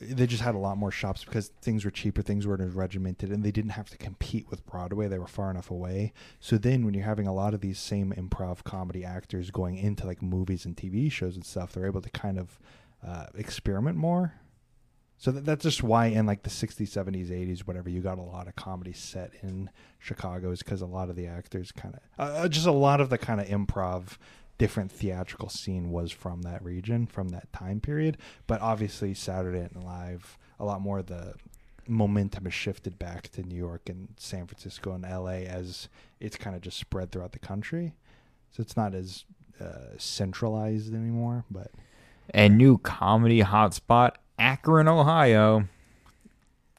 they 0.00 0.26
just 0.26 0.42
had 0.42 0.54
a 0.54 0.58
lot 0.58 0.76
more 0.76 0.90
shops 0.90 1.24
because 1.24 1.48
things 1.60 1.84
were 1.84 1.90
cheaper, 1.90 2.22
things 2.22 2.46
weren't 2.46 2.62
as 2.62 2.72
regimented, 2.72 3.30
and 3.30 3.44
they 3.44 3.52
didn't 3.52 3.70
have 3.72 3.90
to 3.90 3.96
compete 3.96 4.50
with 4.50 4.66
Broadway. 4.66 5.06
They 5.06 5.18
were 5.18 5.26
far 5.26 5.50
enough 5.50 5.70
away. 5.70 6.12
So 6.40 6.58
then, 6.58 6.84
when 6.84 6.94
you're 6.94 7.04
having 7.04 7.26
a 7.26 7.34
lot 7.34 7.54
of 7.54 7.60
these 7.60 7.78
same 7.78 8.12
improv 8.12 8.64
comedy 8.64 9.04
actors 9.04 9.50
going 9.50 9.76
into 9.76 10.06
like 10.06 10.20
movies 10.20 10.64
and 10.64 10.76
TV 10.76 11.10
shows 11.10 11.36
and 11.36 11.44
stuff, 11.44 11.72
they're 11.72 11.86
able 11.86 12.02
to 12.02 12.10
kind 12.10 12.38
of 12.38 12.58
uh, 13.06 13.26
experiment 13.34 13.96
more. 13.96 14.34
So 15.16 15.30
that, 15.30 15.44
that's 15.44 15.62
just 15.62 15.82
why 15.82 16.06
in 16.06 16.26
like 16.26 16.42
the 16.42 16.50
60s, 16.50 16.88
70s, 16.88 17.30
80s, 17.30 17.60
whatever, 17.60 17.88
you 17.88 18.00
got 18.00 18.18
a 18.18 18.22
lot 18.22 18.48
of 18.48 18.56
comedy 18.56 18.92
set 18.92 19.32
in 19.42 19.70
Chicago 19.98 20.50
is 20.50 20.62
because 20.62 20.80
a 20.80 20.86
lot 20.86 21.08
of 21.08 21.16
the 21.16 21.26
actors 21.26 21.72
kind 21.72 21.94
of, 21.94 22.00
uh, 22.18 22.48
just 22.48 22.66
a 22.66 22.72
lot 22.72 23.00
of 23.00 23.10
the 23.10 23.18
kind 23.18 23.40
of 23.40 23.46
improv, 23.46 24.18
different 24.58 24.92
theatrical 24.92 25.48
scene 25.48 25.90
was 25.90 26.12
from 26.12 26.42
that 26.42 26.64
region, 26.64 27.06
from 27.06 27.30
that 27.30 27.52
time 27.52 27.80
period. 27.80 28.18
But 28.46 28.60
obviously, 28.60 29.14
Saturday 29.14 29.60
Night 29.60 29.84
Live, 29.84 30.38
a 30.58 30.64
lot 30.64 30.80
more 30.80 31.00
of 31.00 31.06
the 31.06 31.34
momentum 31.86 32.44
has 32.44 32.54
shifted 32.54 32.98
back 32.98 33.28
to 33.32 33.42
New 33.42 33.56
York 33.56 33.88
and 33.88 34.08
San 34.16 34.46
Francisco 34.46 34.92
and 34.92 35.02
LA 35.02 35.46
as 35.46 35.88
it's 36.20 36.36
kind 36.36 36.56
of 36.56 36.62
just 36.62 36.78
spread 36.78 37.10
throughout 37.12 37.32
the 37.32 37.38
country. 37.38 37.94
So 38.52 38.60
it's 38.60 38.76
not 38.76 38.94
as 38.94 39.24
uh, 39.60 39.96
centralized 39.98 40.94
anymore, 40.94 41.44
but 41.50 41.70
And 42.30 42.56
new 42.56 42.78
comedy 42.78 43.42
hotspot, 43.42 44.12
Akron, 44.38 44.88
Ohio. 44.88 45.68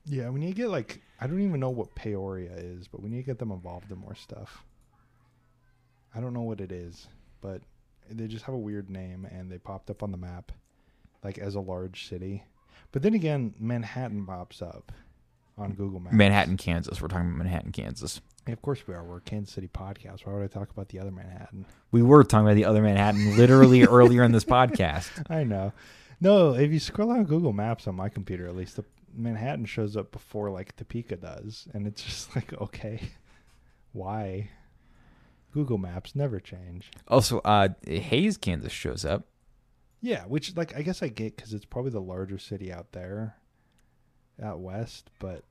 Yeah, 0.06 0.30
we 0.30 0.40
need 0.40 0.56
to 0.56 0.62
get 0.62 0.70
like 0.70 1.02
I 1.20 1.28
don't 1.28 1.42
even 1.42 1.60
know 1.60 1.70
what 1.70 1.96
Peoria 1.96 2.52
is, 2.56 2.88
but 2.88 3.02
we 3.02 3.10
need 3.10 3.18
to 3.18 3.24
get 3.24 3.40
them 3.40 3.52
involved 3.52 3.92
in 3.92 3.98
more 3.98 4.16
stuff. 4.16 4.64
I 6.14 6.22
don't 6.22 6.34
know 6.34 6.42
what 6.42 6.62
it 6.62 6.72
is, 6.72 7.08
but 7.42 7.62
they 8.10 8.28
just 8.28 8.46
have 8.46 8.56
a 8.56 8.60
weird 8.60 8.90
name 8.90 9.26
and 9.26 9.52
they 9.52 9.58
popped 9.58 9.90
up 9.90 10.04
on 10.04 10.12
the 10.12 10.18
map 10.18 10.52
like 11.24 11.38
as 11.38 11.56
a 11.56 11.60
large 11.60 12.08
city. 12.08 12.44
But 12.92 13.02
then 13.02 13.14
again, 13.14 13.54
Manhattan 13.60 14.26
pops 14.26 14.62
up. 14.62 14.92
on 15.58 15.74
Google 15.74 16.00
Maps. 16.00 16.16
Manhattan, 16.16 16.58
Kansas. 16.58 17.02
We're 17.02 17.08
talking 17.08 17.28
about 17.28 17.38
Manhattan, 17.38 17.72
Kansas. 17.72 18.22
Yeah, 18.46 18.54
of 18.54 18.62
course 18.62 18.86
we 18.88 18.94
are. 18.94 19.04
We're 19.04 19.18
a 19.18 19.22
Kansas 19.22 19.56
City 19.56 19.70
podcast. 19.74 20.26
Why 20.26 20.34
would 20.34 20.44
I 20.44 20.48
talk 20.48 20.70
about 20.70 20.90
the 20.90 21.00
other 21.00 21.12
Manhattan? 21.12 21.66
We 21.92 22.02
were 22.04 22.24
talking 22.24 22.46
about 22.46 22.56
the 22.56 22.66
other 22.66 22.82
Manhattan 22.82 23.38
literally 23.38 23.84
earlier 23.88 24.24
in 24.24 24.32
this 24.34 24.46
podcast. 24.46 25.10
I 25.30 25.44
know. 25.44 25.74
No, 26.22 26.54
if 26.54 26.72
you 26.72 26.80
scroll 26.80 27.12
on 27.12 27.24
Google 27.26 27.54
Maps 27.54 27.88
on 27.88 27.96
my 27.96 28.10
computer, 28.10 28.48
at 28.48 28.56
least 28.56 28.76
the 28.76 28.86
Manhattan 29.16 29.66
shows 29.66 29.96
up 29.98 30.12
before 30.12 30.50
like 30.52 30.76
Topeka 30.76 31.16
does, 31.18 31.68
and 31.74 31.88
it's 31.88 32.04
just 32.04 32.36
like 32.36 32.54
okay, 32.62 33.02
why? 33.94 34.50
Google 35.56 35.78
Maps 35.78 36.16
never 36.16 36.42
change. 36.42 36.92
Also, 37.08 37.40
uh, 37.46 37.70
Hays, 37.88 38.36
Kansas 38.36 38.74
shows 38.74 39.06
up. 39.06 39.24
Yeah, 40.02 40.26
which 40.26 40.54
like 40.58 40.76
I 40.76 40.82
guess 40.82 41.02
I 41.02 41.08
get 41.08 41.38
because 41.38 41.54
it's 41.54 41.64
probably 41.64 41.92
the 41.92 42.02
larger 42.02 42.38
city 42.38 42.74
out 42.74 42.92
there, 42.92 43.38
out 44.44 44.60
west. 44.60 45.10
But 45.18 45.46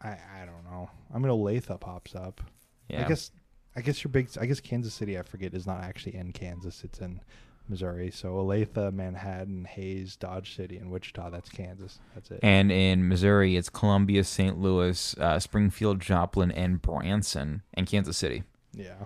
I 0.00 0.10
I 0.10 0.46
don't 0.46 0.62
know. 0.62 0.88
I 1.12 1.18
mean, 1.18 1.32
Olathe 1.32 1.80
pops 1.80 2.14
up. 2.14 2.40
Yeah. 2.88 3.04
I 3.04 3.08
guess 3.08 3.32
I 3.74 3.80
guess 3.80 4.04
your 4.04 4.12
big 4.12 4.28
I 4.40 4.46
guess 4.46 4.60
Kansas 4.60 4.94
City 4.94 5.18
I 5.18 5.22
forget 5.22 5.54
is 5.54 5.66
not 5.66 5.82
actually 5.82 6.14
in 6.14 6.30
Kansas. 6.30 6.84
It's 6.84 7.00
in 7.00 7.20
Missouri. 7.68 8.12
So 8.12 8.34
Olathe, 8.34 8.94
Manhattan, 8.94 9.64
Hays, 9.64 10.14
Dodge 10.14 10.54
City, 10.54 10.76
and 10.76 10.88
Wichita. 10.88 11.30
That's 11.30 11.48
Kansas. 11.48 11.98
That's 12.14 12.30
it. 12.30 12.38
And 12.44 12.70
in 12.70 13.08
Missouri, 13.08 13.56
it's 13.56 13.68
Columbia, 13.68 14.22
St. 14.22 14.56
Louis, 14.56 15.16
uh, 15.18 15.40
Springfield, 15.40 15.98
Joplin, 15.98 16.52
and 16.52 16.80
Branson, 16.80 17.62
and 17.74 17.88
Kansas 17.88 18.16
City. 18.16 18.44
Yeah. 18.74 19.04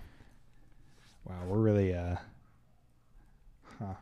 Wow, 1.24 1.42
we're 1.48 1.58
really 1.58 1.94
uh, 1.94 2.16
huh, 3.78 3.94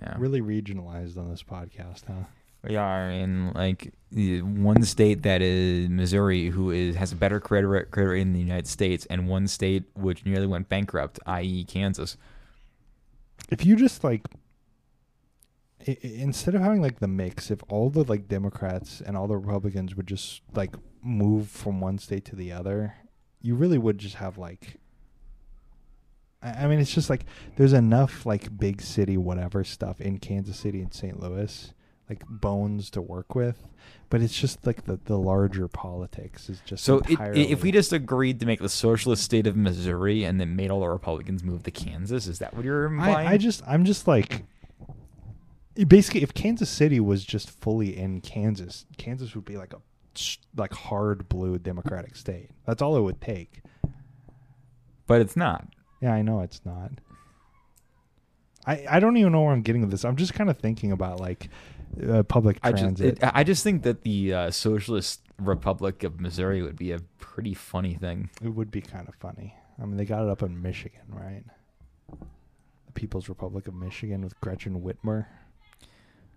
Yeah. 0.00 0.14
really 0.18 0.40
regionalized 0.40 1.16
on 1.16 1.30
this 1.30 1.42
podcast, 1.42 2.04
huh? 2.06 2.24
We 2.68 2.76
are 2.76 3.10
in 3.10 3.52
like 3.54 3.94
one 4.12 4.82
state 4.82 5.22
that 5.22 5.40
is 5.40 5.88
Missouri, 5.88 6.48
who 6.50 6.70
is 6.70 6.96
has 6.96 7.10
a 7.12 7.16
better 7.16 7.40
credit 7.40 7.68
rate, 7.68 7.90
credit 7.90 8.10
rate 8.10 8.20
in 8.22 8.32
the 8.34 8.40
United 8.40 8.66
States, 8.66 9.06
and 9.06 9.26
one 9.28 9.46
state 9.48 9.84
which 9.94 10.26
nearly 10.26 10.46
went 10.46 10.68
bankrupt, 10.68 11.18
i.e., 11.26 11.64
Kansas. 11.64 12.16
if 13.50 13.64
you 13.64 13.76
just 13.76 14.04
like 14.04 14.26
i- 15.88 15.96
instead 16.02 16.54
of 16.54 16.60
having 16.60 16.82
like 16.82 16.98
the 17.00 17.08
mix 17.08 17.50
if 17.50 17.60
all 17.68 17.88
the 17.88 18.04
like 18.04 18.28
democrats 18.28 19.00
and 19.00 19.16
all 19.16 19.26
the 19.26 19.36
republicans 19.36 19.96
would 19.96 20.06
just 20.06 20.42
like 20.54 20.74
move 21.02 21.48
from 21.48 21.80
one 21.80 21.96
state 21.98 22.24
to 22.26 22.36
the 22.36 22.52
other 22.52 22.94
you 23.40 23.54
really 23.54 23.78
would 23.78 23.96
just 23.98 24.16
have 24.16 24.36
like 24.36 24.76
i 26.42 26.66
mean 26.66 26.78
it's 26.78 26.92
just 26.92 27.10
like 27.10 27.24
there's 27.56 27.72
enough 27.72 28.24
like 28.24 28.56
big 28.58 28.80
city 28.80 29.16
whatever 29.16 29.62
stuff 29.64 30.00
in 30.00 30.18
kansas 30.18 30.58
city 30.58 30.80
and 30.80 30.92
st 30.94 31.20
louis 31.20 31.72
like 32.08 32.24
bones 32.28 32.90
to 32.90 33.00
work 33.00 33.34
with 33.34 33.68
but 34.08 34.20
it's 34.20 34.36
just 34.38 34.66
like 34.66 34.84
the 34.86 34.98
the 35.04 35.16
larger 35.16 35.68
politics 35.68 36.48
is 36.50 36.60
just 36.64 36.82
So 36.84 36.98
it, 37.08 37.36
if 37.36 37.62
we 37.62 37.70
just 37.70 37.92
agreed 37.92 38.40
to 38.40 38.46
make 38.46 38.60
the 38.60 38.68
socialist 38.68 39.22
state 39.22 39.46
of 39.46 39.56
Missouri 39.56 40.24
and 40.24 40.40
then 40.40 40.56
made 40.56 40.70
all 40.70 40.80
the 40.80 40.88
Republicans 40.88 41.44
move 41.44 41.62
to 41.62 41.70
Kansas, 41.70 42.26
is 42.26 42.40
that 42.40 42.52
what 42.52 42.64
you're 42.64 42.86
implying? 42.86 43.28
I, 43.28 43.32
I 43.32 43.36
just 43.38 43.62
I'm 43.68 43.84
just 43.84 44.08
like 44.08 44.42
basically 45.86 46.22
if 46.24 46.34
Kansas 46.34 46.68
City 46.68 46.98
was 46.98 47.24
just 47.24 47.50
fully 47.50 47.96
in 47.96 48.20
Kansas, 48.20 48.84
Kansas 48.98 49.34
would 49.36 49.44
be 49.44 49.56
like 49.56 49.72
a 49.72 49.80
like 50.56 50.72
hard 50.72 51.28
blue 51.28 51.58
democratic 51.58 52.16
state. 52.16 52.50
That's 52.66 52.82
all 52.82 52.96
it 52.96 53.02
would 53.02 53.20
take. 53.20 53.62
but 55.06 55.20
it's 55.20 55.36
not. 55.36 55.68
Yeah, 56.00 56.12
I 56.12 56.22
know 56.22 56.40
it's 56.40 56.60
not. 56.64 56.92
I 58.66 58.86
I 58.88 59.00
don't 59.00 59.16
even 59.16 59.32
know 59.32 59.42
where 59.42 59.52
I'm 59.52 59.62
getting 59.62 59.82
with 59.82 59.90
this. 59.90 60.04
I'm 60.04 60.16
just 60.16 60.34
kind 60.34 60.50
of 60.50 60.58
thinking 60.58 60.92
about 60.92 61.20
like 61.20 61.48
uh, 62.08 62.22
public 62.22 62.58
I 62.62 62.72
just, 62.72 62.82
transit. 62.82 63.18
it, 63.22 63.30
I 63.34 63.44
just 63.44 63.64
think 63.64 63.82
that 63.82 64.02
the 64.02 64.32
uh, 64.34 64.50
Socialist 64.50 65.20
Republic 65.38 66.02
of 66.02 66.20
Missouri 66.20 66.62
would 66.62 66.76
be 66.76 66.92
a 66.92 67.00
pretty 67.18 67.54
funny 67.54 67.94
thing. 67.94 68.30
it 68.42 68.50
would 68.50 68.70
be 68.70 68.80
kind 68.80 69.08
of 69.08 69.14
funny. 69.16 69.54
I 69.80 69.86
mean, 69.86 69.96
they 69.96 70.04
got 70.04 70.22
it 70.22 70.28
up 70.28 70.42
in 70.42 70.60
Michigan, 70.60 71.00
right? 71.08 71.42
The 72.08 72.92
People's 72.92 73.28
Republic 73.28 73.66
of 73.66 73.74
Michigan 73.74 74.22
with 74.22 74.38
Gretchen 74.40 74.82
Whitmer. 74.82 75.26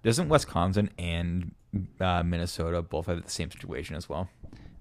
Doesn't 0.02 0.30
Wisconsin 0.30 0.90
and 0.98 1.54
uh, 2.00 2.24
Minnesota 2.24 2.82
both 2.82 3.08
have 3.08 3.24
the 3.24 3.30
same 3.30 3.52
situation 3.52 3.96
as 3.96 4.08
well? 4.08 4.30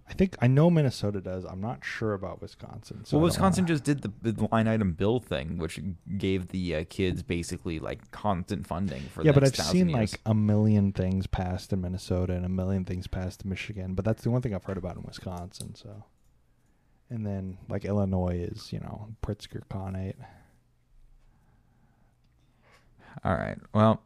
I 0.09 0.15
think 0.15 0.37
I 0.41 0.47
know 0.47 0.69
Minnesota 0.69 1.21
does. 1.21 1.45
I'm 1.45 1.61
not 1.61 1.85
sure 1.85 2.13
about 2.13 2.43
Wisconsin. 2.43 3.05
So 3.05 3.17
well, 3.17 3.25
Wisconsin 3.25 3.65
wanna- 3.65 3.75
just 3.75 3.85
did 3.85 4.03
the, 4.03 4.33
the 4.33 4.49
line 4.53 4.69
item 4.69 4.93
bill 4.93 5.21
thing, 5.21 5.59
which 5.59 5.81
gave 6.19 6.49
the 6.49 6.77
uh, 6.77 6.85
kids 6.91 7.23
basically 7.23 7.79
like 7.79 8.11
constant 8.11 8.67
funding 8.67 9.03
for 9.05 9.23
yeah, 9.23 9.33
the 9.33 9.41
but 9.41 9.49
I've 9.49 9.57
seen 9.57 9.89
years. 9.89 10.13
like 10.13 10.21
a 10.27 10.35
million 10.35 10.93
things 10.93 11.27
passed 11.27 11.73
in 11.73 11.81
Minnesota 11.81 12.35
and 12.35 12.45
a 12.45 12.49
million 12.51 12.85
things 12.85 13.07
passed 13.07 13.45
in 13.45 13.51
Michigan, 13.51 13.95
but 13.95 14.05
that's 14.05 14.23
the 14.23 14.31
one 14.31 14.43
thing 14.43 14.55
I've 14.55 14.65
heard 14.65 14.77
about 14.77 14.97
in 14.97 15.03
Wisconsin. 15.03 15.75
So, 15.75 16.05
and 17.09 17.25
then 17.25 17.59
like 17.69 17.85
Illinois 17.85 18.47
is 18.51 18.73
you 18.73 18.81
know 18.81 19.09
Pritzker 19.23 19.63
Conate. 19.71 20.17
All 23.25 23.35
right. 23.35 23.59
Well, 23.73 24.03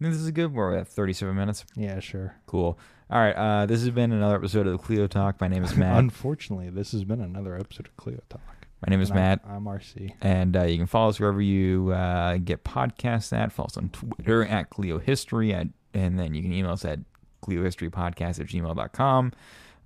this 0.00 0.14
is 0.14 0.26
a 0.26 0.32
good. 0.32 0.52
We're 0.52 0.76
at 0.76 0.88
37 0.88 1.34
minutes. 1.34 1.64
Yeah, 1.76 2.00
sure. 2.00 2.34
Cool. 2.46 2.78
All 3.10 3.18
right. 3.20 3.32
Uh, 3.34 3.66
this 3.66 3.80
has 3.80 3.90
been 3.90 4.12
another 4.12 4.36
episode 4.36 4.66
of 4.66 4.72
the 4.72 4.78
Kleio 4.86 5.08
Talk. 5.08 5.40
My 5.40 5.48
name 5.48 5.62
is 5.64 5.76
Matt. 5.76 5.98
Unfortunately, 5.98 6.70
this 6.70 6.92
has 6.92 7.04
been 7.04 7.20
another 7.20 7.56
episode 7.58 7.86
of 7.86 7.96
Kleio 7.96 8.20
Talk. 8.28 8.40
My 8.86 8.90
name 8.90 9.00
is 9.00 9.10
And 9.10 9.18
Matt. 9.18 9.40
I'm, 9.46 9.66
I'm 9.68 9.78
RC. 9.78 10.12
And 10.20 10.56
uh, 10.56 10.62
you 10.64 10.76
can 10.78 10.86
follow 10.86 11.08
us 11.10 11.20
wherever 11.20 11.40
you 11.40 11.90
uh, 11.92 12.38
get 12.38 12.64
podcasts 12.64 13.32
at. 13.36 13.52
Follow 13.52 13.66
us 13.66 13.76
on 13.76 13.90
Twitter 13.90 14.44
at 14.44 14.70
Kleio 14.70 15.00
History. 15.00 15.54
At, 15.54 15.68
and 15.92 16.18
then 16.18 16.34
you 16.34 16.42
can 16.42 16.52
email 16.52 16.72
us 16.72 16.84
at 16.84 17.00
kleiohistorypodcast 17.42 18.40
at 18.40 18.46
gmail.com. 18.46 19.32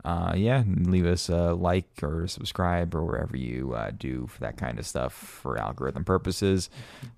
Uh, 0.04 0.32
yeah, 0.36 0.62
leave 0.66 1.04
us 1.06 1.28
a 1.28 1.52
like 1.54 1.88
or 2.04 2.28
subscribe 2.28 2.94
or 2.94 3.04
wherever 3.04 3.36
you 3.36 3.74
uh, 3.74 3.90
do 3.98 4.28
for 4.28 4.40
that 4.40 4.56
kind 4.56 4.78
of 4.78 4.86
stuff 4.86 5.12
for 5.12 5.58
algorithm 5.58 6.04
purposes. 6.04 6.70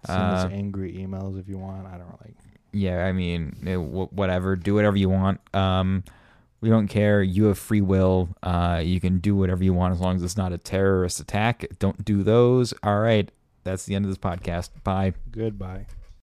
Send 0.06 0.18
us 0.18 0.44
Uh, 0.46 0.48
angry 0.48 0.94
emails 0.94 1.38
if 1.38 1.46
you 1.46 1.58
want. 1.58 1.86
I 1.86 1.98
don't 1.98 2.08
really. 2.20 2.34
Yeah, 2.72 3.04
I 3.04 3.12
mean, 3.12 3.56
eh, 3.66 3.74
wh- 3.76 4.12
whatever. 4.12 4.56
Do 4.56 4.74
whatever 4.74 4.96
you 4.96 5.08
want. 5.08 5.40
Um, 5.54 6.04
we 6.60 6.68
don't 6.68 6.88
care. 6.88 7.22
You 7.22 7.46
have 7.46 7.58
free 7.58 7.80
will. 7.80 8.28
Uh, 8.42 8.80
you 8.84 9.00
can 9.00 9.18
do 9.18 9.34
whatever 9.34 9.64
you 9.64 9.72
want 9.72 9.92
as 9.94 10.00
long 10.00 10.16
as 10.16 10.22
it's 10.22 10.36
not 10.36 10.52
a 10.52 10.58
terrorist 10.58 11.18
attack. 11.20 11.64
Don't 11.78 12.04
do 12.04 12.22
those. 12.22 12.74
All 12.82 13.00
right. 13.00 13.30
That's 13.64 13.84
the 13.86 13.94
end 13.94 14.04
of 14.04 14.10
this 14.10 14.18
podcast. 14.18 14.70
Bye. 14.84 15.14
Goodbye. 15.30 15.86